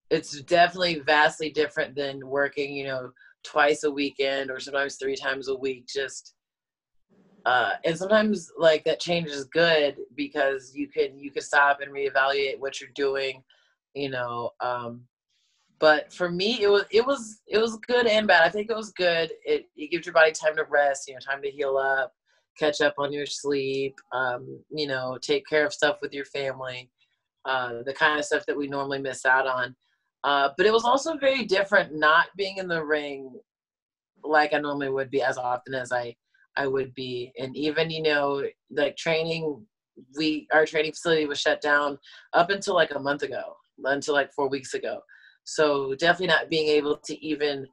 it's 0.10 0.42
definitely 0.42 1.00
vastly 1.00 1.50
different 1.52 1.96
than 1.96 2.26
working, 2.26 2.74
you 2.74 2.86
know, 2.86 3.12
twice 3.44 3.84
a 3.84 3.92
weekend 3.92 4.50
or 4.52 4.60
sometimes 4.60 4.96
three 4.96 5.16
times 5.16 5.48
a 5.48 5.56
week. 5.56 5.88
Just 5.88 6.34
uh, 7.46 7.72
and 7.86 7.98
sometimes 7.98 8.52
like 8.58 8.84
that 8.84 9.00
change 9.00 9.28
is 9.28 9.46
good 9.46 9.98
because 10.16 10.74
you 10.76 10.88
can 10.88 11.18
you 11.20 11.32
can 11.32 11.42
stop 11.42 11.80
and 11.82 11.92
reevaluate 11.92 12.60
what 12.60 12.80
you're 12.82 12.90
doing, 12.96 13.44
you 13.94 14.10
know. 14.10 14.52
Um, 14.62 15.02
but 15.80 16.12
for 16.12 16.30
me, 16.30 16.62
it 16.62 16.70
was 16.70 16.84
it 16.92 17.06
was 17.06 17.42
it 17.48 17.58
was 17.58 17.78
good 17.88 18.08
and 18.08 18.28
bad. 18.28 18.44
I 18.44 18.50
think 18.50 18.70
it 18.70 18.76
was 18.76 18.92
good. 18.92 19.32
It 19.46 19.66
it 19.78 19.92
gives 19.92 20.06
your 20.06 20.14
body 20.14 20.32
time 20.32 20.56
to 20.58 20.66
rest, 20.70 21.08
you 21.08 21.14
know, 21.14 21.20
time 21.20 21.42
to 21.42 21.50
heal 21.50 21.78
up, 21.78 22.12
catch 22.58 22.82
up 22.82 22.96
on 22.98 23.14
your 23.14 23.26
sleep, 23.26 23.96
um, 24.14 24.62
you 24.70 24.88
know, 24.88 25.18
take 25.22 25.48
care 25.48 25.66
of 25.66 25.74
stuff 25.74 25.98
with 26.02 26.14
your 26.14 26.26
family, 26.26 26.90
uh, 27.46 27.84
the 27.86 27.94
kind 27.94 28.20
of 28.20 28.26
stuff 28.26 28.46
that 28.48 28.58
we 28.58 28.68
normally 28.68 29.00
miss 29.00 29.26
out 29.26 29.48
on. 29.48 29.76
Uh, 30.24 30.50
but 30.58 30.66
it 30.66 30.74
was 30.74 30.84
also 30.84 31.18
very 31.18 31.46
different 31.46 31.96
not 31.96 32.28
being 32.36 32.58
in 32.58 32.68
the 32.68 32.84
ring 32.84 33.34
like 34.24 34.54
I 34.54 34.60
normally 34.60 34.90
would 34.90 35.10
be 35.10 35.22
as 35.22 35.38
often 35.38 35.74
as 35.74 35.92
I 35.92 36.16
I 36.58 36.68
would 36.68 36.94
be, 36.94 37.32
and 37.40 37.56
even 37.56 37.90
you 37.90 38.02
know 38.02 38.44
like 38.72 38.98
training. 38.98 39.66
We 40.18 40.48
our 40.54 40.66
training 40.66 40.94
facility 40.94 41.26
was 41.26 41.42
shut 41.42 41.60
down 41.62 41.98
up 42.34 42.50
until 42.50 42.74
like 42.74 42.92
a 42.96 43.00
month 43.00 43.24
ago, 43.24 43.56
until 43.84 44.14
like 44.14 44.32
four 44.34 44.48
weeks 44.48 44.74
ago. 44.74 45.02
So 45.44 45.94
definitely 45.96 46.28
not 46.28 46.50
being 46.50 46.70
able 46.70 46.98
to 46.98 47.26
even 47.26 47.68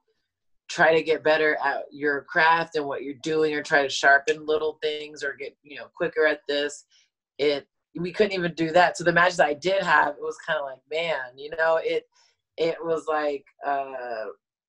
try 0.68 0.94
to 0.94 1.03
get 1.03 1.22
better 1.22 1.57
at 1.64 1.84
your 1.92 2.22
craft 2.22 2.74
and 2.74 2.84
what 2.84 3.03
you're 3.05 3.14
doing 3.22 3.55
or 3.55 3.62
try 3.62 3.82
to 3.82 3.88
sharpen 3.88 4.44
little 4.44 4.78
things 4.82 5.22
or 5.22 5.34
get, 5.34 5.57
you 5.62 5.78
know, 5.78 5.86
quicker 5.97 6.26
at 6.26 6.40
this. 6.49 6.84
It 7.38 7.66
we 7.99 8.12
couldn't 8.12 8.32
even 8.32 8.55
do 8.55 8.72
that. 8.72 8.97
So 8.97 9.05
the 9.05 9.12
matches 9.12 9.40
I 9.40 9.55
did 9.55 9.82
have, 9.82 10.16
it 10.16 10.22
was 10.22 10.36
kind 10.47 10.59
of 10.59 10.66
like, 10.66 10.80
man, 10.90 11.36
you 11.36 11.51
know, 11.51 11.78
it 11.82 12.05
it 12.57 12.77
was 12.83 13.07
like 13.07 13.45
uh 13.67 14.27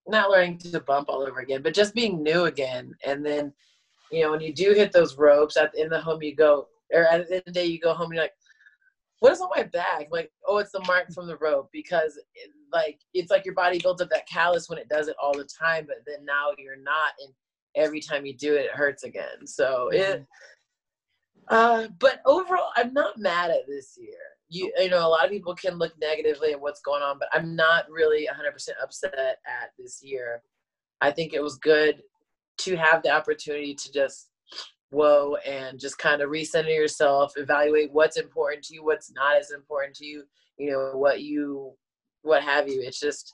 not 0.08 0.30
learning 0.30 0.58
to 0.58 0.80
bump 0.80 1.10
all 1.10 1.22
over 1.22 1.40
again, 1.40 1.62
but 1.62 1.74
just 1.74 1.94
being 1.94 2.24
new 2.24 2.46
again. 2.46 2.94
And 3.06 3.26
then, 3.26 3.52
you 4.12 4.22
know, 4.22 4.32
when 4.32 4.42
you 4.42 4.54
do 4.54 4.74
hit 4.74 4.92
those 4.92 5.18
ropes 5.18 5.58
at 5.58 5.76
in 5.76 5.90
the 5.90 6.00
home 6.00 6.24
you 6.24 6.36
go 6.36 6.68
or 6.94 7.04
at 7.04 7.28
the 7.28 7.36
end 7.36 7.40
of 7.40 7.46
the 7.46 7.52
day 7.52 7.66
you 7.66 7.80
go 7.80 7.94
home 7.94 8.06
and 8.06 8.16
you're 8.16 8.24
like, 8.24 8.34
what 9.20 9.34
is 9.34 9.42
on 9.42 9.50
my 9.56 9.64
back? 9.64 10.08
Like, 10.12 10.32
oh, 10.48 10.58
it's 10.58 10.72
the 10.72 10.84
mark 10.88 11.12
from 11.12 11.28
the 11.28 11.38
rope 11.38 11.70
because, 11.74 12.18
it, 12.18 12.52
like, 12.72 13.00
it's 13.14 13.32
like 13.32 13.46
your 13.46 13.56
body 13.56 13.80
builds 13.80 14.02
up 14.02 14.10
that 14.10 14.30
callus 14.30 14.70
when 14.70 14.78
it 14.78 14.90
does 14.90 15.08
it 15.08 15.16
all 15.22 15.34
the 15.34 15.48
time, 15.60 15.86
but 15.88 15.98
then 16.06 16.24
now 16.24 16.52
you're 16.58 16.78
not, 16.78 17.14
and 17.24 17.34
every 17.76 18.00
time 18.00 18.26
you 18.26 18.36
do 18.36 18.56
it, 18.56 18.66
it 18.66 18.72
hurts 18.72 19.04
again. 19.04 19.46
So 19.46 19.90
it. 19.92 20.26
Uh, 21.50 21.88
but 22.00 22.22
overall, 22.26 22.70
I'm 22.76 22.94
not 22.94 23.18
mad 23.18 23.52
at 23.52 23.68
this 23.68 23.98
year. 24.00 24.18
You, 24.50 24.72
you 24.78 24.90
know, 24.90 25.06
a 25.06 25.10
lot 25.10 25.26
of 25.26 25.32
people 25.32 25.56
can 25.56 25.78
look 25.78 25.94
negatively 26.00 26.52
at 26.54 26.62
what's 26.62 26.82
going 26.82 27.02
on, 27.04 27.20
but 27.20 27.28
I'm 27.34 27.56
not 27.56 27.90
really 27.90 28.28
100% 28.28 28.70
upset 28.82 29.14
at 29.16 29.72
this 29.78 30.02
year. 30.02 30.42
I 31.02 31.12
think 31.12 31.34
it 31.34 31.44
was 31.44 31.58
good 31.58 32.02
to 32.60 32.76
have 32.76 33.04
the 33.04 33.12
opportunity 33.12 33.76
to 33.76 33.92
just 33.92 34.30
whoa 34.90 35.36
and 35.46 35.80
just 35.80 35.98
kind 35.98 36.22
of 36.22 36.30
recenter 36.30 36.74
yourself 36.74 37.34
evaluate 37.36 37.92
what's 37.92 38.18
important 38.18 38.64
to 38.64 38.74
you 38.74 38.84
what's 38.84 39.12
not 39.12 39.36
as 39.36 39.52
important 39.52 39.94
to 39.94 40.06
you 40.06 40.24
you 40.58 40.72
know 40.72 40.92
what 40.94 41.22
you 41.22 41.74
what 42.22 42.42
have 42.42 42.70
you 42.70 42.82
it's 42.82 43.00
just 43.00 43.34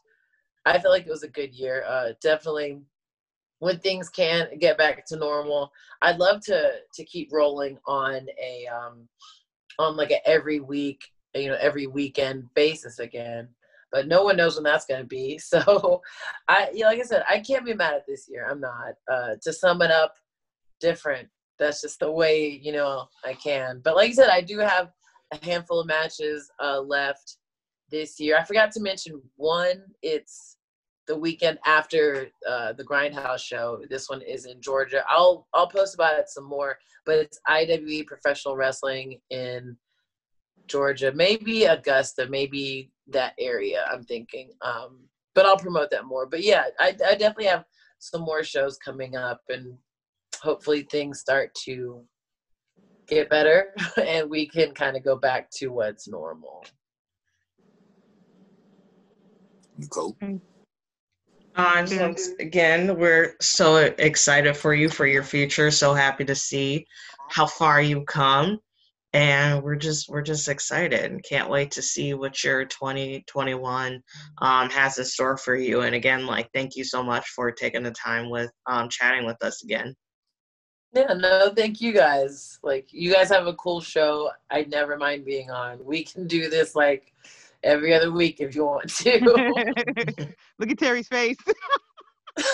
i 0.66 0.80
feel 0.80 0.90
like 0.90 1.06
it 1.06 1.12
was 1.12 1.24
a 1.24 1.30
good 1.30 1.54
year 1.54 1.84
uh 1.88 2.10
definitely 2.22 2.80
when 3.60 3.78
things 3.80 4.10
can 4.10 4.48
get 4.60 4.80
back 4.80 5.06
to 5.06 5.16
normal 5.16 5.72
i'd 6.02 6.18
love 6.18 6.42
to 6.42 6.72
to 6.94 7.06
keep 7.06 7.32
rolling 7.32 7.78
on 7.86 8.26
a 8.42 8.66
um 8.68 9.08
on 9.80 9.96
like 9.98 10.12
a 10.12 10.28
every 10.28 10.60
week 10.60 11.04
you 11.36 11.48
know 11.48 11.58
every 11.60 11.88
weekend 11.88 12.48
basis 12.54 13.00
again 13.00 13.48
but 13.92 14.08
no 14.08 14.24
one 14.24 14.38
knows 14.38 14.56
when 14.56 14.64
that's 14.64 14.86
going 14.86 15.02
to 15.02 15.08
be 15.08 15.38
so 15.40 16.02
i 16.48 16.70
yeah, 16.74 16.88
like 16.88 17.00
i 17.00 17.04
said 17.04 17.24
i 17.30 17.40
can't 17.40 17.66
be 17.66 17.74
mad 17.74 17.96
at 17.96 18.08
this 18.08 18.28
year 18.30 18.48
i'm 18.50 18.60
not 18.60 18.94
uh 19.12 19.36
to 19.42 19.52
sum 19.52 19.82
it 19.82 19.92
up 19.92 20.16
different 20.80 21.28
that's 21.60 21.82
just 21.82 22.00
the 22.00 22.12
way 22.12 22.60
you 22.62 22.72
know 22.72 23.08
I 23.24 23.34
can. 23.34 23.82
But 23.84 23.96
like 23.96 24.10
I 24.10 24.14
said, 24.14 24.30
I 24.30 24.42
do 24.42 24.60
have 24.60 24.92
a 25.32 25.44
handful 25.44 25.80
of 25.80 25.88
matches 25.88 26.50
uh, 26.62 26.82
left 26.82 27.38
this 27.90 28.20
year. 28.20 28.38
I 28.38 28.44
forgot 28.44 28.72
to 28.74 28.82
mention 28.82 29.22
one. 29.36 29.84
It's 30.02 30.53
the 31.08 31.18
weekend 31.18 31.60
after 31.66 32.28
uh, 32.48 32.74
the 32.74 32.84
Grindhouse 32.84 33.40
show. 33.40 33.82
This 33.90 34.10
one 34.10 34.22
is 34.22 34.46
in 34.46 34.62
Georgia. 34.62 35.04
I'll 35.10 35.48
I'll 35.54 35.68
post 35.68 35.96
about 35.96 36.20
it 36.20 36.30
some 36.30 36.46
more. 36.46 36.78
But 37.06 37.20
it's 37.20 37.40
IWE 37.48 38.06
Professional 38.08 38.56
Wrestling 38.56 39.20
in 39.30 39.78
Georgia, 40.68 41.12
maybe 41.14 41.66
Augusta, 41.66 42.28
maybe 42.30 42.92
that 43.08 43.34
area. 43.40 43.86
I'm 43.92 44.04
thinking. 44.04 44.52
Um, 44.62 45.02
but 45.36 45.46
I'll 45.46 45.58
promote 45.58 45.90
that 45.92 46.06
more. 46.06 46.26
But 46.26 46.44
yeah, 46.44 46.66
I, 46.80 46.96
I 47.06 47.16
definitely 47.16 47.46
have 47.46 47.66
some 48.00 48.22
more 48.22 48.44
shows 48.44 48.78
coming 48.78 49.16
up 49.16 49.42
and 49.50 49.78
hopefully 50.42 50.84
things 50.84 51.20
start 51.20 51.54
to 51.66 52.04
get 53.08 53.30
better 53.30 53.74
and 54.06 54.30
we 54.30 54.48
can 54.48 54.74
kind 54.74 54.96
of 54.96 55.04
go 55.04 55.16
back 55.16 55.50
to 55.52 55.68
what's 55.70 56.08
normal. 56.08 56.64
Nicole. 59.78 60.16
Uh, 60.22 60.28
just 61.56 62.00
once 62.00 62.30
again, 62.40 62.98
we're 62.98 63.36
so 63.42 63.78
excited 63.78 64.56
for 64.56 64.74
you 64.74 64.90
for 64.90 65.06
your 65.06 65.24
future. 65.24 65.72
So 65.72 65.94
happy 65.94 66.26
to 66.26 66.36
see 66.36 66.86
how 67.30 67.46
far 67.46 67.82
you've 67.82 68.06
come, 68.06 68.60
and 69.14 69.64
we're 69.64 69.76
just 69.76 70.10
we're 70.10 70.22
just 70.22 70.48
excited 70.48 71.12
and 71.12 71.24
can't 71.24 71.50
wait 71.50 71.72
to 71.72 71.82
see 71.82 72.14
what 72.14 72.44
your 72.44 72.66
2021 72.66 74.02
um, 74.40 74.70
has 74.70 74.98
in 74.98 75.06
store 75.06 75.38
for 75.38 75.56
you. 75.56 75.82
And 75.82 75.96
again, 75.96 76.26
like 76.26 76.50
thank 76.54 76.76
you 76.76 76.84
so 76.84 77.04
much 77.04 77.28
for 77.30 77.52
taking 77.52 77.84
the 77.84 77.92
time 77.92 78.30
with 78.30 78.52
um, 78.68 78.90
chatting 78.90 79.26
with 79.26 79.42
us 79.44 79.64
again. 79.64 79.96
Yeah, 80.94 81.14
no, 81.14 81.52
thank 81.56 81.82
you 81.82 81.92
guys. 81.92 82.60
Like 82.62 82.88
you 82.92 83.12
guys 83.12 83.30
have 83.30 83.48
a 83.48 83.56
cool 83.56 83.82
show. 83.82 84.30
I 84.52 84.64
never 84.64 84.96
mind 84.96 85.26
being 85.26 85.50
on. 85.50 85.84
We 85.84 86.04
can 86.04 86.28
do 86.28 86.50
this 86.50 86.76
like 86.76 87.14
every 87.64 87.94
other 87.94 88.12
week 88.12 88.40
if 88.40 88.56
you 88.56 88.66
want 88.66 88.90
to. 88.90 89.20
Look 90.60 90.70
at 90.70 90.78
Terry's 90.78 91.08
face. 91.08 91.38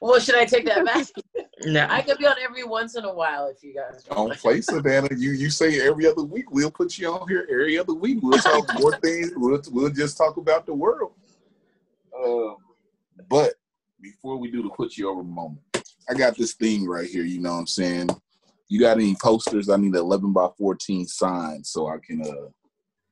well, 0.00 0.18
should 0.20 0.36
I 0.36 0.44
take 0.44 0.66
that 0.66 0.84
back? 0.84 1.06
No. 1.64 1.86
I 1.88 2.02
could 2.02 2.18
be 2.18 2.26
on 2.26 2.36
every 2.42 2.64
once 2.64 2.96
in 2.96 3.04
a 3.04 3.14
while 3.14 3.46
if 3.46 3.62
you 3.62 3.74
guys 3.74 4.04
Don't 4.04 4.36
play 4.36 4.60
Savannah. 4.60 5.08
You 5.16 5.32
you 5.32 5.50
say 5.50 5.80
every 5.80 6.06
other 6.06 6.22
week. 6.22 6.50
We'll 6.50 6.70
put 6.70 6.98
you 6.98 7.10
on 7.12 7.28
here 7.28 7.46
every 7.50 7.78
other 7.78 7.94
week. 7.94 8.18
We'll 8.22 8.38
talk 8.38 8.68
more 8.80 8.96
things. 8.98 9.32
We'll 9.36 9.62
we'll 9.70 9.90
just 9.90 10.16
talk 10.16 10.36
about 10.36 10.66
the 10.66 10.74
world. 10.74 11.12
Uh, 12.16 12.54
but 13.28 13.54
before 14.00 14.36
we 14.36 14.50
do 14.50 14.62
the 14.62 14.70
put 14.70 14.96
you 14.96 15.10
over 15.10 15.22
moment, 15.22 15.60
I 16.08 16.14
got 16.14 16.36
this 16.36 16.54
thing 16.54 16.86
right 16.86 17.08
here. 17.08 17.24
You 17.24 17.40
know 17.40 17.52
what 17.52 17.60
I'm 17.60 17.66
saying? 17.66 18.08
You 18.68 18.80
got 18.80 18.96
any 18.96 19.14
posters? 19.22 19.68
I 19.68 19.76
need 19.76 19.94
11 19.94 20.32
by 20.32 20.48
14 20.58 21.06
signs 21.06 21.70
so 21.70 21.86
I 21.88 21.98
can 22.04 22.22
uh 22.22 22.48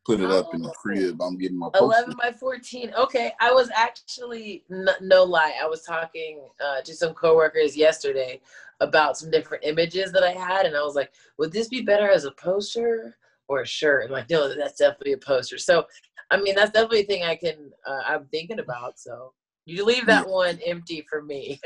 put 0.05 0.21
it 0.21 0.31
up 0.31 0.55
in 0.55 0.63
the 0.63 0.71
crib. 0.71 1.21
I'm 1.23 1.37
getting 1.39 1.59
my 1.59 1.69
poster. 1.73 2.03
11 2.03 2.15
by 2.21 2.33
14. 2.33 2.93
Okay. 2.95 3.33
I 3.41 3.51
was 3.53 3.71
actually, 3.75 4.65
n- 4.71 4.89
no 5.01 5.25
lie, 5.25 5.55
I 5.61 5.67
was 5.67 5.83
talking 5.83 6.41
uh, 6.65 6.83
to 6.83 6.95
some 6.95 7.15
coworkers 7.15 7.77
yesterday 7.77 8.41
about 8.81 9.17
some 9.17 9.31
different 9.31 9.65
images 9.65 10.13
that 10.13 10.23
I 10.23 10.33
had. 10.33 10.67
And 10.67 10.77
I 10.77 10.83
was 10.83 10.95
like, 10.95 11.13
would 11.39 11.53
this 11.53 11.69
be 11.69 11.83
better 11.83 12.09
as 12.11 12.25
a 12.25 12.33
poster 12.33 13.17
or 13.49 13.63
a 13.63 13.67
shirt? 13.67 14.05
And 14.05 14.13
like, 14.13 14.29
no, 14.29 14.55
that's 14.55 14.79
definitely 14.79 15.13
a 15.13 15.19
poster. 15.19 15.59
So, 15.59 15.87
I 16.31 16.37
mean, 16.39 16.55
that's 16.55 16.73
definitely 16.73 17.03
a 17.03 17.07
thing 17.07 17.25
I 17.25 17.37
can, 17.37 17.73
uh, 17.87 18.03
I'm 18.07 18.27
thinking 18.27 18.59
about. 18.59 18.99
So 18.99 19.33
you 19.65 19.85
leave 19.85 20.07
that 20.07 20.29
one 20.29 20.59
empty 20.67 21.07
for 21.09 21.23
me. 21.23 21.61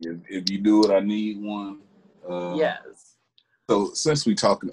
If, 0.00 0.18
if 0.28 0.50
you 0.50 0.58
do 0.58 0.84
it, 0.84 0.90
I 0.92 1.00
need 1.00 1.40
one. 1.40 1.78
Uh, 2.28 2.56
yes. 2.56 3.16
So 3.70 3.92
since 3.94 4.26
we 4.26 4.34
talking, 4.34 4.70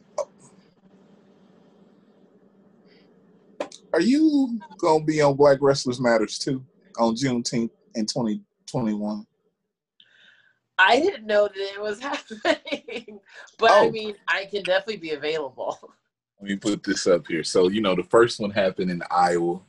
are 3.93 4.01
you 4.01 4.59
gonna 4.77 5.03
be 5.03 5.21
on 5.21 5.35
Black 5.35 5.57
Wrestlers 5.61 5.99
Matters 5.99 6.37
too 6.37 6.63
on 6.97 7.15
Juneteenth 7.15 7.71
in 7.95 8.05
2021? 8.05 9.25
I 10.77 10.99
didn't 10.99 11.25
know 11.25 11.47
that 11.47 11.57
it 11.57 11.81
was 11.81 11.99
happening, 12.01 13.19
but 13.57 13.71
I 13.71 13.87
Oh. 13.87 13.91
mean, 13.91 14.15
I 14.27 14.45
can 14.45 14.63
definitely 14.63 14.97
be 14.97 15.11
available. 15.11 15.77
Let 16.41 16.49
me 16.49 16.55
put 16.55 16.83
this 16.83 17.05
up 17.05 17.27
here. 17.27 17.43
So 17.43 17.67
you 17.69 17.81
know, 17.81 17.95
the 17.95 18.03
first 18.03 18.39
one 18.39 18.51
happened 18.51 18.91
in 18.91 19.03
Iowa. 19.11 19.59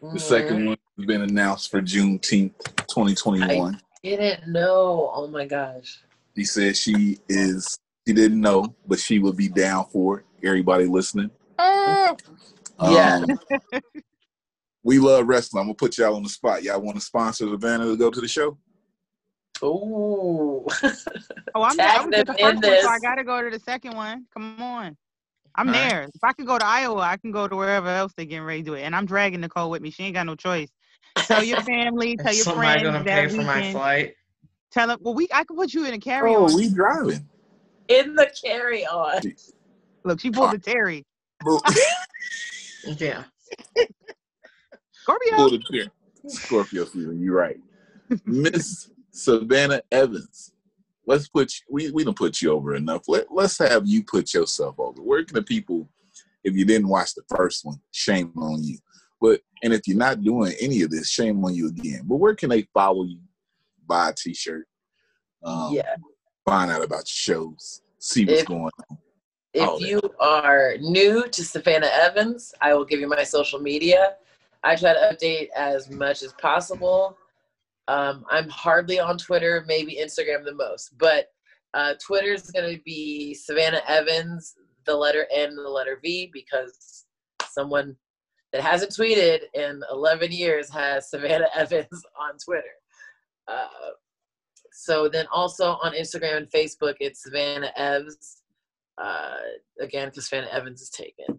The 0.00 0.06
Mhm. 0.08 0.20
second 0.20 0.66
one 0.66 0.78
has 0.96 1.06
been 1.06 1.22
announced 1.22 1.70
for 1.70 1.82
Juneteenth 1.82 2.52
2021. 2.88 3.80
didn't 4.02 4.48
know. 4.48 5.10
Oh 5.12 5.26
my 5.26 5.44
gosh. 5.44 6.00
He 6.34 6.44
said 6.44 6.76
she 6.76 7.18
is. 7.28 7.78
She 8.06 8.14
didn't 8.14 8.40
know, 8.40 8.74
but 8.86 8.98
she 9.00 9.18
would 9.18 9.36
be 9.36 9.48
down 9.48 9.86
for 9.86 10.20
it. 10.20 10.26
Everybody 10.42 10.86
listening. 10.86 11.30
Yeah. 12.80 13.20
Um, 13.22 13.38
we 14.82 14.98
love 14.98 15.26
wrestling. 15.26 15.60
I'm 15.62 15.66
gonna 15.66 15.74
put 15.74 15.98
y'all 15.98 16.16
on 16.16 16.22
the 16.22 16.28
spot. 16.28 16.62
Y'all 16.62 16.80
want 16.80 16.98
to 16.98 17.04
sponsor 17.04 17.46
the 17.46 17.52
Savannah 17.52 17.86
to 17.86 17.96
go 17.96 18.10
to 18.10 18.20
the 18.20 18.28
show? 18.28 18.56
Ooh. 19.62 20.66
Oh, 21.54 21.62
I'm, 21.62 21.76
Tag 21.76 22.02
I'm 22.02 22.10
the 22.10 22.24
first 22.26 22.38
in 22.40 22.70
one, 22.70 22.78
so 22.82 22.88
I 22.88 22.98
gotta 23.00 23.24
go 23.24 23.42
to 23.42 23.50
the 23.50 23.58
second 23.58 23.96
one. 23.96 24.26
Come 24.32 24.60
on. 24.62 24.96
I'm 25.56 25.66
All 25.66 25.72
right. 25.72 25.88
there. 25.88 26.02
If 26.04 26.22
I 26.22 26.32
could 26.32 26.46
go 26.46 26.58
to 26.58 26.64
Iowa, 26.64 27.00
I 27.00 27.16
can 27.16 27.32
go 27.32 27.48
to 27.48 27.56
wherever 27.56 27.88
else 27.88 28.12
they're 28.16 28.26
getting 28.26 28.44
ready 28.44 28.62
to 28.62 28.66
do 28.66 28.74
it. 28.74 28.82
And 28.82 28.94
I'm 28.94 29.06
dragging 29.06 29.40
Nicole 29.40 29.70
with 29.70 29.82
me. 29.82 29.90
She 29.90 30.04
ain't 30.04 30.14
got 30.14 30.26
no 30.26 30.36
choice. 30.36 30.68
Tell 31.16 31.42
your 31.42 31.56
family, 31.64 32.16
tell 32.16 32.32
your 32.32 32.44
Somebody 32.44 32.84
friends 32.84 32.84
gonna 32.84 33.04
that 33.04 33.22
pay 33.22 33.26
we 33.26 33.38
for 33.38 33.42
my 33.42 33.62
can 33.62 33.72
flight. 33.72 34.14
tell 34.70 34.86
them. 34.86 34.98
Well, 35.00 35.14
we 35.14 35.26
I 35.32 35.42
can 35.44 35.56
put 35.56 35.74
you 35.74 35.84
in 35.86 35.94
a 35.94 35.98
carry 35.98 36.30
on. 36.30 36.52
Oh, 36.52 36.54
we 36.54 36.68
driving. 36.68 37.26
In 37.88 38.14
the 38.14 38.30
carry 38.44 38.86
on. 38.86 39.20
Look, 40.04 40.20
she 40.20 40.30
pulled 40.30 40.52
the 40.52 40.58
Terry. 40.58 41.04
Pull 42.84 42.94
Yeah. 42.98 43.24
Scorpio. 44.92 45.48
the. 45.48 45.90
Scorpio 46.26 46.84
season. 46.84 47.20
You're 47.20 47.36
right. 47.36 47.58
Miss 48.26 48.90
Savannah 49.10 49.82
Evans. 49.92 50.52
Let's 51.06 51.28
put 51.28 51.50
you, 51.54 51.60
we 51.70 51.90
we 51.90 52.04
don't 52.04 52.16
put 52.16 52.42
you 52.42 52.52
over 52.52 52.74
enough. 52.74 53.02
Let 53.08 53.32
let's 53.32 53.58
have 53.58 53.86
you 53.86 54.04
put 54.04 54.34
yourself 54.34 54.78
over. 54.78 55.00
Where 55.00 55.24
can 55.24 55.34
the 55.36 55.42
people, 55.42 55.88
if 56.44 56.54
you 56.54 56.64
didn't 56.66 56.88
watch 56.88 57.14
the 57.14 57.22
first 57.34 57.64
one, 57.64 57.80
shame 57.92 58.32
on 58.36 58.62
you. 58.62 58.78
But 59.20 59.40
and 59.62 59.72
if 59.72 59.88
you're 59.88 59.96
not 59.96 60.22
doing 60.22 60.52
any 60.60 60.82
of 60.82 60.90
this, 60.90 61.08
shame 61.10 61.42
on 61.44 61.54
you 61.54 61.68
again. 61.68 62.02
But 62.04 62.16
where 62.16 62.34
can 62.34 62.50
they 62.50 62.68
follow 62.74 63.04
you? 63.04 63.20
Buy 63.86 64.10
a 64.10 64.12
T-shirt. 64.14 64.66
Um, 65.42 65.72
yeah. 65.72 65.94
Find 66.44 66.70
out 66.70 66.82
about 66.84 66.98
your 66.98 67.06
shows. 67.06 67.80
See 67.98 68.26
what's 68.26 68.42
If- 68.42 68.46
going 68.48 68.70
on. 68.90 68.98
If 69.58 69.80
that. 69.80 69.88
you 69.88 70.00
are 70.20 70.74
new 70.80 71.28
to 71.28 71.44
Savannah 71.44 71.90
Evans, 71.92 72.54
I 72.60 72.74
will 72.74 72.84
give 72.84 73.00
you 73.00 73.08
my 73.08 73.24
social 73.24 73.58
media. 73.58 74.14
I 74.62 74.76
try 74.76 74.92
to 74.92 75.12
update 75.12 75.48
as 75.56 75.90
much 75.90 76.22
as 76.22 76.32
possible. 76.34 77.16
Um, 77.88 78.24
I'm 78.30 78.48
hardly 78.48 79.00
on 79.00 79.18
Twitter, 79.18 79.64
maybe 79.66 79.98
Instagram 80.00 80.44
the 80.44 80.54
most, 80.54 80.96
but 80.98 81.32
uh, 81.74 81.94
Twitter 82.04 82.32
is 82.32 82.50
going 82.50 82.74
to 82.74 82.82
be 82.82 83.34
Savannah 83.34 83.82
Evans, 83.88 84.54
the 84.84 84.94
letter 84.94 85.26
N 85.32 85.50
and 85.50 85.58
the 85.58 85.68
letter 85.68 85.98
V, 86.02 86.30
because 86.32 87.06
someone 87.48 87.96
that 88.52 88.62
hasn't 88.62 88.92
tweeted 88.92 89.40
in 89.54 89.82
11 89.92 90.32
years 90.32 90.70
has 90.70 91.10
Savannah 91.10 91.48
Evans 91.54 92.04
on 92.18 92.38
Twitter. 92.42 92.62
Uh, 93.46 93.68
so 94.72 95.08
then 95.08 95.26
also 95.32 95.72
on 95.82 95.92
Instagram 95.92 96.36
and 96.36 96.50
Facebook, 96.50 96.94
it's 97.00 97.24
Savannah 97.24 97.72
Evs. 97.78 98.42
Uh, 99.00 99.36
again, 99.80 100.08
because 100.08 100.28
Savannah 100.28 100.50
Evans 100.50 100.82
is 100.82 100.90
taken. 100.90 101.38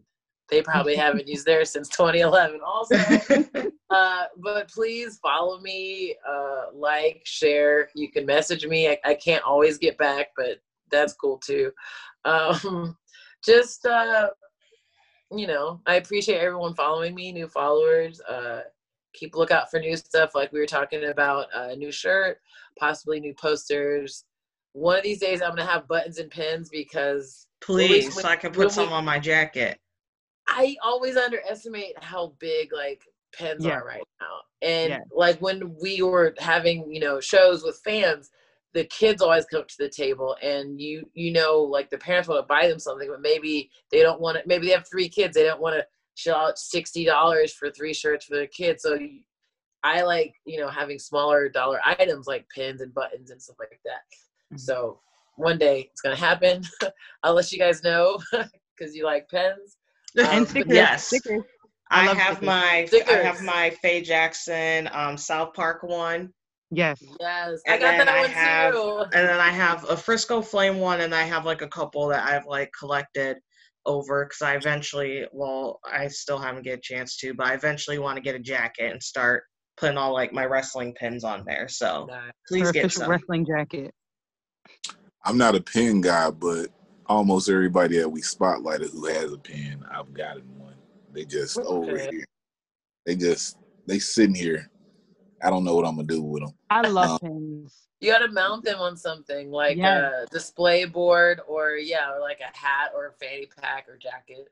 They 0.49 0.61
probably 0.61 0.95
haven't 0.95 1.27
used 1.27 1.45
theirs 1.45 1.71
since 1.71 1.89
2011. 1.89 2.59
Also, 2.65 2.95
uh, 3.89 4.23
but 4.37 4.69
please 4.69 5.19
follow 5.21 5.59
me, 5.59 6.15
uh, 6.27 6.73
like, 6.73 7.21
share. 7.23 7.89
You 7.95 8.11
can 8.11 8.25
message 8.25 8.65
me. 8.65 8.89
I, 8.89 8.97
I 9.05 9.13
can't 9.13 9.43
always 9.43 9.77
get 9.77 9.97
back, 9.97 10.27
but 10.35 10.57
that's 10.91 11.13
cool 11.13 11.37
too. 11.37 11.71
Um, 12.25 12.97
just 13.45 13.85
uh, 13.85 14.29
you 15.31 15.47
know, 15.47 15.81
I 15.85 15.95
appreciate 15.95 16.39
everyone 16.39 16.73
following 16.73 17.13
me, 17.13 17.31
new 17.31 17.47
followers. 17.47 18.19
Uh, 18.21 18.61
keep 19.13 19.35
lookout 19.35 19.69
for 19.69 19.79
new 19.79 19.95
stuff, 19.95 20.33
like 20.33 20.51
we 20.51 20.59
were 20.59 20.65
talking 20.65 21.05
about, 21.05 21.47
a 21.53 21.75
new 21.75 21.91
shirt, 21.91 22.39
possibly 22.79 23.19
new 23.19 23.33
posters. 23.35 24.25
One 24.73 24.97
of 24.97 25.03
these 25.03 25.19
days, 25.19 25.41
I'm 25.41 25.49
gonna 25.49 25.65
have 25.65 25.87
buttons 25.87 26.17
and 26.17 26.31
pins 26.31 26.69
because 26.69 27.47
Please, 27.61 28.15
when- 28.15 28.23
so 28.23 28.29
I 28.29 28.35
can 28.35 28.51
put 28.51 28.71
some 28.71 28.87
we- 28.87 28.93
on 28.93 29.05
my 29.05 29.19
jacket. 29.19 29.79
I 30.47 30.75
always 30.81 31.15
underestimate 31.15 32.01
how 32.03 32.33
big 32.39 32.73
like 32.73 33.05
pens 33.33 33.65
Yeah. 33.65 33.73
are 33.77 33.85
right 33.85 34.03
now. 34.19 34.41
And 34.61 34.89
Yeah. 34.89 34.99
like 35.11 35.39
when 35.41 35.75
we 35.79 36.01
were 36.01 36.33
having, 36.39 36.91
you 36.91 36.99
know, 36.99 37.19
shows 37.19 37.63
with 37.63 37.79
fans, 37.83 38.31
the 38.73 38.85
kids 38.85 39.21
always 39.21 39.45
come 39.45 39.65
to 39.65 39.77
the 39.79 39.89
table 39.89 40.37
and 40.43 40.79
you 40.79 41.09
you 41.15 41.31
know 41.31 41.57
like 41.59 41.89
the 41.89 41.97
parents 41.97 42.27
want 42.29 42.37
to 42.39 42.45
buy 42.45 42.67
them 42.67 42.77
something 42.77 43.09
but 43.09 43.19
maybe 43.19 43.71
they 43.91 44.03
don't 44.03 44.21
want 44.21 44.37
to 44.37 44.43
maybe 44.45 44.67
they 44.67 44.73
have 44.73 44.87
three 44.87 45.09
kids 45.09 45.33
they 45.33 45.43
don't 45.43 45.59
want 45.59 45.75
to 45.75 45.83
shell 46.13 46.35
out 46.37 46.55
$60 46.55 47.51
for 47.53 47.71
three 47.71 47.95
shirts 47.95 48.25
for 48.25 48.35
their 48.35 48.45
kids 48.45 48.83
so 48.83 48.93
you, 48.93 49.21
i 49.83 50.03
like 50.03 50.35
you 50.45 50.59
know 50.59 50.67
having 50.69 50.99
smaller 50.99 51.49
dollar 51.49 51.79
items 51.83 52.27
like 52.27 52.47
pins 52.49 52.81
and 52.81 52.93
buttons 52.93 53.31
and 53.31 53.41
stuff 53.41 53.55
like 53.57 53.81
that 53.83 54.01
Mhm. 54.53 54.59
so 54.59 55.01
one 55.39 55.57
day 55.57 55.87
it's 55.91 56.01
gonna 56.01 56.15
happen 56.15 56.61
i'll 57.23 57.33
let 57.33 57.51
you 57.51 57.57
guys 57.59 57.83
know 57.83 58.19
because 58.77 58.95
you 58.95 59.05
like 59.05 59.27
pens 59.29 59.77
and 60.17 60.27
Um, 60.27 60.45
stickers. 60.45 60.73
yes. 60.75 61.07
Stickers. 61.07 61.43
I 61.91 62.01
I 62.09 62.13
have 62.15 62.37
stickers. 62.37 62.45
my 62.45 62.87
I 63.09 63.13
have 63.23 63.41
my 63.43 63.69
Faye 63.81 64.01
Jackson 64.01 64.89
um, 64.91 65.17
South 65.17 65.53
Park 65.53 65.83
one, 65.83 66.31
Yes. 66.71 67.01
Yes, 67.19 67.59
I 67.67 67.71
And 67.73 67.81
got 67.81 67.91
then 67.97 68.05
that 68.05 68.09
I 68.09 68.19
one 68.21 68.29
have- 68.31 68.73
too. 68.73 68.99
and 69.17 69.27
then 69.29 69.39
I 69.39 69.49
have 69.49 69.89
a 69.89 69.97
Frisco 69.97 70.41
Flame 70.41 70.79
one, 70.79 71.01
and 71.01 71.13
I 71.15 71.23
have 71.23 71.45
like 71.45 71.61
a 71.63 71.67
couple 71.67 72.07
that 72.09 72.23
I've 72.29 72.45
like 72.45 72.69
collected 72.77 73.37
over 73.87 74.25
because 74.25 74.41
I 74.43 74.55
eventually, 74.55 75.25
well, 75.31 75.79
I 75.85 76.07
still 76.09 76.37
haven't 76.37 76.63
get 76.63 76.77
a 76.79 76.81
chance 76.81 77.17
to, 77.17 77.33
but 77.33 77.47
I 77.47 77.53
eventually 77.53 77.97
want 77.97 78.17
to 78.17 78.21
get 78.21 78.35
a 78.35 78.39
jacket 78.39 78.91
and 78.91 79.01
start 79.01 79.43
putting 79.77 79.97
all 79.97 80.13
like 80.13 80.31
my 80.33 80.45
wrestling 80.45 80.93
pins 80.93 81.23
on 81.23 81.43
there. 81.47 81.67
So 81.67 82.05
Nice. 82.09 82.31
please 82.47 82.67
Her 82.67 82.73
get 82.73 82.91
some. 82.91 83.09
wrestling 83.09 83.45
jacket. 83.47 83.91
I'm 85.23 85.37
not 85.37 85.55
a 85.55 85.61
pen 85.61 86.01
guy, 86.01 86.29
but 86.31 86.67
almost 87.05 87.49
everybody 87.49 87.97
that 87.97 88.09
we 88.09 88.21
spotlighted 88.21 88.91
who 88.91 89.05
has 89.05 89.31
a 89.31 89.37
pen, 89.37 89.83
I've 89.91 90.13
gotten 90.13 90.43
one. 90.57 90.75
They 91.13 91.25
just 91.25 91.57
Okay. 91.57 91.67
over 91.67 91.97
here. 91.97 92.25
They 93.05 93.15
just 93.15 93.57
they 93.85 93.99
sitting 93.99 94.35
here. 94.35 94.69
I 95.43 95.49
don't 95.49 95.63
know 95.63 95.75
what 95.75 95.85
I'm 95.85 95.95
gonna 95.95 96.07
do 96.07 96.21
with 96.21 96.43
them. 96.43 96.53
I 96.69 96.81
love 96.81 97.11
Um, 97.11 97.19
pins. 97.19 97.87
You 98.01 98.11
gotta 98.11 98.31
mount 98.31 98.63
them 98.63 98.79
on 98.79 98.95
something 98.95 99.51
like 99.51 99.77
Yes. 99.77 100.23
a 100.23 100.27
display 100.31 100.85
board 100.85 101.41
or 101.47 101.71
yeah, 101.71 102.13
or 102.13 102.19
like 102.21 102.39
a 102.39 102.57
hat 102.57 102.91
or 102.95 103.07
a 103.07 103.13
fanny 103.13 103.47
pack 103.59 103.89
or 103.89 103.97
jacket. 103.97 104.51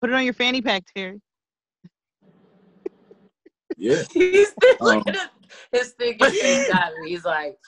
Put 0.00 0.10
it 0.10 0.14
on 0.16 0.24
your 0.24 0.34
fanny 0.34 0.62
pack, 0.62 0.84
Terry. 0.94 1.20
Yeah. 3.76 4.02
He's 4.12 4.54
Um, 4.80 4.86
looking 4.86 5.14
at 5.16 5.30
his 5.72 5.90
thinking 5.92 6.64
got 6.68 6.92
me. 7.00 7.10
He's 7.10 7.24
like, 7.24 7.58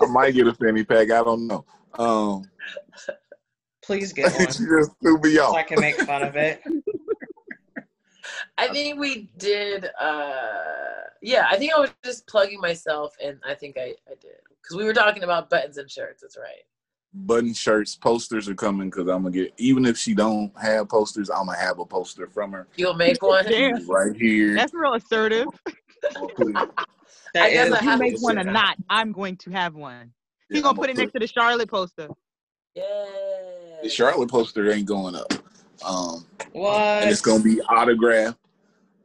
I 0.00 0.06
might 0.06 0.34
get 0.34 0.46
a 0.46 0.54
fanny 0.54 0.84
pack. 0.84 1.10
I 1.10 1.22
don't 1.22 1.46
know. 1.46 1.64
Um, 1.94 2.44
Please 3.82 4.12
get 4.12 4.30
she 4.32 4.36
one 4.36 4.46
just 4.46 4.92
threw 5.00 5.18
me 5.18 5.36
so 5.36 5.44
off. 5.46 5.56
I 5.56 5.62
can 5.62 5.80
make 5.80 5.96
fun 6.02 6.22
of 6.22 6.36
it. 6.36 6.62
I 8.58 8.68
think 8.68 8.98
we 8.98 9.30
did. 9.38 9.86
uh 10.00 10.42
Yeah, 11.22 11.46
I 11.50 11.56
think 11.56 11.72
I 11.72 11.80
was 11.80 11.90
just 12.04 12.26
plugging 12.26 12.60
myself, 12.60 13.16
and 13.24 13.38
I 13.46 13.54
think 13.54 13.78
I, 13.78 13.94
I 14.06 14.14
did 14.20 14.36
because 14.62 14.76
we 14.76 14.84
were 14.84 14.92
talking 14.92 15.22
about 15.22 15.48
buttons 15.48 15.78
and 15.78 15.90
shirts. 15.90 16.20
That's 16.20 16.36
right. 16.36 16.64
Button 17.14 17.54
shirts, 17.54 17.96
posters 17.96 18.48
are 18.50 18.54
coming 18.54 18.90
because 18.90 19.08
I'm 19.08 19.22
gonna 19.22 19.30
get. 19.30 19.54
Even 19.56 19.86
if 19.86 19.96
she 19.96 20.12
don't 20.12 20.52
have 20.60 20.90
posters, 20.90 21.30
I'm 21.30 21.46
gonna 21.46 21.56
have 21.56 21.78
a 21.78 21.86
poster 21.86 22.28
from 22.28 22.52
her 22.52 22.66
You'll 22.76 22.92
make 22.92 23.22
one. 23.22 23.46
Yeah. 23.48 23.78
right 23.88 24.14
here. 24.14 24.54
That's 24.54 24.74
real 24.74 24.94
assertive. 24.94 25.46
I'll 27.34 27.42
put 27.42 27.44
it- 27.44 27.44
That 27.44 27.44
I 27.44 27.50
guess 27.52 27.66
is 27.66 27.72
I 27.72 27.76
If 27.76 27.82
you 27.82 27.88
have 27.90 27.98
make 28.00 28.14
to 28.16 28.20
one 28.20 28.38
or 28.38 28.40
say 28.40 28.44
that. 28.46 28.52
not, 28.52 28.76
I'm 28.90 29.12
going 29.12 29.36
to 29.36 29.50
have 29.50 29.74
one. 29.74 30.12
yeah, 30.50 30.54
He's 30.56 30.62
gonna 30.62 30.70
I'm 30.70 30.76
put 30.76 30.90
it 30.90 30.96
next 30.96 31.12
to 31.12 31.18
the 31.18 31.26
Charlotte 31.26 31.70
poster. 31.70 32.08
Yeah. 32.74 32.84
The 33.82 33.88
Charlotte 33.88 34.30
poster 34.30 34.70
ain't 34.70 34.86
going 34.86 35.14
up. 35.14 35.32
Um, 35.84 36.26
what? 36.52 36.80
and 37.02 37.10
it's 37.10 37.20
gonna 37.20 37.42
be 37.42 37.60
autographed. 37.62 38.36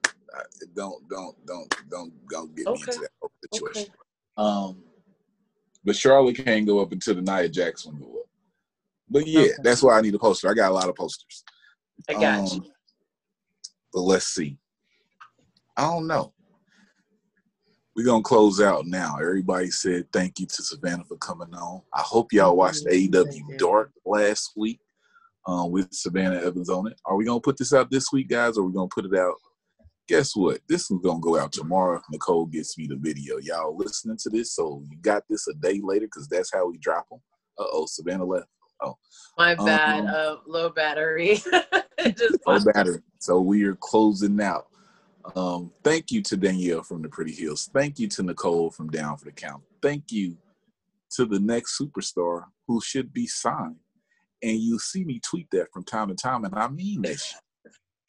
Uh, 0.06 0.42
Don't 0.76 1.08
don't 1.10 1.46
don't 1.46 1.76
don't 1.90 2.12
don't 2.30 2.56
get 2.56 2.66
me 2.66 2.74
into 2.74 3.00
that 3.02 3.10
whole 3.22 3.32
situation. 3.52 3.92
Okay. 3.92 3.92
Um, 4.38 4.84
but 5.86 5.96
Charlotte 5.96 6.38
can't 6.38 6.66
go 6.66 6.80
up 6.80 6.92
until 6.92 7.14
the 7.16 7.22
Nia 7.22 7.48
Jax 7.50 7.86
one 7.86 8.00
go 8.00 8.06
up. 8.22 8.26
But 9.10 9.28
yeah, 9.28 9.42
Okay. 9.42 9.52
that's 9.62 9.84
why 9.84 9.98
I 9.98 10.02
need 10.02 10.16
a 10.16 10.20
poster. 10.20 10.50
I 10.50 10.54
got 10.56 10.72
a 10.72 10.74
lot 10.74 10.90
of 10.90 10.96
posters. 10.96 11.44
I 12.10 12.14
got 12.14 12.52
you. 12.52 12.62
Um, 12.62 12.68
But 13.94 14.02
let's 14.02 14.26
see. 14.28 14.58
I 15.78 15.84
don't 15.84 16.08
know. 16.08 16.33
We're 17.96 18.06
gonna 18.06 18.24
close 18.24 18.60
out 18.60 18.88
now. 18.88 19.18
Everybody 19.22 19.70
said 19.70 20.12
thank 20.12 20.40
you 20.40 20.48
to 20.48 20.64
Savannah 20.64 21.04
for 21.04 21.18
coming 21.18 21.54
on. 21.54 21.82
I 21.94 22.02
hope 22.02 22.34
y'all 22.34 22.56
watched 22.56 22.86
AEW 22.88 23.58
Dark 23.60 23.92
last 24.04 24.54
week 24.56 24.80
um, 25.46 25.72
with 25.72 25.94
Savannah 25.94 26.42
Evans 26.42 26.70
on 26.70 26.88
it. 26.88 27.00
Are 27.06 27.16
we 27.16 27.26
gonna 27.26 27.40
put 27.40 27.58
this 27.58 27.72
out 27.72 27.92
this 27.92 28.12
week, 28.12 28.30
guys, 28.30 28.58
or 28.58 28.62
are 28.62 28.68
we 28.68 28.74
gonna 28.74 28.88
put 28.88 29.06
it 29.06 29.16
out? 29.16 29.36
Guess 30.08 30.36
what? 30.36 30.62
This 30.68 30.90
is 30.90 30.98
gonna 31.04 31.20
go 31.20 31.38
out 31.38 31.52
tomorrow. 31.52 31.98
if 31.98 32.04
Nicole 32.10 32.48
gets 32.48 32.78
me 32.80 32.88
the 32.88 32.96
video. 32.96 33.38
Y'all 33.38 33.78
listening 33.78 34.18
to 34.24 34.30
this, 34.32 34.56
so 34.56 34.84
you 34.90 34.98
got 34.98 35.24
this 35.30 35.48
a 35.48 35.54
day 35.54 35.80
later 35.84 36.08
because 36.08 36.28
that's 36.28 36.52
how 36.52 36.68
we 36.68 36.80
drop 36.80 37.08
them. 37.10 37.20
Uh 37.60 37.66
oh, 37.72 37.86
Savannah 37.86 38.26
left. 38.26 38.48
Oh, 38.82 38.98
my 39.38 39.54
bad. 39.54 40.00
um, 40.02 40.08
uh, 40.08 40.36
low 40.48 40.70
battery. 40.72 41.36
Just 42.04 42.38
low 42.46 42.60
battery. 42.74 43.02
So 43.20 43.40
we 43.40 43.64
are 43.66 43.76
closing 43.76 44.42
out. 44.42 44.66
Um, 45.36 45.72
thank 45.84 46.12
you 46.12 46.22
to 46.24 46.38
Danielle 46.38 46.84
from 46.84 47.02
the 47.02 47.10
Pretty 47.10 47.34
Hills. 47.34 47.70
Thank 47.74 48.00
you 48.00 48.08
to 48.10 48.24
Nicole 48.24 48.70
from 48.72 48.90
Down 48.90 49.18
for 49.18 49.26
the 49.26 49.32
Count. 49.32 49.64
Thank 49.82 50.12
you 50.12 50.38
to 51.12 51.26
the 51.26 51.40
next 51.40 51.80
superstar 51.80 52.46
who 52.68 52.82
should 52.82 53.14
be 53.14 53.28
signed. 53.28 53.78
And 54.42 54.60
you 54.60 54.78
see 54.80 55.06
me 55.06 55.20
tweet 55.20 55.48
that 55.52 55.68
from 55.72 55.86
time 55.86 56.10
to 56.10 56.16
time, 56.16 56.44
and 56.44 56.54
I 56.56 56.68
mean 56.68 57.04
that 57.04 57.20
shit. 57.20 57.40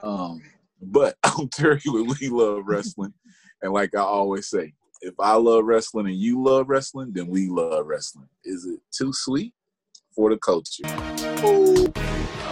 Um, 0.01 0.43
but 0.83 1.17
I'm 1.23 1.49
Terry 1.49 1.81
with 1.87 2.19
We 2.21 2.29
Love 2.29 2.63
Wrestling. 2.67 3.15
And 3.63 3.73
like 3.73 3.95
I 3.95 4.01
always 4.01 4.49
say, 4.49 4.75
if 5.01 5.15
I 5.21 5.35
love 5.37 5.65
wrestling 5.65 6.07
and 6.07 6.17
you 6.17 6.43
love 6.43 6.69
wrestling, 6.69 7.13
then 7.13 7.29
we 7.29 7.49
love 7.49 7.87
wrestling. 7.87 8.29
Is 8.45 8.65
it 8.67 8.81
too 8.91 9.13
sweet 9.13 9.53
for 10.15 10.31
the 10.31 10.39
culture? 10.39 10.83
Ooh. 11.47 12.44